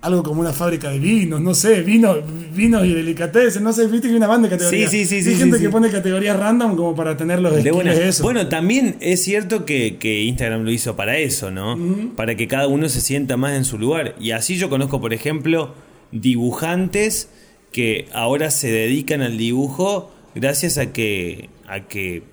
algo 0.07 0.23
como 0.23 0.41
una 0.41 0.51
fábrica 0.53 0.89
de 0.89 0.99
vinos, 0.99 1.39
no 1.41 1.53
sé, 1.53 1.81
vinos 1.81 2.17
vinos 2.55 2.85
y 2.85 2.93
delicatessen, 2.93 3.63
no 3.63 3.71
sé, 3.71 3.83
viste 3.87 4.07
que 4.07 4.13
hay 4.13 4.15
una 4.17 4.27
banda 4.27 4.47
de 4.49 4.55
categorías. 4.55 4.89
Sí, 4.89 5.05
sí, 5.05 5.21
sí, 5.21 5.29
Hay 5.29 5.35
sí, 5.35 5.39
gente 5.39 5.57
sí, 5.57 5.61
que 5.63 5.67
sí. 5.67 5.71
pone 5.71 5.89
categorías 5.91 6.35
random 6.37 6.75
como 6.75 6.95
para 6.95 7.15
tener 7.15 7.39
los 7.39 7.53
De 7.53 7.59
skills 7.61 7.75
buena. 7.75 7.93
de 7.93 8.07
eso. 8.09 8.23
Bueno, 8.23 8.47
también 8.47 8.95
es 8.99 9.23
cierto 9.23 9.63
que, 9.65 9.97
que 9.97 10.23
Instagram 10.23 10.63
lo 10.63 10.71
hizo 10.71 10.95
para 10.95 11.17
eso, 11.19 11.51
¿no? 11.51 11.77
Para 12.15 12.35
que 12.35 12.47
cada 12.47 12.67
uno 12.67 12.89
se 12.89 13.01
sienta 13.01 13.37
más 13.37 13.53
en 13.55 13.63
su 13.65 13.77
lugar. 13.77 14.15
Y 14.19 14.31
así 14.31 14.57
yo 14.57 14.69
conozco, 14.69 14.99
por 14.99 15.13
ejemplo, 15.13 15.75
dibujantes 16.11 17.29
que 17.71 18.07
ahora 18.13 18.49
se 18.51 18.69
dedican 18.71 19.21
al 19.21 19.37
dibujo 19.37 20.11
gracias 20.35 20.77
a 20.77 20.91
que, 20.93 21.49
a 21.67 21.81
que 21.87 22.23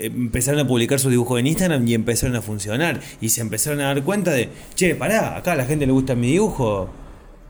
empezaron 0.00 0.60
a 0.60 0.66
publicar 0.66 0.98
sus 0.98 1.10
dibujos 1.10 1.38
en 1.40 1.46
Instagram 1.46 1.86
y 1.86 1.94
empezaron 1.94 2.36
a 2.36 2.42
funcionar. 2.42 3.00
Y 3.20 3.30
se 3.30 3.40
empezaron 3.40 3.80
a 3.80 3.84
dar 3.84 4.02
cuenta 4.02 4.32
de, 4.32 4.48
che, 4.74 4.94
pará, 4.94 5.36
acá 5.36 5.52
a 5.52 5.56
la 5.56 5.64
gente 5.64 5.86
le 5.86 5.92
gusta 5.92 6.14
mi 6.14 6.32
dibujo. 6.32 6.90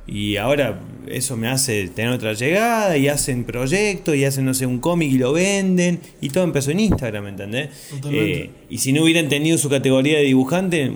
Y 0.06 0.36
ahora 0.36 0.80
eso 1.08 1.36
me 1.36 1.48
hace 1.48 1.88
tener 1.88 2.12
otra 2.12 2.32
llegada 2.32 2.96
y 2.96 3.08
hacen 3.08 3.44
proyectos 3.44 4.14
y 4.14 4.24
hacen, 4.24 4.44
no 4.44 4.54
sé, 4.54 4.64
un 4.64 4.78
cómic 4.78 5.10
y 5.10 5.18
lo 5.18 5.32
venden. 5.32 6.00
Y 6.20 6.30
todo 6.30 6.44
empezó 6.44 6.70
en 6.70 6.80
Instagram, 6.80 7.26
¿entendés? 7.26 7.70
Totalmente. 7.90 8.38
Eh, 8.38 8.50
y 8.70 8.78
si 8.78 8.92
no 8.92 9.02
hubieran 9.02 9.28
tenido 9.28 9.58
su 9.58 9.68
categoría 9.68 10.18
de 10.18 10.24
dibujante, 10.24 10.92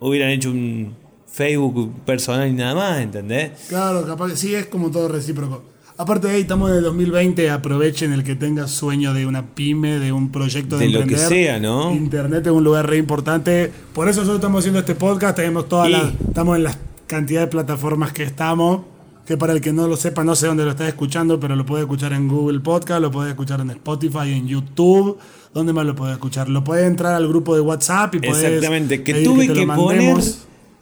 hubieran 0.00 0.30
hecho 0.30 0.50
un 0.50 0.94
Facebook 1.26 2.04
personal 2.04 2.46
y 2.48 2.52
nada 2.52 2.74
más, 2.74 3.00
¿entendés? 3.00 3.52
Claro, 3.68 4.06
capaz 4.06 4.30
que 4.30 4.36
sí, 4.36 4.54
es 4.54 4.66
como 4.66 4.90
todo 4.90 5.08
recíproco. 5.08 5.71
Aparte 5.98 6.26
de 6.28 6.34
ahí, 6.34 6.40
estamos 6.42 6.70
en 6.70 6.78
el 6.78 6.82
2020, 6.84 7.50
aprovechen 7.50 8.12
el 8.12 8.24
que 8.24 8.34
tenga 8.34 8.66
sueño 8.66 9.12
de 9.14 9.26
una 9.26 9.46
pyme, 9.54 9.98
de 9.98 10.10
un 10.10 10.32
proyecto 10.32 10.78
de, 10.78 10.86
De 10.86 10.90
lo 10.92 11.06
que 11.06 11.16
sea, 11.18 11.60
¿no? 11.60 11.92
Internet 11.92 12.46
es 12.46 12.52
un 12.52 12.64
lugar 12.64 12.88
re 12.88 12.96
importante. 12.96 13.70
Por 13.92 14.08
eso 14.08 14.20
nosotros 14.20 14.40
estamos 14.40 14.60
haciendo 14.60 14.80
este 14.80 14.94
podcast, 14.94 15.36
tenemos 15.36 15.68
todas 15.68 15.88
Y- 15.88 15.92
las, 15.92 16.12
estamos 16.28 16.56
en 16.56 16.64
la 16.64 16.76
cantidad 17.06 17.42
de 17.42 17.46
plataformas 17.48 18.12
que 18.12 18.22
estamos. 18.22 18.82
Que 19.26 19.36
para 19.36 19.52
el 19.52 19.60
que 19.60 19.72
no 19.72 19.86
lo 19.86 19.96
sepa, 19.96 20.24
no 20.24 20.34
sé 20.34 20.48
dónde 20.48 20.64
lo 20.64 20.70
estás 20.70 20.88
escuchando, 20.88 21.38
pero 21.38 21.54
lo 21.54 21.64
puede 21.64 21.82
escuchar 21.82 22.12
en 22.12 22.26
Google 22.26 22.58
Podcast, 22.58 23.00
lo 23.00 23.12
puede 23.12 23.30
escuchar 23.30 23.60
en 23.60 23.70
Spotify, 23.70 24.32
en 24.32 24.48
YouTube. 24.48 25.16
¿Dónde 25.54 25.72
más 25.72 25.86
lo 25.86 25.94
puede 25.94 26.12
escuchar? 26.14 26.48
Lo 26.48 26.64
puede 26.64 26.86
entrar 26.86 27.14
al 27.14 27.28
grupo 27.28 27.54
de 27.54 27.60
WhatsApp 27.60 28.16
y 28.16 28.18
puedes 28.18 28.42
Exactamente, 28.42 29.04
que 29.04 29.22
tuve 29.22 29.46
que, 29.46 29.64
poner 29.64 30.16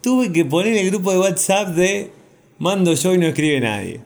tuve 0.01 0.31
que 0.31 0.43
poner 0.45 0.75
el 0.75 0.89
grupo 0.89 1.11
de 1.11 1.19
WhatsApp 1.19 1.67
de 1.75 2.11
mando 2.57 2.93
yo 2.93 3.13
y 3.13 3.19
no 3.19 3.27
escribe 3.27 3.59
nadie. 3.59 4.01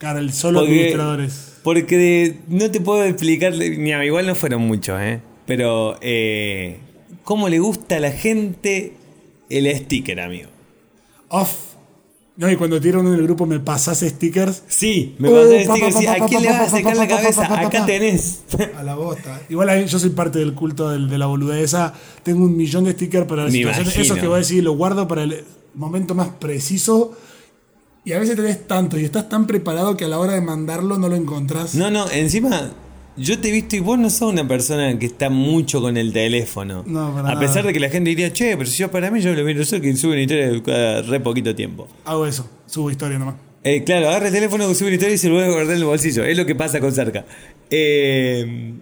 Claro, 0.00 0.18
el 0.18 0.32
solo 0.32 0.60
Porque- 0.60 0.72
administradores. 0.72 1.46
Porque 1.62 2.38
no 2.48 2.70
te 2.70 2.80
puedo 2.80 3.04
explicar, 3.04 3.54
ni 3.54 3.92
a- 3.92 4.02
igual 4.04 4.26
no 4.26 4.34
fueron 4.34 4.62
muchos, 4.62 4.98
¿eh? 5.00 5.20
Pero, 5.46 5.98
eh, 6.00 6.78
¿cómo 7.22 7.48
le 7.50 7.58
gusta 7.58 7.96
a 7.96 8.00
la 8.00 8.10
gente 8.10 8.94
el 9.50 9.66
sticker, 9.76 10.18
amigo? 10.20 10.48
Off. 11.28 11.52
No, 12.36 12.50
y 12.50 12.56
cuando 12.56 12.78
uno 12.78 13.12
en 13.12 13.20
el 13.20 13.22
grupo 13.24 13.44
me 13.44 13.60
pasas 13.60 13.98
stickers 14.00 14.62
Sí, 14.66 15.14
me 15.18 15.28
Uh, 15.28 15.32
pasó 15.34 15.52
el 15.52 15.66
pa, 15.66 15.74
¿a 16.24 16.26
quién 16.26 16.42
le 16.42 16.48
vas 16.48 16.72
a 16.72 16.80
pa, 16.80 16.94
la 16.94 17.06
cabeza? 17.08 17.60
Acá 17.60 17.84
tenés. 17.84 18.40
a 18.78 18.82
la 18.82 18.94
bosta. 18.94 19.42
Igual 19.50 19.84
yo 19.84 19.98
soy 19.98 20.10
parte 20.10 20.38
del 20.38 20.54
culto 20.54 20.88
del- 20.88 21.10
de 21.10 21.18
la 21.18 21.26
boludeza. 21.26 21.92
Tengo 22.22 22.44
un 22.46 22.56
millón 22.56 22.84
de 22.84 22.92
stickers 22.92 23.26
para 23.26 23.44
las 23.44 23.52
situaciones. 23.52 23.94
Eso 23.98 24.14
que 24.14 24.26
voy 24.26 24.36
a 24.36 24.38
decir, 24.38 24.64
lo 24.64 24.72
guardo 24.72 25.06
para 25.06 25.24
el 25.24 25.44
momento 25.74 26.14
más 26.14 26.28
preciso. 26.30 27.12
Y 28.04 28.12
a 28.12 28.18
veces 28.18 28.36
tenés 28.36 28.66
tanto 28.66 28.98
y 28.98 29.04
estás 29.04 29.28
tan 29.28 29.46
preparado 29.46 29.96
que 29.96 30.06
a 30.06 30.08
la 30.08 30.18
hora 30.18 30.32
de 30.32 30.40
mandarlo 30.40 30.98
no 30.98 31.08
lo 31.08 31.16
encontrás. 31.16 31.74
No, 31.74 31.90
no, 31.90 32.10
encima 32.10 32.70
yo 33.16 33.38
te 33.38 33.48
he 33.48 33.52
visto 33.52 33.76
y 33.76 33.80
vos 33.80 33.98
no 33.98 34.08
sos 34.08 34.32
una 34.32 34.48
persona 34.48 34.98
que 34.98 35.04
está 35.06 35.28
mucho 35.28 35.82
con 35.82 35.96
el 35.98 36.12
teléfono. 36.12 36.82
No, 36.86 37.12
para 37.12 37.32
A 37.32 37.38
pesar 37.38 37.56
nada. 37.56 37.66
de 37.68 37.72
que 37.74 37.80
la 37.80 37.90
gente 37.90 38.08
diría, 38.10 38.32
che, 38.32 38.56
pero 38.56 38.70
si 38.70 38.78
yo 38.78 38.90
para 38.90 39.10
mí 39.10 39.20
yo 39.20 39.34
lo 39.34 39.44
miro 39.44 39.62
solo 39.64 39.82
que 39.82 39.94
sube 39.96 40.12
una 40.12 40.22
historia 40.22 40.62
cada 40.62 41.02
re 41.02 41.20
poquito 41.20 41.54
tiempo. 41.54 41.86
Hago 42.06 42.26
eso, 42.26 42.48
subo 42.66 42.90
historia 42.90 43.18
nomás. 43.18 43.34
Eh, 43.62 43.84
claro, 43.84 44.08
agarra 44.08 44.28
el 44.28 44.32
teléfono, 44.32 44.72
sube 44.74 44.88
una 44.88 44.94
historia 44.94 45.14
y 45.14 45.18
se 45.18 45.28
lo 45.28 45.34
vuelve 45.34 45.50
a 45.50 45.52
guardar 45.52 45.74
en 45.74 45.80
el 45.82 45.84
bolsillo. 45.86 46.24
Es 46.24 46.38
lo 46.38 46.46
que 46.46 46.54
pasa 46.54 46.80
con 46.80 46.92
cerca. 46.92 47.26
Eh, 47.70 48.72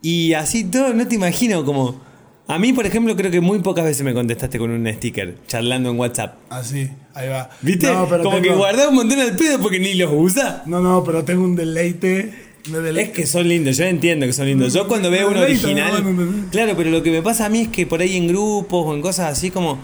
y 0.00 0.32
así 0.34 0.62
todo, 0.64 0.94
no 0.94 1.08
te 1.08 1.16
imagino 1.16 1.64
como. 1.64 2.06
A 2.50 2.58
mí, 2.58 2.72
por 2.72 2.86
ejemplo, 2.86 3.14
creo 3.14 3.30
que 3.30 3.42
muy 3.42 3.58
pocas 3.58 3.84
veces 3.84 4.02
me 4.02 4.14
contestaste 4.14 4.58
con 4.58 4.70
un 4.70 4.90
sticker 4.94 5.34
charlando 5.46 5.90
en 5.90 5.98
WhatsApp. 5.98 6.36
Así, 6.48 6.88
ahí 7.12 7.28
va. 7.28 7.50
¿Viste? 7.60 7.92
No, 7.92 8.08
pero 8.08 8.22
como 8.24 8.40
que 8.40 8.48
guardás 8.48 8.88
un 8.88 8.94
montón 8.94 9.20
al 9.20 9.36
pedo 9.36 9.60
porque 9.60 9.78
ni 9.78 9.92
los 9.92 10.10
usa. 10.10 10.62
No, 10.64 10.80
no, 10.80 11.04
pero 11.04 11.24
tengo 11.24 11.44
un 11.44 11.54
deleite. 11.54 12.32
de. 12.66 13.02
Es 13.02 13.10
que 13.10 13.26
son 13.26 13.46
lindos, 13.46 13.76
yo 13.76 13.84
entiendo 13.84 14.24
que 14.24 14.32
son 14.32 14.46
lindos. 14.46 14.72
Yo 14.72 14.88
cuando 14.88 15.10
veo 15.10 15.28
uno 15.28 15.42
original. 15.42 16.02
Claro, 16.50 16.72
pero 16.74 16.88
lo 16.88 17.02
que 17.02 17.10
me 17.10 17.20
pasa 17.20 17.44
a 17.44 17.48
mí 17.50 17.60
es 17.60 17.68
que 17.68 17.86
por 17.86 18.00
ahí 18.00 18.16
en 18.16 18.28
grupos 18.28 18.86
o 18.86 18.94
en 18.94 19.02
cosas 19.02 19.30
así 19.30 19.50
como. 19.50 19.78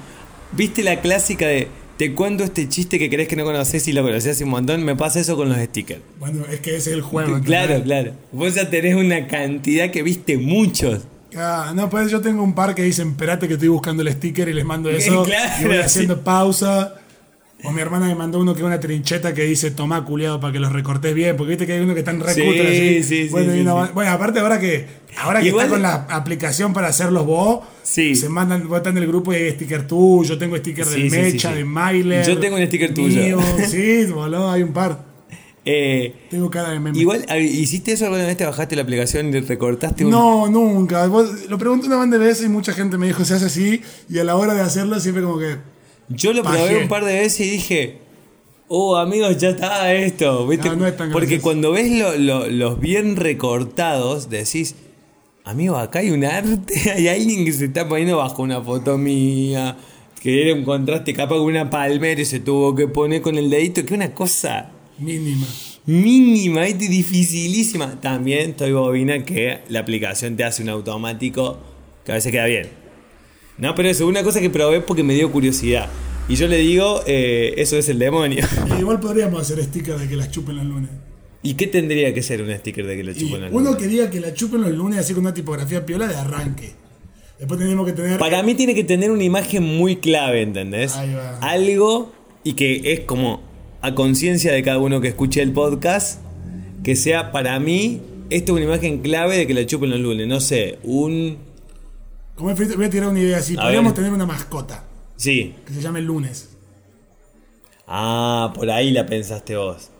¿Viste 0.52 0.82
la 0.82 1.00
clásica 1.00 1.46
de 1.46 1.68
te 1.98 2.14
cuento 2.14 2.44
este 2.44 2.68
chiste 2.68 2.98
que 2.98 3.10
crees 3.10 3.28
que 3.28 3.36
no 3.36 3.44
conoces 3.44 3.86
y 3.88 3.92
lo 3.92 4.02
conoces 4.02 4.36
hace 4.36 4.44
un 4.44 4.50
montón? 4.50 4.84
Me 4.84 4.96
pasa 4.96 5.20
eso 5.20 5.36
con 5.36 5.50
los 5.50 5.58
stickers. 5.58 6.00
Bueno, 6.18 6.44
es 6.50 6.60
que 6.60 6.76
ese 6.76 6.90
es 6.90 6.96
el 6.96 7.02
juego. 7.02 7.40
Claro, 7.42 7.82
claro. 7.82 8.12
Vos 8.32 8.54
ya 8.54 8.70
tenés 8.70 8.94
una 8.94 9.26
cantidad 9.26 9.90
que 9.90 10.02
viste 10.02 10.38
muchos. 10.38 11.02
Ah, 11.36 11.72
no, 11.74 11.90
pues 11.90 12.10
yo 12.10 12.20
tengo 12.20 12.42
un 12.42 12.54
par 12.54 12.74
que 12.74 12.82
dicen, 12.82 13.08
esperate 13.10 13.46
que 13.48 13.54
estoy 13.54 13.68
buscando 13.68 14.02
el 14.02 14.12
sticker 14.12 14.48
y 14.48 14.52
les 14.52 14.64
mando 14.64 14.90
eso. 14.90 15.24
Claro, 15.24 15.52
y 15.62 15.64
voy 15.64 15.74
sí. 15.76 15.80
haciendo 15.82 16.20
pausa. 16.22 16.94
O 17.66 17.72
mi 17.72 17.80
hermana 17.80 18.06
me 18.06 18.14
mandó 18.14 18.40
uno 18.40 18.52
que 18.52 18.60
es 18.60 18.66
una 18.66 18.78
trincheta 18.78 19.32
que 19.32 19.44
dice, 19.44 19.70
tomá 19.70 20.04
culiado 20.04 20.38
para 20.38 20.52
que 20.52 20.58
los 20.58 20.70
recortes 20.70 21.14
bien. 21.14 21.34
Porque 21.34 21.50
viste 21.50 21.66
que 21.66 21.72
hay 21.72 21.80
uno 21.80 21.94
que 21.94 22.00
están 22.00 22.20
re 22.20 22.34
Sí, 22.34 23.02
sí, 23.02 23.02
sí, 23.04 23.28
bueno, 23.30 23.52
una- 23.74 23.86
sí. 23.86 23.92
bueno, 23.94 24.10
aparte 24.10 24.38
ahora 24.40 24.60
que 24.60 24.84
ahora 25.18 25.40
que 25.40 25.46
Igual- 25.48 25.64
está 25.64 25.74
con 25.74 25.82
la 25.82 25.94
aplicación 26.10 26.74
para 26.74 26.88
hacer 26.88 27.10
los 27.10 27.24
vos, 27.24 27.60
se 27.82 28.14
mandan, 28.28 28.68
vos 28.68 28.76
estás 28.76 28.90
en 28.94 28.98
el 28.98 29.06
grupo 29.06 29.32
y 29.32 29.36
hay 29.36 29.50
sticker 29.52 29.86
tuyo, 29.86 30.36
tengo 30.36 30.58
sticker 30.58 30.84
del 30.84 31.10
Mecha, 31.10 31.54
de 31.54 31.64
Myler. 31.64 32.26
Yo 32.26 32.38
tengo 32.38 32.56
un 32.56 32.66
sticker 32.66 32.92
tuyo. 32.92 33.22
mío. 33.22 33.40
Sí, 33.66 34.04
boludo, 34.06 34.50
hay 34.50 34.62
un 34.62 34.72
par. 34.74 35.13
Eh, 35.66 36.14
Tengo 36.30 36.50
cara 36.50 36.70
de 36.70 36.80
meme. 36.80 36.98
igual, 36.98 37.24
¿hiciste 37.40 37.92
eso 37.92 38.04
alguna 38.04 38.26
vez? 38.26 38.36
¿Te 38.36 38.44
bajaste 38.44 38.76
la 38.76 38.82
aplicación 38.82 39.34
y 39.34 39.40
recortaste 39.40 40.04
un.? 40.04 40.10
No, 40.10 40.46
nunca. 40.48 41.06
Vos- 41.06 41.48
lo 41.48 41.56
pregunté 41.58 41.86
una 41.86 41.96
banda 41.96 42.18
de 42.18 42.26
veces 42.26 42.44
y 42.46 42.48
mucha 42.50 42.72
gente 42.74 42.98
me 42.98 43.06
dijo 43.06 43.24
se 43.24 43.34
hace 43.34 43.46
así. 43.46 43.80
Y 44.10 44.18
a 44.18 44.24
la 44.24 44.36
hora 44.36 44.52
de 44.54 44.60
hacerlo 44.60 45.00
siempre 45.00 45.22
como 45.22 45.38
que. 45.38 45.56
Yo 46.08 46.34
lo 46.34 46.42
probé 46.42 46.82
un 46.82 46.88
par 46.88 47.04
de 47.06 47.14
veces 47.14 47.46
y 47.46 47.50
dije, 47.50 47.98
oh 48.68 48.96
amigos, 48.98 49.38
ya 49.38 49.50
está 49.50 49.90
esto. 49.94 50.46
¿viste? 50.46 50.68
No, 50.68 50.76
no 50.76 50.86
es 50.86 50.96
tan 50.98 51.10
Porque 51.12 51.26
gracioso. 51.38 51.42
cuando 51.44 51.72
ves 51.72 51.90
lo- 51.92 52.16
lo- 52.18 52.46
los 52.50 52.78
bien 52.78 53.16
recortados, 53.16 54.28
decís, 54.28 54.74
amigo, 55.44 55.76
acá 55.78 56.00
hay 56.00 56.10
un 56.10 56.24
arte, 56.26 56.74
hay 56.94 57.08
alguien 57.08 57.46
que 57.46 57.52
se 57.54 57.64
está 57.64 57.88
poniendo 57.88 58.18
bajo 58.18 58.42
una 58.42 58.60
foto 58.60 58.98
mía, 58.98 59.78
que 60.20 60.42
era 60.42 60.54
un 60.54 60.64
contraste 60.64 61.14
capaz 61.14 61.36
con 61.36 61.46
una 61.46 61.70
palmera 61.70 62.20
y 62.20 62.26
se 62.26 62.40
tuvo 62.40 62.74
que 62.74 62.86
poner 62.86 63.22
con 63.22 63.38
el 63.38 63.48
dedito, 63.48 63.82
que 63.86 63.94
una 63.94 64.12
cosa 64.12 64.72
Mínima. 64.98 65.46
mínima 65.86 66.68
y 66.68 66.72
dificilísima. 66.74 68.00
También 68.00 68.50
estoy 68.50 68.72
bobina 68.72 69.24
que 69.24 69.60
la 69.68 69.80
aplicación 69.80 70.36
te 70.36 70.44
hace 70.44 70.62
un 70.62 70.68
automático 70.68 71.58
que 72.04 72.12
a 72.12 72.14
veces 72.14 72.30
queda 72.32 72.46
bien. 72.46 72.68
No, 73.58 73.74
pero 73.74 73.88
eso, 73.88 74.06
una 74.06 74.22
cosa 74.22 74.40
que 74.40 74.50
probé 74.50 74.80
porque 74.80 75.02
me 75.02 75.14
dio 75.14 75.30
curiosidad. 75.30 75.88
Y 76.28 76.36
yo 76.36 76.48
le 76.48 76.58
digo, 76.58 77.02
eh, 77.06 77.54
eso 77.58 77.76
es 77.76 77.88
el 77.88 77.98
demonio. 77.98 78.44
Eh, 78.74 78.80
igual 78.80 78.98
podríamos 79.00 79.40
hacer 79.40 79.62
sticker 79.62 79.96
de 79.98 80.08
que 80.08 80.16
las 80.16 80.30
chupen 80.30 80.56
los 80.56 80.64
lunes. 80.66 80.90
¿Y 81.42 81.54
qué 81.54 81.66
tendría 81.66 82.14
que 82.14 82.22
ser 82.22 82.40
un 82.40 82.50
sticker 82.56 82.86
de 82.86 82.96
que 82.96 83.04
le 83.04 83.12
Y 83.12 83.14
chupan 83.16 83.42
la 83.42 83.48
uno 83.48 83.70
luna? 83.70 83.76
quería 83.76 84.10
que 84.10 84.20
la 84.20 84.32
chupen 84.32 84.62
los 84.62 84.72
lunes 84.72 84.98
así 84.98 85.12
con 85.12 85.20
una 85.24 85.34
tipografía 85.34 85.84
piola 85.84 86.06
de 86.06 86.16
arranque. 86.16 86.72
Después 87.38 87.60
tenemos 87.60 87.84
que 87.86 87.92
tener. 87.92 88.18
Para 88.18 88.42
mí 88.42 88.54
tiene 88.54 88.74
que 88.74 88.84
tener 88.84 89.10
una 89.10 89.22
imagen 89.24 89.62
muy 89.62 89.96
clave, 89.96 90.40
¿entendés? 90.42 90.94
Algo 91.40 92.12
y 92.42 92.54
que 92.54 92.92
es 92.92 93.00
como 93.00 93.42
a 93.84 93.94
conciencia 93.94 94.50
de 94.50 94.62
cada 94.62 94.78
uno 94.78 95.02
que 95.02 95.08
escuche 95.08 95.42
el 95.42 95.52
podcast, 95.52 96.18
que 96.82 96.96
sea 96.96 97.32
para 97.32 97.60
mí, 97.60 98.00
esto 98.30 98.52
es 98.56 98.64
una 98.64 98.74
imagen 98.74 99.02
clave 99.02 99.36
de 99.36 99.46
que 99.46 99.52
la 99.52 99.66
chupen 99.66 99.90
los 99.90 100.00
lunes. 100.00 100.26
No 100.26 100.40
sé, 100.40 100.78
un... 100.84 101.36
Como 102.34 102.54
voy 102.54 102.84
a 102.86 102.88
tirar 102.90 103.10
una 103.10 103.20
idea 103.20 103.36
así. 103.36 103.54
A 103.58 103.60
Podríamos 103.60 103.92
ver. 103.92 103.96
tener 103.96 104.12
una 104.14 104.24
mascota 104.24 104.84
Sí. 105.16 105.54
que 105.66 105.74
se 105.74 105.82
llame 105.82 105.98
el 105.98 106.06
lunes. 106.06 106.48
Ah, 107.86 108.52
por 108.54 108.70
ahí 108.70 108.90
la 108.90 109.04
pensaste 109.04 109.54
vos. 109.54 109.90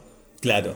Claro. 0.41 0.75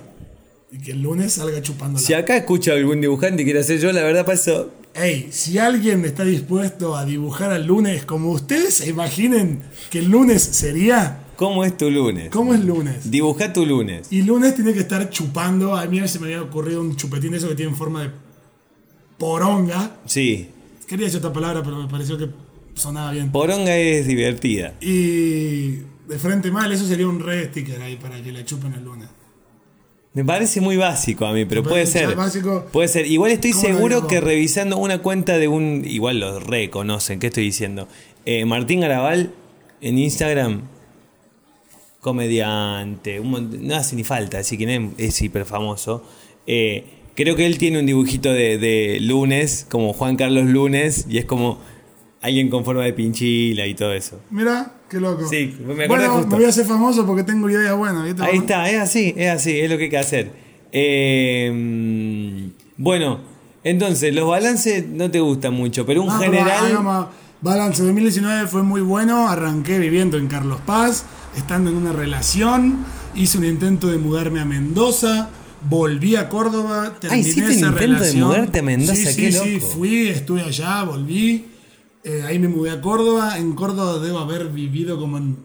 Y 0.71 0.77
que 0.79 0.93
el 0.93 1.01
lunes 1.01 1.33
salga 1.33 1.63
chupándola. 1.63 2.05
Si 2.05 2.13
acá 2.13 2.37
escucha 2.37 2.73
algún 2.75 3.01
dibujante 3.01 3.41
y 3.41 3.45
quiere 3.47 3.61
hacer 3.61 3.81
yo, 3.81 3.91
la 3.91 4.03
verdad 4.03 4.27
paso. 4.27 4.71
Ey, 4.95 5.29
si 5.31 5.57
alguien 5.59 6.05
está 6.05 6.25
dispuesto 6.25 6.95
a 6.95 7.07
dibujar 7.07 7.53
al 7.53 7.67
lunes 7.67 8.05
como 8.05 8.33
ustedes 8.33 8.75
se 8.75 8.89
imaginen 8.91 9.63
que 9.91 10.01
el 10.01 10.11
lunes 10.11 10.43
sería, 10.43 11.21
¿Cómo 11.39 11.65
es 11.65 11.77
tu 11.77 11.89
lunes? 11.89 12.31
¿cómo 12.31 12.53
es 12.53 12.65
lunes? 12.65 13.09
Dibuja 13.09 13.53
tu 13.53 13.65
lunes. 13.65 14.09
Y 14.11 14.23
lunes 14.23 14.57
tiene 14.57 14.73
que 14.73 14.81
estar 14.81 15.09
chupando. 15.09 15.77
A 15.77 15.87
mí 15.87 16.07
se 16.09 16.19
me 16.19 16.27
había 16.27 16.43
ocurrido 16.43 16.81
un 16.81 16.97
chupetín 16.97 17.31
de 17.31 17.39
eso 17.39 17.49
que 17.49 17.55
tiene 17.55 17.73
forma 17.77 18.03
de 18.03 18.11
poronga. 19.19 19.99
Sí. 20.05 20.49
Quería 20.89 21.05
decir 21.07 21.19
otra 21.19 21.33
palabra, 21.33 21.63
pero 21.63 21.77
me 21.77 21.89
pareció 21.89 22.19
que 22.19 22.29
sonaba 22.75 23.13
bien. 23.13 23.31
Poronga 23.31 23.77
es 23.77 24.09
divertida. 24.09 24.75
Y 24.81 25.77
de 26.09 26.19
frente 26.19 26.51
mal, 26.51 26.73
eso 26.73 26.85
sería 26.85 27.07
un 27.07 27.21
red 27.21 27.51
sticker 27.51 27.81
ahí 27.83 27.95
para 27.95 28.21
que 28.21 28.33
la 28.33 28.45
chupen 28.45 28.75
el 28.75 28.83
lunes. 28.83 29.09
Me 30.15 30.25
parece 30.25 30.61
muy 30.61 30.77
básico 30.77 31.25
a 31.25 31.33
mí, 31.33 31.45
pero 31.45 31.63
¿Te 31.63 31.69
puede 31.69 31.87
ser. 31.87 32.17
básico? 32.17 32.67
Puede 32.73 32.89
ser. 32.89 33.07
Igual 33.07 33.31
estoy 33.31 33.53
¿Cómo 33.53 33.63
lo 33.63 33.75
seguro 33.77 34.07
que 34.09 34.21
revisando 34.21 34.77
una 34.77 35.03
cuenta 35.03 35.39
de 35.39 35.47
un. 35.47 35.85
Igual 35.87 36.19
los 36.19 36.43
reconocen, 36.43 37.21
¿qué 37.21 37.29
estoy 37.29 37.45
diciendo? 37.45 37.87
Eh, 38.25 38.45
Martín 38.45 38.81
Garabal 38.81 39.33
en 39.81 39.99
Instagram. 39.99 40.63
Comediante. 42.01 43.21
Un 43.21 43.31
mont- 43.33 43.59
no 43.61 43.75
hace 43.77 43.97
ni 43.97 44.05
falta, 44.05 44.39
así 44.39 44.57
que 44.57 44.65
es, 44.75 44.81
es 44.99 45.23
hiper 45.23 45.45
famoso. 45.45 46.03
Eh, 46.47 46.85
creo 47.15 47.37
que 47.37 47.47
él 47.47 47.59
tiene 47.59 47.79
un 47.81 47.87
dibujito 47.87 48.33
de, 48.33 48.59
de 48.59 48.99
lunes, 49.01 49.67
como 49.71 49.93
Juan 49.93 50.17
Carlos 50.17 50.47
Lunes, 50.47 51.07
y 51.09 51.19
es 51.19 51.25
como 51.25 51.59
alguien 52.21 52.49
con 52.51 52.65
forma 52.65 52.85
de 52.85 52.93
pinchila 52.93 53.67
y 53.67 53.75
todo 53.75 53.93
eso. 53.93 54.21
Mira, 54.31 54.73
qué 54.91 54.99
loco. 55.01 55.27
Sí, 55.29 55.55
me 55.65 55.87
bueno, 55.89 56.09
justo. 56.15 56.29
me 56.29 56.37
voy 56.37 56.45
a 56.45 56.49
hacer 56.49 56.67
famoso 56.67 57.07
porque 57.07 57.23
tengo 57.25 57.49
ideas 57.51 57.77
buenas. 57.77 58.05
Ahí 58.21 58.39
está, 58.39 58.69
es 58.71 58.79
así, 58.81 59.15
es 59.17 59.29
así, 59.31 59.59
es 59.59 59.69
lo 59.71 59.77
que 59.79 59.85
hay 59.85 59.91
que 59.91 59.99
hacer. 59.99 60.31
Eh, 60.73 62.49
bueno, 62.77 63.21
entonces, 63.65 64.15
los 64.15 64.29
balances 64.29 64.87
no 64.87 65.11
te 65.11 65.21
gustan 65.21 65.53
mucho, 65.55 65.85
pero 65.85 66.03
un 66.03 66.09
No, 66.09 66.19
general. 66.19 67.09
Balance 67.41 67.83
2019 67.83 68.47
fue 68.49 68.63
muy 68.63 68.81
bueno. 68.81 69.29
Arranqué 69.29 69.79
viviendo 69.79 70.17
en 70.17 70.27
Carlos 70.29 70.61
Paz, 70.65 71.05
estando 71.37 71.71
en 71.71 71.77
una 71.77 71.93
relación. 71.93 72.85
Hice 73.15 73.39
un 73.39 73.45
intento 73.45 73.89
de 73.89 73.99
mudarme 73.99 74.41
a 74.41 74.45
Mendoza. 74.45 75.31
Volví 75.69 76.15
a 76.17 76.29
Córdoba. 76.29 76.95
Terminé 77.01 77.21
hiciste 77.23 77.43
un 77.43 77.47
esa 77.51 77.67
intento 77.69 77.77
de 77.81 77.87
relación. 77.99 78.29
mudarte 78.29 78.59
a 78.61 78.63
Mendoza, 78.63 78.95
Sí, 78.95 79.07
sí, 79.07 79.17
qué 79.23 79.33
sí. 79.33 79.61
Fui, 79.61 80.09
estuve 80.09 80.43
allá, 80.43 80.83
volví. 80.85 81.47
Eh, 82.05 82.23
ahí 82.27 82.39
me 82.39 82.49
mudé 82.49 82.71
a 82.71 82.81
Córdoba. 82.81 83.39
En 83.39 83.53
Córdoba 83.55 83.99
debo 83.99 84.19
haber 84.21 84.49
vivido 84.51 84.99
como 84.99 85.19
en 85.19 85.37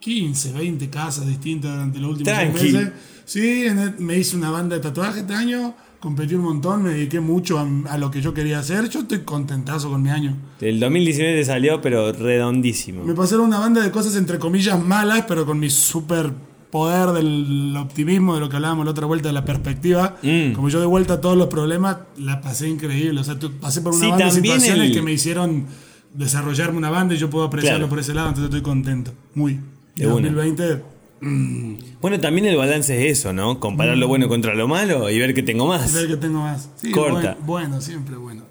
15, 0.00 0.52
20 0.52 0.90
casas 0.90 1.26
distintas 1.26 1.72
durante 1.72 1.98
los 1.98 2.10
últimos 2.12 2.32
Tranqui. 2.32 2.72
meses. 2.72 2.92
Sí, 3.24 3.64
el- 3.64 3.94
me 3.98 4.18
hice 4.18 4.36
una 4.36 4.50
banda 4.50 4.76
de 4.76 4.82
tatuajes 4.82 5.16
este 5.22 5.34
año. 5.34 5.74
Competí 6.04 6.34
un 6.34 6.42
montón, 6.42 6.82
me 6.82 6.90
dediqué 6.90 7.18
mucho 7.18 7.58
a, 7.58 7.66
a 7.88 7.96
lo 7.96 8.10
que 8.10 8.20
yo 8.20 8.34
quería 8.34 8.58
hacer. 8.58 8.90
Yo 8.90 9.00
estoy 9.00 9.20
contentazo 9.20 9.88
con 9.88 10.02
mi 10.02 10.10
año. 10.10 10.36
El 10.60 10.78
2019 10.78 11.38
te 11.38 11.44
salió, 11.46 11.80
pero 11.80 12.12
redondísimo. 12.12 13.02
Me 13.04 13.14
pasaron 13.14 13.46
una 13.46 13.58
banda 13.58 13.80
de 13.82 13.90
cosas 13.90 14.14
entre 14.16 14.38
comillas 14.38 14.78
malas, 14.84 15.24
pero 15.26 15.46
con 15.46 15.58
mi 15.58 15.70
super 15.70 16.30
poder 16.70 17.08
del 17.12 17.74
optimismo, 17.78 18.34
de 18.34 18.40
lo 18.40 18.50
que 18.50 18.56
hablábamos 18.56 18.84
la 18.84 18.90
otra 18.90 19.06
vuelta, 19.06 19.28
de 19.28 19.32
la 19.32 19.46
perspectiva. 19.46 20.16
Mm. 20.22 20.52
Como 20.52 20.68
yo 20.68 20.78
de 20.78 20.84
vuelta 20.84 21.14
a 21.14 21.20
todos 21.22 21.38
los 21.38 21.46
problemas, 21.46 21.96
la 22.18 22.42
pasé 22.42 22.68
increíble. 22.68 23.18
O 23.20 23.24
sea, 23.24 23.36
pasé 23.58 23.80
por 23.80 23.94
una 23.94 24.04
Sí, 24.04 24.10
banda 24.10 24.26
de 24.26 24.30
situaciones 24.32 24.88
el- 24.88 24.92
que 24.92 25.00
me 25.00 25.12
hicieron 25.12 25.64
desarrollarme 26.12 26.76
una 26.76 26.90
banda 26.90 27.14
y 27.14 27.16
yo 27.16 27.30
puedo 27.30 27.46
apreciarlo 27.46 27.78
Claro. 27.86 27.88
por 27.88 27.98
ese 28.00 28.12
lado, 28.12 28.28
entonces 28.28 28.50
estoy 28.50 28.60
contento. 28.62 29.12
Muy. 29.34 29.58
De 29.96 30.06
una. 30.06 30.12
2020, 30.28 30.74
mm, 30.74 30.80
Bueno, 31.20 32.20
también 32.20 32.46
el 32.46 32.56
balance 32.56 32.94
es 33.06 33.18
eso, 33.18 33.32
¿no? 33.32 33.60
Comparar 33.60 33.96
lo 33.96 34.08
bueno 34.08 34.28
contra 34.28 34.54
lo 34.54 34.68
malo 34.68 35.08
y 35.10 35.18
ver 35.18 35.34
que 35.34 35.42
tengo 35.42 35.66
más. 35.66 35.92
ver 35.92 36.08
que 36.08 36.16
tengo 36.16 36.40
más. 36.40 36.68
Sí, 36.76 36.90
Corta. 36.90 37.36
Bueno, 37.40 37.68
bueno, 37.68 37.80
siempre 37.80 38.16
bueno. 38.16 38.42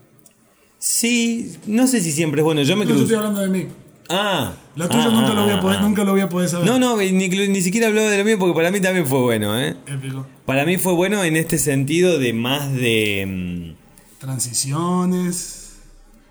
Sí, 0.80 1.57
no 1.68 1.88
sé 1.88 2.01
si 2.01 2.11
siempre 2.11 2.41
es 2.41 2.45
bueno. 2.45 2.61
Yo 2.64 2.76
me 2.76 2.86
No, 2.86 2.95
yo 2.95 3.01
estoy 3.01 3.16
hablando 3.16 3.41
de 3.41 3.49
mí. 3.49 3.68
Ah. 4.09 4.53
Lo 4.76 4.89
tuyo 4.89 5.03
ah, 5.03 5.09
nunca, 5.11 5.32
ah, 5.32 5.34
lo 5.34 5.43
voy 5.43 5.51
a 5.51 5.59
poder, 5.59 5.78
ah. 5.80 5.82
nunca 5.82 6.03
lo 6.03 6.11
voy 6.11 6.22
a 6.22 6.30
poder 6.30 6.49
saber. 6.49 6.68
No, 6.68 6.78
no, 6.80 6.97
ni, 6.97 7.30
ni 7.30 7.61
siquiera 7.61 7.88
hablaba 7.88 8.09
de 8.09 8.18
lo 8.18 8.26
mío 8.26 8.38
porque 8.38 8.55
para 8.55 8.72
mí 8.72 8.82
también 8.82 9.05
fue 9.05 9.20
bueno, 9.22 9.57
¿eh? 9.57 9.76
Épico. 9.88 10.26
Para 10.45 10.66
mí 10.66 10.78
fue 10.78 10.93
bueno 10.93 11.24
en 11.24 11.38
este 11.38 11.57
sentido 11.57 12.20
de 12.20 12.34
más 12.34 12.74
de... 12.74 13.76
mm, 13.76 14.20
Transiciones. 14.20 15.78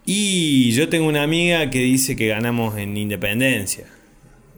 Y 0.05 0.73
yo 0.73 0.89
tengo 0.89 1.07
una 1.07 1.23
amiga 1.23 1.71
que 1.71 1.79
dice 1.79 2.17
que 2.17 2.27
ganamos 2.29 2.77
en 2.77 2.97
independencia. 2.97 3.87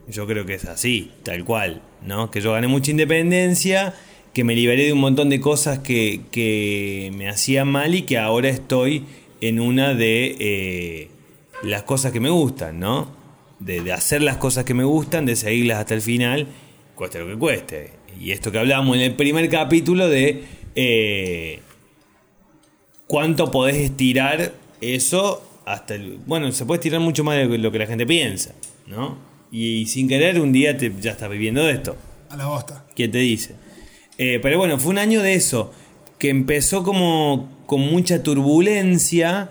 Yo 0.09 0.27
creo 0.27 0.45
que 0.45 0.55
es 0.55 0.65
así, 0.67 1.11
tal 1.23 1.45
cual, 1.45 1.81
¿no? 2.05 2.31
Que 2.31 2.41
yo 2.41 2.53
gané 2.53 2.69
mucha 2.69 2.91
independencia, 2.91 3.95
que 4.35 4.45
me 4.45 4.55
liberé 4.55 4.85
de 4.85 4.93
un 4.93 5.01
montón 5.01 5.31
de 5.31 5.41
cosas 5.41 5.79
que, 5.79 6.23
que 6.31 7.11
me 7.15 7.29
hacían 7.29 7.69
mal 7.69 7.95
y 7.95 8.03
que 8.03 8.19
ahora 8.19 8.49
estoy 8.49 9.05
en 9.41 9.61
una 9.61 9.95
de 9.95 10.37
eh, 10.39 11.09
las 11.63 11.83
cosas 11.83 12.13
que 12.13 12.21
me 12.21 12.31
gustan, 12.31 12.81
¿no? 12.81 13.09
De, 13.61 13.93
hacer 13.93 14.23
las 14.23 14.37
cosas 14.37 14.65
que 14.65 14.75
me 14.75 14.85
gustan, 14.85 15.27
de 15.27 15.37
seguirlas 15.37 15.79
hasta 15.79 15.95
el 15.95 16.03
final, 16.03 16.47
cueste 16.95 17.19
lo 17.19 17.27
que 17.27 17.37
cueste. 17.37 17.91
Y 18.21 18.33
esto 18.33 18.53
que 18.53 18.59
hablábamos 18.59 18.97
en 18.97 19.03
el 19.03 19.15
primer 19.15 19.49
capítulo 19.49 20.09
de 20.09 20.45
eh, 20.75 21.61
cuánto 23.07 23.51
podés 23.51 23.77
estirar 23.77 24.53
eso 24.81 25.43
hasta 25.65 25.95
el... 25.95 26.19
Bueno, 26.27 26.51
se 26.53 26.67
puede 26.67 26.79
estirar 26.79 27.01
mucho 27.01 27.25
más 27.25 27.37
de 27.37 27.59
lo 27.59 27.73
que 27.73 27.79
la 27.79 27.87
gente 27.87 28.07
piensa, 28.07 28.55
¿no? 28.87 29.34
Y, 29.57 29.87
sin 29.87 30.09
querer 30.09 30.41
un 30.41 30.51
día 30.51 30.77
te, 30.77 30.93
ya 31.01 31.13
estás 31.13 31.31
viviendo 31.31 31.65
de 31.65 31.75
esto. 31.75 31.97
A 32.29 32.37
la 32.37 32.47
bosta. 32.47 32.85
¿Quién 32.97 33.13
te 33.13 33.19
dice? 33.19 33.55
Eh, 34.19 34.41
pero 34.43 34.59
bueno, 34.59 34.81
fue 34.81 34.91
un 34.91 34.99
año 34.99 35.23
de 35.23 35.35
eso, 35.35 35.73
que 36.19 36.29
empezó 36.29 36.83
como 36.83 37.63
con 37.67 37.81
mucha 37.81 38.21
turbulencia, 38.25 39.51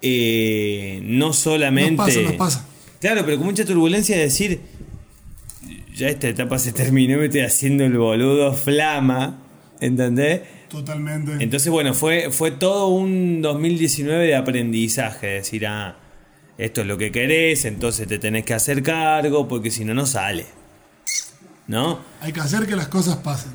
eh, 0.00 0.98
no 1.04 1.34
solamente... 1.34 1.94
Nos 1.94 2.06
pasa, 2.06 2.20
nos 2.22 2.32
pasa. 2.32 2.66
Claro, 3.02 3.20
pero 3.26 3.36
con 3.36 3.44
mucha 3.48 3.66
turbulencia 3.66 4.16
de 4.16 4.22
decir, 4.22 4.60
ya 5.94 6.08
esta 6.08 6.26
etapa 6.28 6.58
se 6.58 6.72
terminó, 6.72 7.18
me 7.18 7.26
estoy 7.26 7.42
haciendo 7.42 7.84
el 7.84 7.98
boludo 7.98 8.54
flama, 8.54 9.42
¿entendés? 9.78 10.40
Totalmente. 10.70 11.32
Entonces, 11.44 11.70
bueno, 11.70 11.92
fue, 11.92 12.30
fue 12.30 12.50
todo 12.50 12.88
un 12.88 13.42
2019 13.42 14.26
de 14.26 14.36
aprendizaje, 14.36 15.26
decir, 15.26 15.66
ah, 15.66 15.98
esto 16.56 16.82
es 16.82 16.86
lo 16.86 16.96
que 16.96 17.10
querés, 17.10 17.64
entonces 17.64 18.06
te 18.06 18.18
tenés 18.18 18.44
que 18.44 18.54
hacer 18.54 18.82
cargo, 18.82 19.48
porque 19.48 19.70
si 19.70 19.84
no, 19.84 19.94
no 19.94 20.06
sale. 20.06 20.46
¿No? 21.66 22.00
Hay 22.20 22.32
que 22.32 22.40
hacer 22.40 22.66
que 22.66 22.76
las 22.76 22.88
cosas 22.88 23.16
pasen. 23.16 23.52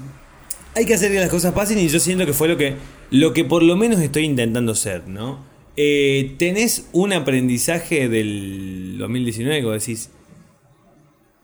Hay 0.75 0.85
que 0.85 0.93
hacer 0.93 1.11
que 1.11 1.19
las 1.19 1.29
cosas 1.29 1.53
pasen 1.53 1.79
y 1.79 1.87
yo 1.87 1.99
siento 1.99 2.25
que 2.25 2.33
fue 2.33 2.47
lo 2.47 2.57
que, 2.57 2.75
lo 3.11 3.33
que 3.33 3.45
por 3.45 3.63
lo 3.63 3.75
menos 3.75 3.99
estoy 4.01 4.23
intentando 4.23 4.75
ser, 4.75 5.07
¿no? 5.07 5.39
Eh, 5.75 6.35
¿Tenés 6.37 6.89
un 6.91 7.13
aprendizaje 7.13 8.09
del 8.09 8.97
2019 8.97 9.59
que 9.61 9.65
vos 9.65 9.79
decís, 9.79 10.09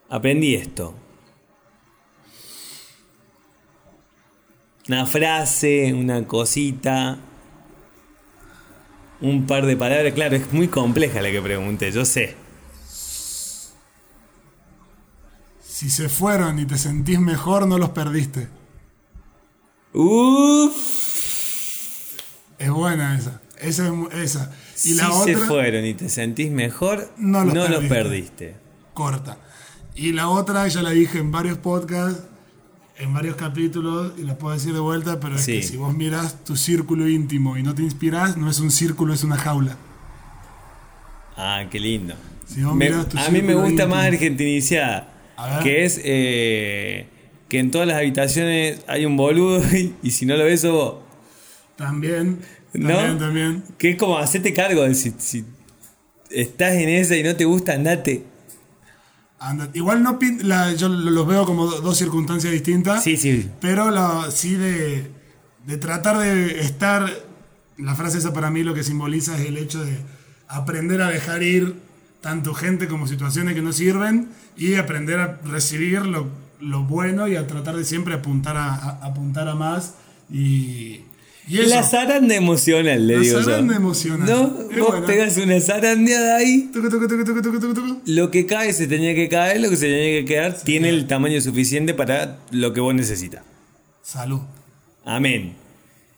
aprendí 0.10 0.56
esto? 0.56 0.94
Una 4.88 5.06
frase, 5.06 5.94
una 5.94 6.28
cosita, 6.28 7.18
un 9.30 9.46
par 9.48 9.66
de 9.66 9.76
palabras. 9.78 10.14
Claro, 10.14 10.36
es 10.36 10.52
muy 10.54 10.68
compleja 10.68 11.22
la 11.22 11.32
que 11.32 11.42
pregunté, 11.42 11.92
yo 11.92 12.06
sé. 12.06 12.36
Si 15.62 15.90
se 15.90 16.08
fueron 16.10 16.60
y 16.60 16.66
te 16.66 16.78
sentís 16.78 17.20
mejor, 17.20 17.68
no 17.68 17.78
los 17.78 17.90
perdiste. 17.90 18.48
Uff. 19.94 20.74
Es 22.58 22.70
buena 22.70 23.18
esa. 23.18 23.42
Esa 23.60 23.88
es 23.88 23.94
esa. 24.36 24.52
Y 24.76 24.80
Si 24.80 24.94
la 24.96 25.12
se 25.12 25.36
otra, 25.36 25.48
fueron 25.48 25.86
y 25.86 25.94
te 25.94 26.10
sentís 26.10 26.52
mejor, 26.52 27.10
No 27.18 27.44
no 27.44 27.54
los 27.54 27.70
los, 27.70 27.80
perdiste. 27.86 27.96
perdiste. 28.48 28.56
corta. 28.94 29.38
Y 29.96 30.12
la 30.12 30.30
otra, 30.30 30.68
ya 30.68 30.82
la 30.82 30.90
dije 30.92 31.18
en 31.20 31.32
varios 31.32 31.58
podcasts, 31.58 32.24
en 32.98 33.14
varios 33.14 33.36
capítulos, 33.36 34.14
y 34.18 34.24
la 34.24 34.38
puedo 34.38 34.54
decir 34.54 34.74
de 34.74 34.80
vuelta, 34.80 35.20
pero 35.20 35.36
es 35.36 35.46
que 35.46 35.62
si 35.62 35.76
vos 35.78 35.94
miras 35.96 36.44
tu 36.44 36.56
círculo 36.56 37.08
íntimo 37.10 37.58
y 37.58 37.64
no 37.64 37.76
te 37.76 37.82
inspirás, 37.84 38.38
no 38.38 38.50
es 38.50 38.60
un 38.60 38.72
círculo, 38.72 39.14
es 39.14 39.24
una 39.24 39.36
jaula. 39.38 39.78
Ah, 41.38 41.66
qué 41.70 41.80
lindo. 41.80 42.16
Si 42.48 42.62
vos 42.64 42.76
Me- 42.76 42.90
mirás 42.90 43.10
tu 43.10 43.18
a 43.18 43.30
mí 43.30 43.42
me 43.42 43.54
gusta 43.56 43.70
íntimo. 43.72 43.88
más 43.96 44.06
argentiniciada. 44.06 45.12
A 45.36 45.56
ver. 45.56 45.64
Que 45.64 45.84
es 45.86 46.00
eh, 46.04 47.08
que 47.50 47.60
en 47.60 47.72
todas 47.72 47.88
las 47.88 47.98
habitaciones 47.98 48.82
hay 48.88 49.06
un 49.06 49.18
boludo 49.18 49.62
y, 49.76 49.94
y 50.02 50.12
si 50.12 50.26
no 50.26 50.38
lo 50.38 50.46
ves, 50.46 50.64
vos. 50.66 50.96
También, 51.76 52.40
¿No? 52.74 52.88
también, 52.90 53.20
también. 53.20 53.64
Que 53.78 53.90
es 53.92 53.96
como 53.98 54.18
hacerte 54.18 54.54
cargo 54.54 54.84
de 54.84 54.96
si, 54.96 55.14
si 55.18 55.44
estás 56.30 56.74
en 56.76 56.88
esa 56.88 57.18
y 57.18 57.24
no 57.24 57.36
te 57.36 57.44
gusta, 57.44 57.74
andate. 57.74 58.24
Anda- 59.46 59.70
Igual 59.74 60.02
no 60.04 60.18
la- 60.42 60.74
yo 60.74 60.90
lo- 60.90 61.12
los 61.12 61.28
veo 61.28 61.46
como 61.46 61.68
do- 61.68 61.82
dos 61.82 61.98
circunstancias 61.98 62.52
distintas. 62.52 63.04
Sí, 63.04 63.16
sí. 63.18 63.50
Pero 63.62 63.92
la- 63.92 64.32
sí 64.32 64.56
de, 64.56 65.12
de 65.66 65.78
tratar 65.78 66.18
de 66.18 66.62
estar, 66.62 67.10
la 67.78 67.96
frase 67.96 68.18
esa 68.18 68.34
para 68.34 68.50
mí 68.50 68.64
lo 68.64 68.74
que 68.74 68.84
simboliza 68.84 69.38
es 69.38 69.48
el 69.48 69.58
hecho 69.58 69.84
de 69.84 69.98
aprender 70.48 71.02
a 71.02 71.10
dejar 71.10 71.44
ir 71.44 71.76
tanto 72.22 72.54
gente 72.54 72.88
como 72.88 73.08
situaciones 73.08 73.54
que 73.54 73.62
no 73.62 73.72
sirven 73.72 74.30
y 74.58 74.76
aprender 74.76 75.20
a 75.20 75.40
recibir 75.44 76.06
lo, 76.06 76.28
lo 76.60 76.84
bueno 76.84 77.28
y 77.28 77.36
a 77.36 77.46
tratar 77.46 77.76
de 77.76 77.84
siempre 77.86 78.16
apuntar 78.16 78.58
a, 78.58 78.74
a- 78.74 79.06
apuntar 79.06 79.48
a 79.48 79.54
más 79.56 79.94
y, 80.32 81.02
y 81.48 81.60
eso. 81.60 81.70
La 81.70 81.84
zaranda 81.84 82.34
emocional, 82.36 83.06
le 83.08 83.16
La 83.16 83.20
digo 83.22 83.42
zaranda 83.44 83.74
yo. 83.74 83.80
emocional. 83.80 84.28
¿No? 84.30 84.72
Es 84.72 84.80
Vos 84.80 84.88
buena. 84.90 85.06
pegas 85.06 85.38
una 85.38 85.60
zarandeada 85.62 86.38
ahí. 86.38 86.70
Tucu, 86.74 86.90
tucu, 86.90 87.08
tucu. 87.74 88.02
Lo 88.06 88.32
que 88.32 88.46
cae 88.46 88.74
se 88.74 88.88
tenía 88.88 89.14
que 89.16 89.30
caer, 89.30 89.62
lo 89.62 89.70
que 89.70 89.76
se 89.78 89.86
tenía 89.88 90.20
que 90.22 90.26
quedar 90.26 90.54
tiene 90.62 90.90
el 90.90 91.08
tamaño 91.08 91.40
suficiente 91.42 91.94
para 91.94 92.38
lo 92.52 92.74
que 92.74 92.80
vos 92.82 92.94
necesitas. 92.96 93.44
Salud. 94.02 94.40
Amén. 95.04 95.54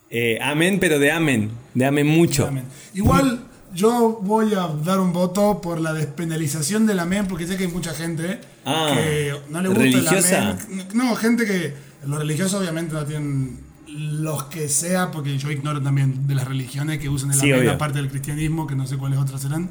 Eh, 0.09 0.37
amén, 0.41 0.77
pero 0.79 0.99
de 0.99 1.11
amén. 1.11 1.51
De 1.73 1.85
amén 1.85 2.07
mucho. 2.07 2.47
Amén. 2.47 2.63
Igual 2.93 3.43
yo 3.73 4.19
voy 4.23 4.53
a 4.53 4.67
dar 4.85 4.99
un 4.99 5.11
voto 5.11 5.59
por 5.61 5.79
la 5.81 5.93
despenalización 5.93 6.85
del 6.85 6.99
amén, 6.99 7.27
porque 7.27 7.45
sé 7.45 7.57
que 7.57 7.65
hay 7.65 7.69
mucha 7.71 7.93
gente 7.93 8.39
Ah, 8.65 8.93
que 8.95 9.33
no 9.49 9.61
le 9.61 9.67
gusta 9.67 9.83
¿religiosa? 9.83 10.37
el 10.39 10.47
amén. 10.71 10.87
No, 10.93 11.15
gente 11.15 11.45
que 11.45 11.73
los 12.05 12.17
religiosos 12.19 12.61
obviamente 12.61 12.93
no 12.93 13.05
tienen 13.05 13.59
los 13.87 14.43
que 14.45 14.67
sea, 14.69 15.11
porque 15.11 15.37
yo 15.37 15.49
ignoro 15.51 15.81
también 15.81 16.27
de 16.27 16.35
las 16.35 16.47
religiones 16.47 16.99
que 16.99 17.09
usan 17.09 17.33
Sí, 17.33 17.47
amén, 17.51 17.59
obvio. 17.61 17.71
aparte 17.73 17.97
del 17.99 18.09
cristianismo, 18.09 18.67
que 18.67 18.75
no 18.75 18.85
sé 18.87 18.97
cuáles 18.97 19.19
otras 19.19 19.41
serán. 19.41 19.69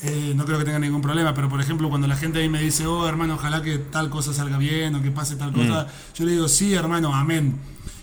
Eh, 0.00 0.32
no 0.34 0.44
creo 0.44 0.58
que 0.58 0.64
tengan 0.64 0.80
ningún 0.82 1.00
problema, 1.02 1.32
pero 1.34 1.48
por 1.48 1.60
ejemplo, 1.60 1.88
cuando 1.88 2.08
la 2.08 2.16
gente 2.16 2.40
ahí 2.40 2.48
me 2.48 2.60
dice, 2.60 2.86
oh 2.86 3.06
hermano, 3.08 3.34
ojalá 3.34 3.62
que 3.62 3.78
tal 3.78 4.10
cosa 4.10 4.32
salga 4.32 4.58
bien 4.58 4.94
o 4.96 5.02
que 5.02 5.10
pase 5.12 5.36
tal 5.36 5.52
cosa, 5.52 5.84
Mm. 5.84 6.16
yo 6.18 6.24
le 6.24 6.32
digo, 6.32 6.48
sí, 6.48 6.74
hermano, 6.74 7.14
amén. 7.14 7.56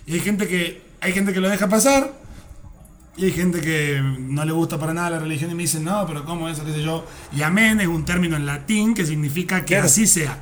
Y 0.07 0.13
hay 0.13 0.19
gente 0.21 0.47
que, 0.47 0.81
hay 1.01 1.11
gente 1.11 1.33
que 1.33 1.41
lo 1.41 1.49
deja 1.49 1.67
pasar, 1.67 2.13
y 3.17 3.25
hay 3.25 3.31
gente 3.33 3.59
que 3.59 4.01
no 4.17 4.45
le 4.45 4.53
gusta 4.53 4.79
para 4.79 4.93
nada 4.93 5.09
la 5.09 5.19
religión 5.19 5.51
y 5.51 5.55
me 5.55 5.63
dicen, 5.63 5.83
no, 5.83 6.05
pero 6.07 6.23
¿cómo 6.23 6.47
eso? 6.47 6.63
¿Qué 6.63 6.71
sé 6.71 6.81
yo? 6.83 7.05
Y 7.35 7.41
amén 7.41 7.81
es 7.81 7.87
un 7.87 8.05
término 8.05 8.37
en 8.37 8.45
latín 8.45 8.93
que 8.93 9.05
significa 9.05 9.59
que 9.61 9.73
Claro. 9.73 9.87
así 9.87 10.07
sea. 10.07 10.41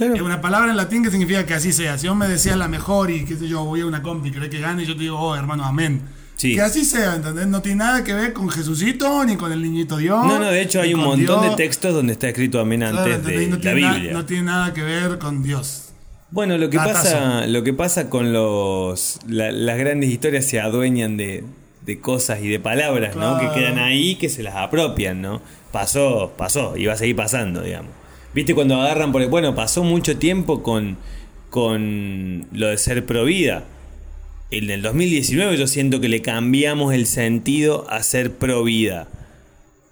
Claro. 0.00 0.14
Es 0.14 0.22
una 0.22 0.40
palabra 0.40 0.70
en 0.70 0.76
latín 0.78 1.02
que 1.04 1.10
significa 1.10 1.44
que 1.44 1.52
así 1.54 1.72
sea. 1.72 1.98
Si 1.98 2.08
vos 2.08 2.16
me 2.16 2.26
decías 2.26 2.56
la 2.56 2.68
mejor 2.68 3.10
y 3.10 3.24
qué 3.26 3.36
sé 3.36 3.46
yo, 3.48 3.64
voy 3.64 3.82
a 3.82 3.86
una 3.86 4.00
compi, 4.02 4.30
querés 4.30 4.48
que 4.48 4.58
gane, 4.58 4.86
yo 4.86 4.94
te 4.94 5.02
digo, 5.02 5.18
oh, 5.18 5.36
hermano, 5.36 5.64
amén. 5.64 6.00
Sí. 6.36 6.54
Que 6.54 6.62
así 6.62 6.86
sea, 6.86 7.16
¿entendés? 7.16 7.46
No 7.48 7.60
tiene 7.60 7.80
nada 7.80 8.02
que 8.02 8.14
ver 8.14 8.32
con 8.32 8.48
Jesucito 8.48 9.22
ni 9.26 9.36
con 9.36 9.52
el 9.52 9.60
niñito 9.62 9.98
Dios. 9.98 10.24
No, 10.26 10.38
no, 10.38 10.46
de 10.46 10.62
hecho 10.62 10.80
hay 10.80 10.94
un 10.94 11.00
montón 11.00 11.42
Dios. 11.42 11.50
de 11.50 11.62
textos 11.62 11.92
donde 11.92 12.14
está 12.14 12.28
escrito 12.28 12.58
amén 12.60 12.82
antes 12.82 13.22
de 13.26 13.46
no, 13.48 13.56
la 13.58 13.72
Biblia. 13.74 14.12
no 14.14 14.24
tiene 14.24 14.44
nada 14.44 14.72
que 14.72 14.82
ver 14.82 15.18
con 15.18 15.42
Dios. 15.42 15.90
Bueno, 16.30 16.56
lo 16.56 16.70
que 16.70 16.78
Datazo. 16.78 17.02
pasa, 17.02 17.46
lo 17.46 17.62
que 17.62 17.74
pasa 17.74 18.08
con 18.08 18.32
los 18.32 19.18
la- 19.28 19.52
las 19.52 19.76
grandes 19.78 20.08
historias 20.08 20.46
se 20.46 20.60
adueñan 20.60 21.18
de, 21.18 21.44
de 21.84 22.00
cosas 22.00 22.38
y 22.40 22.48
de 22.48 22.58
palabras, 22.58 23.16
¿no? 23.16 23.38
Que 23.38 23.50
quedan 23.52 23.78
ahí, 23.78 24.14
que 24.14 24.30
se 24.30 24.42
las 24.42 24.54
apropian, 24.56 25.20
¿no? 25.20 25.42
Pasó, 25.72 26.32
pasó, 26.38 26.74
y 26.76 26.86
va 26.86 26.94
a 26.94 26.96
seguir 26.96 27.16
pasando, 27.16 27.60
digamos. 27.60 27.90
¿Viste 28.34 28.54
cuando 28.54 28.80
agarran 28.80 29.12
por 29.12 29.26
bueno, 29.28 29.54
pasó 29.54 29.82
mucho 29.82 30.16
tiempo 30.16 30.62
con 30.62 30.98
con 31.50 32.46
lo 32.52 32.68
de 32.68 32.78
ser 32.78 33.04
pro 33.04 33.24
vida. 33.24 33.64
En 34.50 34.70
el 34.70 34.82
2019 34.82 35.58
yo 35.58 35.66
siento 35.66 36.00
que 36.00 36.08
le 36.08 36.22
cambiamos 36.22 36.94
el 36.94 37.06
sentido 37.06 37.88
a 37.90 38.02
ser 38.02 38.36
pro 38.36 38.64
vida. 38.64 39.08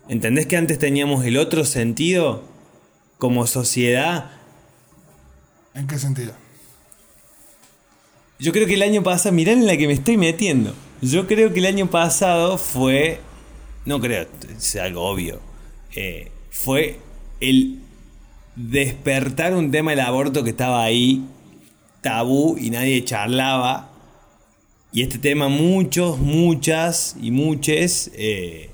¿Entendés 0.09 0.47
que 0.47 0.57
antes 0.57 0.79
teníamos 0.79 1.25
el 1.27 1.37
otro 1.37 1.65
sentido 1.65 2.45
como 3.19 3.47
sociedad? 3.47 4.31
¿En 5.75 5.87
qué 5.87 5.99
sentido? 5.99 6.33
Yo 8.39 8.53
creo 8.53 8.67
que 8.67 8.75
el 8.75 8.83
año 8.83 9.03
pasado, 9.03 9.35
mirá 9.35 9.53
en 9.53 9.67
la 9.67 9.77
que 9.77 9.87
me 9.87 9.93
estoy 9.93 10.17
metiendo. 10.17 10.75
Yo 11.03 11.27
creo 11.27 11.53
que 11.53 11.59
el 11.59 11.67
año 11.67 11.91
pasado 11.91 12.57
fue, 12.57 13.21
no 13.85 14.01
creo, 14.01 14.27
es 14.57 14.77
algo 14.77 15.03
obvio, 15.03 15.41
eh, 15.95 16.31
fue 16.51 16.99
el 17.41 17.81
despertar 18.59 19.55
un 19.55 19.71
tema 19.71 19.93
del 19.93 20.01
aborto 20.01 20.43
que 20.43 20.51
estaba 20.51 20.83
ahí, 20.83 21.25
tabú 22.01 22.59
y 22.59 22.71
nadie 22.71 23.05
charlaba. 23.05 23.91
Y 24.93 25.03
este 25.03 25.19
tema 25.19 25.49
muchos, 25.49 26.19
muchas 26.19 27.17
y 27.23 27.31
muchos 27.31 28.11
eh, 28.15 28.71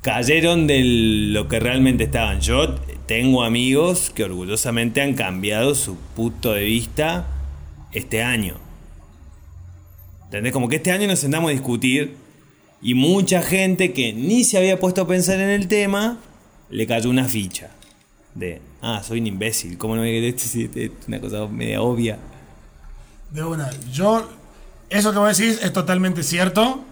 cayeron 0.00 0.66
de 0.66 0.80
lo 0.82 1.46
que 1.46 1.60
realmente 1.60 2.04
estaban. 2.04 2.40
Yo 2.40 2.76
tengo 3.06 3.42
amigos 3.42 4.10
que 4.14 4.24
orgullosamente 4.24 5.02
han 5.02 5.14
cambiado 5.14 5.74
su 5.74 5.96
punto 6.16 6.52
de 6.52 6.64
vista 6.64 7.26
este 7.92 8.22
año. 8.22 8.54
¿Entendés? 10.24 10.52
Como 10.52 10.68
que 10.68 10.76
este 10.76 10.92
año 10.92 11.06
nos 11.06 11.18
sentamos 11.18 11.50
a 11.50 11.52
discutir 11.52 12.14
y 12.80 12.94
mucha 12.94 13.42
gente 13.42 13.92
que 13.92 14.14
ni 14.14 14.44
se 14.44 14.56
había 14.56 14.80
puesto 14.80 15.02
a 15.02 15.06
pensar 15.06 15.38
en 15.40 15.50
el 15.50 15.68
tema 15.68 16.18
le 16.70 16.86
cayó 16.86 17.10
una 17.10 17.24
ficha. 17.24 17.70
De, 18.34 18.62
ah, 18.82 19.02
soy 19.02 19.20
un 19.20 19.26
imbécil, 19.26 19.78
¿cómo 19.78 19.96
no 19.96 20.02
me 20.02 20.28
es 20.28 20.56
una 21.06 21.20
cosa 21.20 21.46
media 21.46 21.82
obvia? 21.82 22.18
De 23.30 23.44
una. 23.44 23.70
Yo, 23.92 24.28
eso 24.88 25.12
que 25.12 25.18
vos 25.18 25.36
decís 25.36 25.60
es 25.62 25.72
totalmente 25.72 26.22
cierto. 26.22 26.82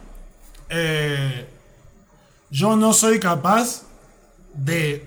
Eh, 0.70 1.46
yo 2.50 2.76
no 2.76 2.92
soy 2.92 3.18
capaz 3.18 3.82
de 4.54 5.04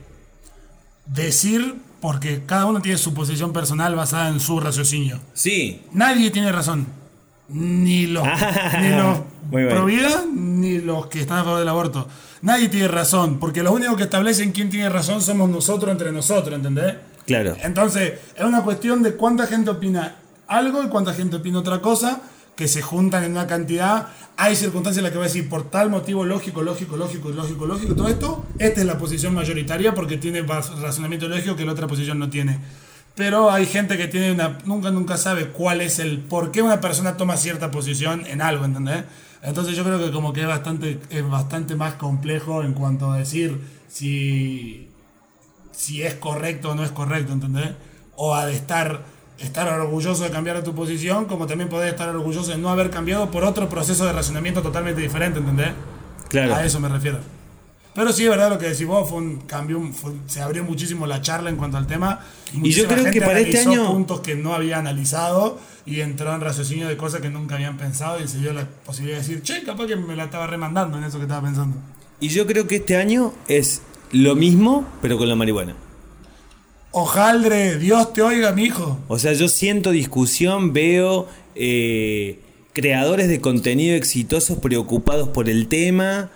decir, 1.05 1.75
porque 1.99 2.43
cada 2.45 2.65
uno 2.65 2.81
tiene 2.81 2.97
su 2.97 3.13
posición 3.13 3.53
personal 3.53 3.95
basada 3.95 4.29
en 4.29 4.39
su 4.39 4.59
raciocinio. 4.59 5.19
Sí. 5.33 5.81
Nadie 5.91 6.31
tiene 6.31 6.51
razón. 6.51 6.87
Ni 7.51 8.07
los, 8.07 8.25
ni 8.79 8.89
los 8.89 9.19
pro 9.51 9.85
vida, 9.85 10.25
ni 10.33 10.79
los 10.79 11.07
que 11.07 11.21
están 11.21 11.39
a 11.39 11.43
favor 11.43 11.59
del 11.59 11.69
aborto. 11.69 12.07
Nadie 12.41 12.69
tiene 12.69 12.87
razón, 12.87 13.39
porque 13.39 13.61
los 13.61 13.73
únicos 13.73 13.97
que 13.97 14.03
establecen 14.03 14.51
quién 14.51 14.69
tiene 14.69 14.89
razón 14.89 15.21
somos 15.21 15.49
nosotros 15.49 15.91
entre 15.91 16.11
nosotros, 16.11 16.55
¿entendés? 16.55 16.95
Claro. 17.25 17.55
Entonces, 17.61 18.13
es 18.35 18.43
una 18.43 18.63
cuestión 18.63 19.03
de 19.03 19.13
cuánta 19.13 19.47
gente 19.47 19.69
opina 19.69 20.15
algo 20.47 20.83
y 20.83 20.87
cuánta 20.87 21.13
gente 21.13 21.37
opina 21.37 21.59
otra 21.59 21.79
cosa, 21.81 22.21
que 22.55 22.67
se 22.67 22.81
juntan 22.81 23.23
en 23.23 23.31
una 23.31 23.47
cantidad. 23.47 24.07
Hay 24.37 24.55
circunstancias 24.55 24.97
en 24.97 25.03
las 25.03 25.11
que 25.11 25.17
va 25.17 25.25
a 25.25 25.27
decir, 25.27 25.47
por 25.47 25.69
tal 25.69 25.89
motivo 25.89 26.25
lógico, 26.25 26.61
lógico, 26.61 26.97
lógico, 26.97 27.29
lógico, 27.29 27.65
lógico, 27.65 27.95
todo 27.95 28.07
esto, 28.07 28.45
esta 28.59 28.81
es 28.81 28.85
la 28.85 28.97
posición 28.97 29.33
mayoritaria 29.33 29.93
porque 29.93 30.17
tiene 30.17 30.41
razonamiento 30.41 31.27
lógico 31.27 31.55
que 31.55 31.65
la 31.65 31.71
otra 31.71 31.87
posición 31.87 32.19
no 32.19 32.29
tiene. 32.29 32.59
Pero 33.15 33.51
hay 33.51 33.65
gente 33.65 33.97
que 33.97 34.07
tiene 34.07 34.31
una. 34.31 34.57
Nunca, 34.65 34.91
nunca 34.91 35.17
sabe 35.17 35.47
cuál 35.47 35.81
es 35.81 35.99
el. 35.99 36.19
por 36.19 36.51
qué 36.51 36.61
una 36.61 36.79
persona 36.81 37.17
toma 37.17 37.37
cierta 37.37 37.71
posición 37.71 38.25
en 38.25 38.41
algo, 38.41 38.65
¿entendés? 38.65 39.03
Entonces 39.43 39.75
yo 39.75 39.83
creo 39.83 39.99
que 39.99 40.11
como 40.11 40.33
que 40.33 40.41
es 40.41 40.47
bastante, 40.47 40.99
es 41.09 41.27
bastante 41.27 41.75
más 41.75 41.95
complejo 41.95 42.63
en 42.63 42.73
cuanto 42.73 43.11
a 43.11 43.17
decir 43.17 43.59
si 43.87 44.91
si 45.71 46.03
es 46.03 46.13
correcto 46.13 46.71
o 46.71 46.75
no 46.75 46.83
es 46.83 46.91
correcto, 46.91 47.33
¿entendés? 47.33 47.71
O 48.15 48.35
a 48.35 48.51
estar, 48.51 49.01
estar 49.39 49.67
orgulloso 49.67 50.23
de 50.23 50.29
cambiar 50.29 50.57
de 50.57 50.61
tu 50.61 50.75
posición, 50.75 51.25
como 51.25 51.47
también 51.47 51.69
podés 51.69 51.91
estar 51.91 52.09
orgulloso 52.09 52.51
de 52.51 52.57
no 52.57 52.69
haber 52.69 52.91
cambiado 52.91 53.31
por 53.31 53.43
otro 53.43 53.67
proceso 53.67 54.05
de 54.05 54.13
razonamiento 54.13 54.61
totalmente 54.61 55.01
diferente, 55.01 55.39
¿entendés? 55.39 55.71
Claro. 56.29 56.55
A 56.55 56.63
eso 56.63 56.79
me 56.79 56.87
refiero. 56.87 57.17
Pero 57.93 58.13
sí, 58.13 58.23
es 58.23 58.29
verdad 58.29 58.49
lo 58.49 58.57
que 58.57 58.69
decís 58.69 58.87
vos, 58.87 59.09
fue 59.09 59.17
un 59.17 59.37
cambio, 59.41 59.81
fue- 59.93 60.13
se 60.27 60.41
abrió 60.41 60.63
muchísimo 60.63 61.05
la 61.07 61.21
charla 61.21 61.49
en 61.49 61.57
cuanto 61.57 61.77
al 61.77 61.87
tema. 61.87 62.21
yo 62.53 62.59
muchísima 62.59 62.87
creo 62.87 63.03
gente 63.03 63.19
que 63.19 63.25
para 63.25 63.39
este 63.39 63.59
año- 63.59 63.87
puntos 63.91 64.21
que 64.21 64.35
no 64.35 64.53
había 64.53 64.77
analizado 64.77 65.59
y 65.85 65.99
entró 65.99 66.33
en 66.33 66.39
raciocinio 66.41 66.87
de 66.87 66.95
cosas 66.95 67.19
que 67.21 67.29
nunca 67.29 67.55
habían 67.55 67.77
pensado 67.77 68.23
y 68.23 68.27
se 68.29 68.37
dio 68.39 68.53
la 68.53 68.65
posibilidad 68.85 69.17
de 69.19 69.23
decir, 69.27 69.41
che, 69.43 69.63
capaz 69.63 69.87
que 69.87 69.95
me 69.97 70.15
la 70.15 70.25
estaba 70.25 70.47
remandando 70.47 70.97
en 70.97 71.03
eso 71.03 71.17
que 71.17 71.23
estaba 71.23 71.41
pensando. 71.41 71.75
Y 72.21 72.29
yo 72.29 72.47
creo 72.47 72.65
que 72.67 72.77
este 72.77 72.95
año 72.95 73.33
es 73.49 73.81
lo 74.11 74.35
mismo, 74.35 74.85
pero 75.01 75.17
con 75.17 75.27
la 75.27 75.35
marihuana. 75.35 75.75
Ojaldre, 76.91 77.77
Dios 77.77 78.11
te 78.13 78.21
oiga, 78.21 78.51
mi 78.51 78.65
hijo. 78.65 78.99
O 79.07 79.17
sea, 79.17 79.33
yo 79.33 79.47
siento 79.47 79.91
discusión, 79.91 80.73
veo 80.73 81.27
eh, 81.55 82.39
creadores 82.73 83.27
de 83.29 83.39
contenido 83.39 83.95
exitosos 83.95 84.57
preocupados 84.59 85.29
por 85.29 85.47
el 85.49 85.67
tema, 85.67 86.29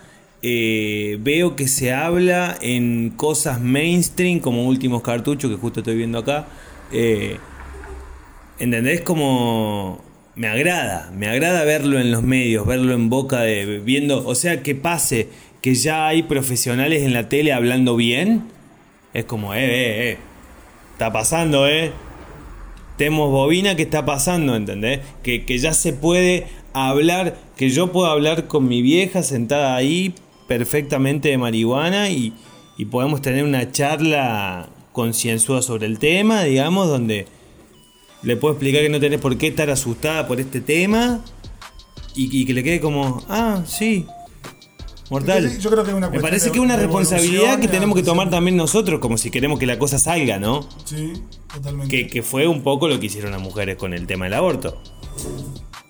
eh, 0.48 1.18
veo 1.22 1.56
que 1.56 1.68
se 1.68 1.92
habla 1.92 2.56
en 2.62 3.10
cosas 3.10 3.60
mainstream 3.60 4.40
como 4.40 4.68
últimos 4.68 5.02
cartuchos 5.02 5.50
que 5.50 5.58
justo 5.58 5.80
estoy 5.80 5.96
viendo 5.96 6.20
acá. 6.20 6.46
Eh, 6.92 7.38
¿Entendés? 8.60 9.02
Como 9.02 10.04
me 10.36 10.48
agrada, 10.48 11.12
me 11.18 11.28
agrada 11.28 11.64
verlo 11.64 12.00
en 12.00 12.12
los 12.12 12.22
medios, 12.22 12.68
verlo 12.68 12.94
en 12.94 13.10
boca 13.10 13.42
de 13.42 13.80
viendo, 13.80 14.24
o 14.28 14.36
sea, 14.36 14.62
que 14.62 14.76
pase 14.76 15.30
que 15.64 15.74
ya 15.74 16.06
hay 16.06 16.22
profesionales 16.22 17.02
en 17.02 17.14
la 17.14 17.28
tele 17.28 17.52
hablando 17.52 17.96
bien, 17.96 18.44
es 19.16 19.26
como, 19.26 19.56
eh, 19.56 19.66
eh, 19.66 20.12
eh, 20.12 20.18
está 20.92 21.12
pasando, 21.12 21.68
eh. 21.68 21.92
Temos 22.98 23.32
bobina 23.32 23.76
que 23.76 23.82
está 23.82 24.06
pasando, 24.06 24.56
¿entendés? 24.56 25.00
Que, 25.24 25.44
que 25.44 25.58
ya 25.58 25.74
se 25.74 25.92
puede 25.92 26.46
hablar, 26.74 27.36
que 27.58 27.72
yo 27.72 27.92
puedo 27.92 28.06
hablar 28.06 28.46
con 28.46 28.68
mi 28.68 28.84
vieja 28.84 29.24
sentada 29.24 29.76
ahí 29.76 30.14
perfectamente 30.48 31.30
de 31.30 31.38
marihuana 31.38 32.10
y, 32.10 32.34
y 32.78 32.86
podemos 32.86 33.22
tener 33.22 33.44
una 33.44 33.72
charla 33.72 34.70
concienzuda 34.92 35.62
sobre 35.62 35.88
el 35.88 36.00
tema, 36.00 36.44
digamos, 36.44 36.88
donde 36.88 37.28
le 38.24 38.38
puedo 38.38 38.54
explicar 38.54 38.82
que 38.82 38.90
no 38.90 39.00
tenés 39.00 39.20
por 39.20 39.38
qué 39.38 39.48
estar 39.48 39.70
asustada 39.70 40.28
por 40.28 40.40
este 40.40 40.62
tema 40.62 41.24
y, 42.16 42.42
y 42.42 42.46
que 42.46 42.54
le 42.54 42.64
quede 42.64 42.80
como, 42.80 43.24
ah, 43.28 43.64
sí, 43.66 44.06
mortal. 45.10 45.60
Yo 45.60 45.70
creo 45.70 45.84
que 45.84 45.92
es 45.92 45.98
una 45.98 46.10
Me 46.10 46.20
parece 46.20 46.52
que 46.52 46.58
es 46.58 46.64
una 46.64 46.78
responsabilidad 46.78 47.60
que 47.60 47.68
tenemos 47.68 47.96
que 47.96 48.04
tomar 48.04 48.30
también 48.30 48.56
nosotros, 48.56 49.00
como 49.00 49.18
si 49.18 49.30
queremos 49.30 49.60
que 49.60 49.66
la 49.66 49.78
cosa 49.78 50.00
salga, 50.00 50.40
¿no? 50.40 50.68
Sí, 50.86 51.14
totalmente. 51.54 51.96
Que, 51.96 52.08
que 52.08 52.24
fue 52.24 52.48
un 52.48 52.64
poco 52.64 52.88
lo 52.88 53.00
que 53.00 53.08
hicieron 53.08 53.32
las 53.32 53.42
mujeres 53.42 53.76
con 53.76 53.94
el 53.94 54.08
tema 54.08 54.26
del 54.26 54.34
aborto. 54.36 54.82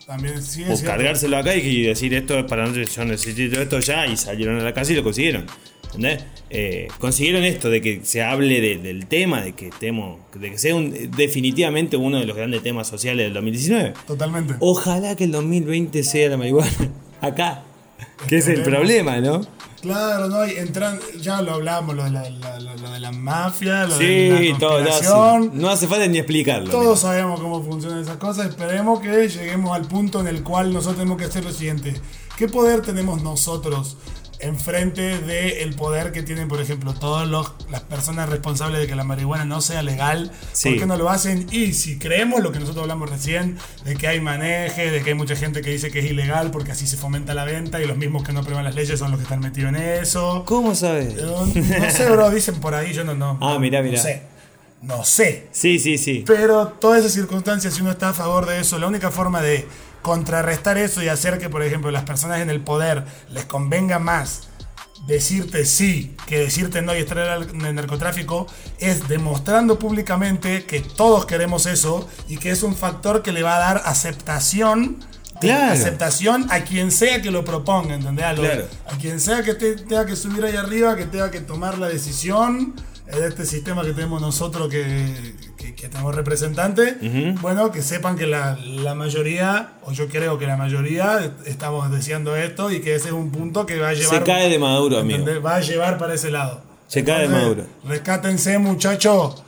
También 0.06 0.42
sí 0.42 0.64
cierto. 0.64 0.84
cargárselo 0.86 1.38
acá 1.38 1.56
y 1.56 1.84
decir 1.84 2.14
esto 2.14 2.38
es 2.40 2.46
para 2.46 2.64
nosotros, 2.64 2.96
yo 2.96 3.06
necesito 3.06 3.60
esto 3.62 3.80
ya, 3.80 4.06
y 4.08 4.16
salieron 4.18 4.60
a 4.60 4.64
la 4.64 4.74
casa 4.74 4.92
y 4.94 4.96
lo 4.96 5.04
consiguieron. 5.04 5.46
¿Entendés? 5.86 6.26
Eh, 6.50 6.88
consiguieron 7.00 7.44
esto 7.46 7.70
de 7.70 7.82
que 7.82 8.02
se 8.04 8.22
hable 8.22 8.60
de- 8.62 8.78
del 8.78 9.08
tema, 9.08 9.42
de 9.42 9.54
que 9.54 9.68
estemos, 9.70 10.20
de 10.36 10.52
que 10.52 10.58
sea 10.58 10.76
un- 10.76 10.92
definitivamente 11.16 11.96
uno 11.98 12.20
de 12.20 12.26
los 12.26 12.36
grandes 12.36 12.62
temas 12.64 12.88
sociales 12.88 13.26
del 13.26 13.34
2019. 13.34 13.94
Totalmente. 14.06 14.56
Ojalá 14.60 15.16
que 15.16 15.24
el 15.24 15.32
2020 15.32 16.04
sea 16.04 16.30
la 16.30 16.38
marihuana 16.38 16.70
acá, 17.22 17.64
que 18.28 18.38
es 18.38 18.48
el 18.50 18.62
problema, 18.62 19.20
¿no? 19.22 19.42
Claro, 19.86 20.28
no, 20.28 20.46
y 20.46 20.52
entran, 20.58 21.00
ya 21.22 21.42
lo 21.42 21.54
hablamos, 21.54 21.96
lo 21.96 22.04
de 22.04 22.12
la, 22.12 22.30
la- 22.30 22.60
lo- 22.60 22.76
lo 22.76 22.90
de 22.92 23.00
la 23.00 23.12
mafia, 23.12 23.86
lo 23.86 23.98
de 23.98 24.06
Sí, 24.48 24.52
la 24.54 24.58
todo, 24.60 25.40
no 25.54 25.70
hace 25.70 25.88
falta 25.88 26.08
ni 26.08 26.18
explicarlo. 26.18 26.72
Todos 26.72 27.00
sabemos 27.02 27.40
cómo 27.40 27.62
funcionan 27.64 28.00
esas 28.00 28.18
cosas. 28.18 28.48
Esperemos 28.48 29.00
que 29.00 29.28
lleguemos 29.30 29.76
al 29.76 29.84
punto 29.86 30.20
en 30.22 30.28
el 30.28 30.44
cual 30.44 30.74
nosotros 30.74 30.98
tenemos 30.98 31.18
que 31.18 31.26
hacer 31.26 31.44
lo 31.44 31.52
siguiente. 31.52 31.94
¿Qué 32.38 32.48
poder 32.48 32.82
tenemos 32.82 33.22
nosotros 33.22 33.96
enfrente 34.46 35.20
del 35.20 35.76
poder 35.76 36.12
que 36.12 36.24
tienen, 36.24 36.48
por 36.48 36.62
ejemplo, 36.62 36.94
todas 36.94 37.28
las 37.28 37.82
personas 37.82 38.30
responsables 38.30 38.80
de 38.80 38.88
que 38.88 38.96
la 38.96 39.04
marihuana 39.04 39.46
no 39.46 39.62
sea 39.62 39.84
legal? 39.84 40.32
Sí. 40.54 40.70
¿Por 40.70 40.80
qué 40.80 40.86
no 40.86 40.98
lo 40.98 41.10
hacen? 41.10 41.48
Y 41.52 41.74
si 41.74 42.00
creemos 42.00 42.42
lo 42.42 42.52
que 42.52 42.60
nosotros 42.60 42.84
hablamos 42.84 43.10
recién, 43.10 43.58
de 43.84 43.96
que 43.96 44.08
hay 44.08 44.22
maneje, 44.22 44.92
de 44.92 45.02
que 45.02 45.10
hay 45.12 45.16
mucha 45.16 45.36
gente 45.36 45.62
que 45.62 45.72
dice 45.72 45.92
que 45.92 46.00
es 46.00 46.06
ilegal 46.06 46.52
porque 46.52 46.72
así 46.72 46.88
se 46.88 46.98
fomenta 46.98 47.34
la 47.34 47.46
venta 47.46 47.82
y 47.82 47.86
los 47.86 47.98
mismos 47.98 48.24
que 48.24 48.34
no 48.34 48.44
prueban 48.44 48.64
las 48.64 48.76
leyes 48.76 48.98
son 49.00 49.12
los 49.12 49.20
que 49.20 49.24
están 49.24 49.40
metidos 49.40 49.70
en 49.70 49.76
eso. 49.76 50.44
¿Cómo 50.46 50.76
sabes? 50.76 51.16
No, 51.16 51.46
no 51.46 51.90
sé, 51.92 52.10
bro, 52.10 52.30
dicen 52.30 52.56
por 52.56 52.76
ahí, 52.76 52.94
yo 52.94 53.04
no, 53.04 53.14
no. 53.16 53.38
Ah, 53.42 53.58
mirá, 53.60 53.82
mirá. 53.82 53.98
No 53.98 54.04
sé. 54.04 54.36
No 54.82 55.04
sé. 55.04 55.48
Sí, 55.52 55.80
sí, 55.80 55.98
sí. 55.98 56.24
Pero 56.28 56.68
todas 56.68 57.00
esas 57.00 57.14
circunstancias, 57.14 57.74
si 57.74 57.82
uno 57.82 57.92
está 57.92 58.10
a 58.10 58.14
favor 58.14 58.46
de 58.46 58.60
eso, 58.60 58.78
la 58.78 58.88
única 58.88 59.10
forma 59.10 59.42
de 59.42 59.68
contrarrestar 60.10 60.78
eso 60.78 61.02
y 61.02 61.08
hacer 61.08 61.40
que, 61.40 61.50
por 61.50 61.64
ejemplo, 61.64 61.90
las 61.90 62.04
personas 62.04 62.40
en 62.40 62.52
el 62.52 62.62
poder 62.62 63.04
les 63.32 63.46
convenga 63.46 63.98
más 63.98 64.50
decirte 65.08 65.66
sí 65.66 66.16
que 66.28 66.38
decirte 66.40 66.84
no 66.84 66.94
y 66.96 67.00
estar 67.00 67.18
en 67.50 67.66
el 67.66 67.74
narcotráfico 67.76 68.46
es 68.78 69.08
demostrando 69.08 69.80
públicamente 69.80 70.66
que 70.66 70.82
todos 70.82 71.26
queremos 71.26 71.66
eso 71.66 72.08
y 72.28 72.38
que 72.38 72.52
es 72.52 72.62
un 72.62 72.76
factor 72.76 73.24
que 73.24 73.32
le 73.32 73.42
va 73.42 73.56
a 73.56 73.60
dar 73.60 73.82
aceptación 73.86 74.98
Claro. 75.42 75.74
aceptación 75.74 76.46
a 76.52 76.62
quien 76.62 76.92
sea 76.92 77.22
que 77.22 77.30
lo 77.32 77.44
proponga, 77.44 77.96
¿entendés? 77.96 78.26
A, 78.26 78.34
lo- 78.34 78.44
Claro. 78.44 78.68
a 78.88 78.98
quien 78.98 79.20
sea 79.20 79.42
que 79.44 79.54
te- 79.56 79.76
tenga 79.76 80.06
que 80.06 80.16
subir 80.16 80.46
ahí 80.46 80.56
arriba, 80.56 80.96
que 80.96 81.06
tenga 81.08 81.30
que 81.32 81.42
tomar 81.42 81.78
la 81.80 81.88
decisión 81.90 82.74
de 83.06 83.28
este 83.28 83.46
sistema 83.46 83.84
que 83.84 83.92
tenemos 83.92 84.22
nosotros 84.22 84.70
que, 84.70 85.36
que, 85.76 85.90
tenemos 85.90 86.16
representantes, 86.16 86.96
bueno, 87.42 87.72
que 87.72 87.82
sepan 87.82 88.18
que 88.18 88.26
la, 88.28 88.58
la 88.64 88.96
mayoría, 88.96 89.74
o 89.84 89.92
yo 89.92 90.08
creo 90.08 90.38
que 90.38 90.48
la 90.48 90.58
mayoría, 90.58 91.34
estamos 91.46 91.92
deseando 91.92 92.36
esto 92.36 92.72
y 92.72 92.82
que 92.82 92.96
ese 92.96 93.08
es 93.08 93.14
un 93.14 93.32
punto 93.32 93.66
que 93.66 93.80
va 93.80 93.90
a 93.90 93.94
llevar... 93.94 94.20
Se 94.20 94.24
cae 94.24 94.50
de 94.50 94.60
Maduro, 94.60 95.00
amigo. 95.00 95.26
Va 95.42 95.56
a 95.56 95.62
llevar 95.62 95.98
para 95.98 96.14
ese 96.14 96.32
lado. 96.32 96.62
Se 96.88 97.04
cae 97.04 97.24
de 97.24 97.30
Maduro. 97.30 97.66
Rescátense, 97.86 98.58
muchachos. 98.58 99.44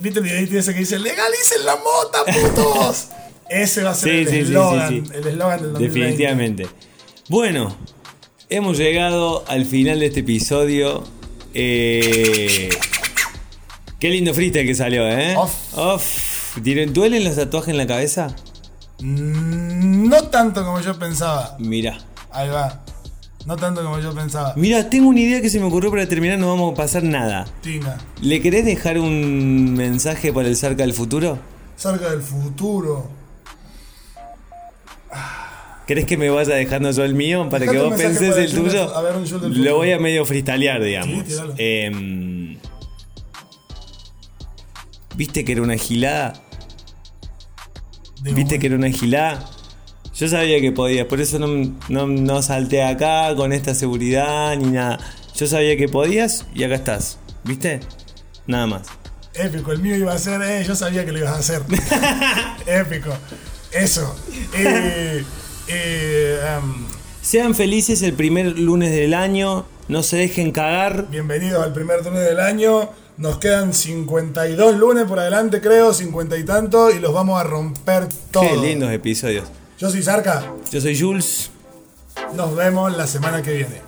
¿Viste 0.00 0.20
el 0.20 0.24
videito 0.24 0.58
ese 0.58 0.72
que 0.72 0.80
dice, 0.80 0.98
legalicen 0.98 1.64
la 1.64 1.76
mota, 1.76 2.24
putos? 2.24 3.08
Ese 3.48 3.84
va 3.84 3.90
a 3.90 3.94
ser 3.94 4.28
Sí, 4.28 4.34
el 4.34 4.42
eslogan, 4.42 4.88
sí, 4.88 5.02
sí. 5.04 5.12
el 5.14 5.26
eslogan 5.28 5.62
del 5.62 5.72
2020. 5.72 6.00
Definitivamente. 6.00 6.66
Bueno, 7.28 7.76
hemos 8.48 8.76
llegado 8.76 9.44
al 9.46 9.66
final 9.66 10.00
de 10.00 10.06
este 10.06 10.20
episodio. 10.20 11.04
Eh, 11.54 12.68
qué 14.06 14.12
lindo 14.12 14.32
freestyle 14.34 14.66
que 14.66 14.74
salió, 14.74 15.08
¿eh? 15.08 15.34
Off. 15.36 15.76
Off. 15.76 16.58
¿Tienen- 16.62 16.92
¿Duelen 16.92 17.24
los 17.24 17.34
tatuajes 17.36 17.70
en 17.70 17.76
la 17.78 17.86
cabeza? 17.86 18.28
Mm, 19.00 20.08
No 20.08 20.22
tanto 20.28 20.64
como 20.64 20.80
yo 20.80 20.96
pensaba. 20.98 21.56
Mira. 21.58 21.98
Ahí 22.30 22.48
va. 22.48 22.82
No 23.46 23.56
tanto 23.56 23.82
como 23.82 23.98
yo 24.00 24.14
pensaba. 24.14 24.52
Mira, 24.56 24.88
tengo 24.90 25.08
una 25.08 25.20
idea 25.20 25.40
que 25.40 25.50
se 25.50 25.58
me 25.58 25.66
ocurrió 25.66 25.90
para 25.90 26.06
terminar, 26.08 26.38
no 26.38 26.48
vamos 26.48 26.72
a 26.72 26.76
pasar 26.76 27.02
nada. 27.02 27.46
Tinga. 27.62 27.98
¿Le 28.20 28.40
querés 28.40 28.64
dejar 28.64 28.98
un 28.98 29.74
mensaje 29.74 30.32
para 30.32 30.48
el 30.48 30.56
cerca 30.56 30.82
del 30.82 30.92
futuro? 30.92 31.38
Cerca 31.76 32.10
del 32.10 32.22
futuro. 32.22 33.08
¿Querés 35.86 36.04
que 36.04 36.16
me 36.16 36.28
vaya 36.30 36.54
dejando 36.56 36.90
yo 36.90 37.04
el 37.04 37.14
mío 37.14 37.48
para 37.48 37.60
Dejate 37.60 37.78
que 37.78 37.84
vos 37.84 37.94
para 37.96 38.40
el 38.42 38.52
tuyo? 38.52 38.96
a 38.96 39.02
ver, 39.02 39.14
un 39.16 39.24
yo 39.24 39.38
del 39.38 39.62
Lo 39.64 39.76
voy 39.76 39.92
a 39.92 39.98
medio 40.00 40.24
freestylear, 40.24 40.82
digamos. 40.82 41.24
Sí, 41.28 41.34
¿Viste 45.16 45.44
que 45.44 45.52
era 45.52 45.62
una 45.62 45.76
gilada? 45.76 46.34
¿Viste 48.22 48.58
que 48.58 48.66
era 48.66 48.76
una 48.76 48.90
gilada? 48.90 49.48
Yo 50.14 50.28
sabía 50.28 50.60
que 50.60 50.72
podías, 50.72 51.06
por 51.06 51.20
eso 51.20 51.38
no, 51.38 51.74
no, 51.88 52.06
no 52.06 52.42
salté 52.42 52.82
acá 52.82 53.34
con 53.34 53.52
esta 53.52 53.74
seguridad 53.74 54.56
ni 54.56 54.72
nada. 54.72 54.98
Yo 55.34 55.46
sabía 55.46 55.76
que 55.76 55.88
podías 55.88 56.46
y 56.54 56.64
acá 56.64 56.74
estás. 56.74 57.18
¿Viste? 57.44 57.80
Nada 58.46 58.66
más. 58.66 58.88
Épico, 59.34 59.72
el 59.72 59.80
mío 59.80 59.96
iba 59.96 60.12
a 60.12 60.18
ser, 60.18 60.40
eh, 60.42 60.64
yo 60.66 60.74
sabía 60.74 61.04
que 61.04 61.12
lo 61.12 61.18
ibas 61.18 61.32
a 61.32 61.38
hacer. 61.38 61.62
Épico. 62.66 63.10
Eso. 63.72 64.16
Eh, 64.54 65.24
eh, 65.68 66.38
Sean 67.22 67.54
felices 67.54 68.02
el 68.02 68.12
primer 68.12 68.58
lunes 68.58 68.92
del 68.92 69.14
año. 69.14 69.66
No 69.88 70.02
se 70.02 70.16
dejen 70.16 70.52
cagar. 70.52 71.06
bienvenidos 71.10 71.62
al 71.64 71.72
primer 71.72 72.04
lunes 72.04 72.22
del 72.22 72.40
año. 72.40 72.90
Nos 73.18 73.38
quedan 73.38 73.72
52 73.72 74.76
lunes 74.76 75.04
por 75.06 75.18
adelante, 75.18 75.62
creo, 75.62 75.94
50 75.94 76.36
y 76.36 76.44
tanto, 76.44 76.90
y 76.90 76.98
los 76.98 77.14
vamos 77.14 77.40
a 77.40 77.44
romper 77.44 78.08
todos. 78.30 78.46
Qué 78.46 78.56
lindos 78.58 78.90
episodios. 78.90 79.46
Yo 79.78 79.88
soy 79.88 80.02
Zarca. 80.02 80.44
Yo 80.70 80.80
soy 80.82 81.00
Jules. 81.00 81.50
Nos 82.34 82.54
vemos 82.54 82.94
la 82.94 83.06
semana 83.06 83.40
que 83.40 83.54
viene. 83.54 83.85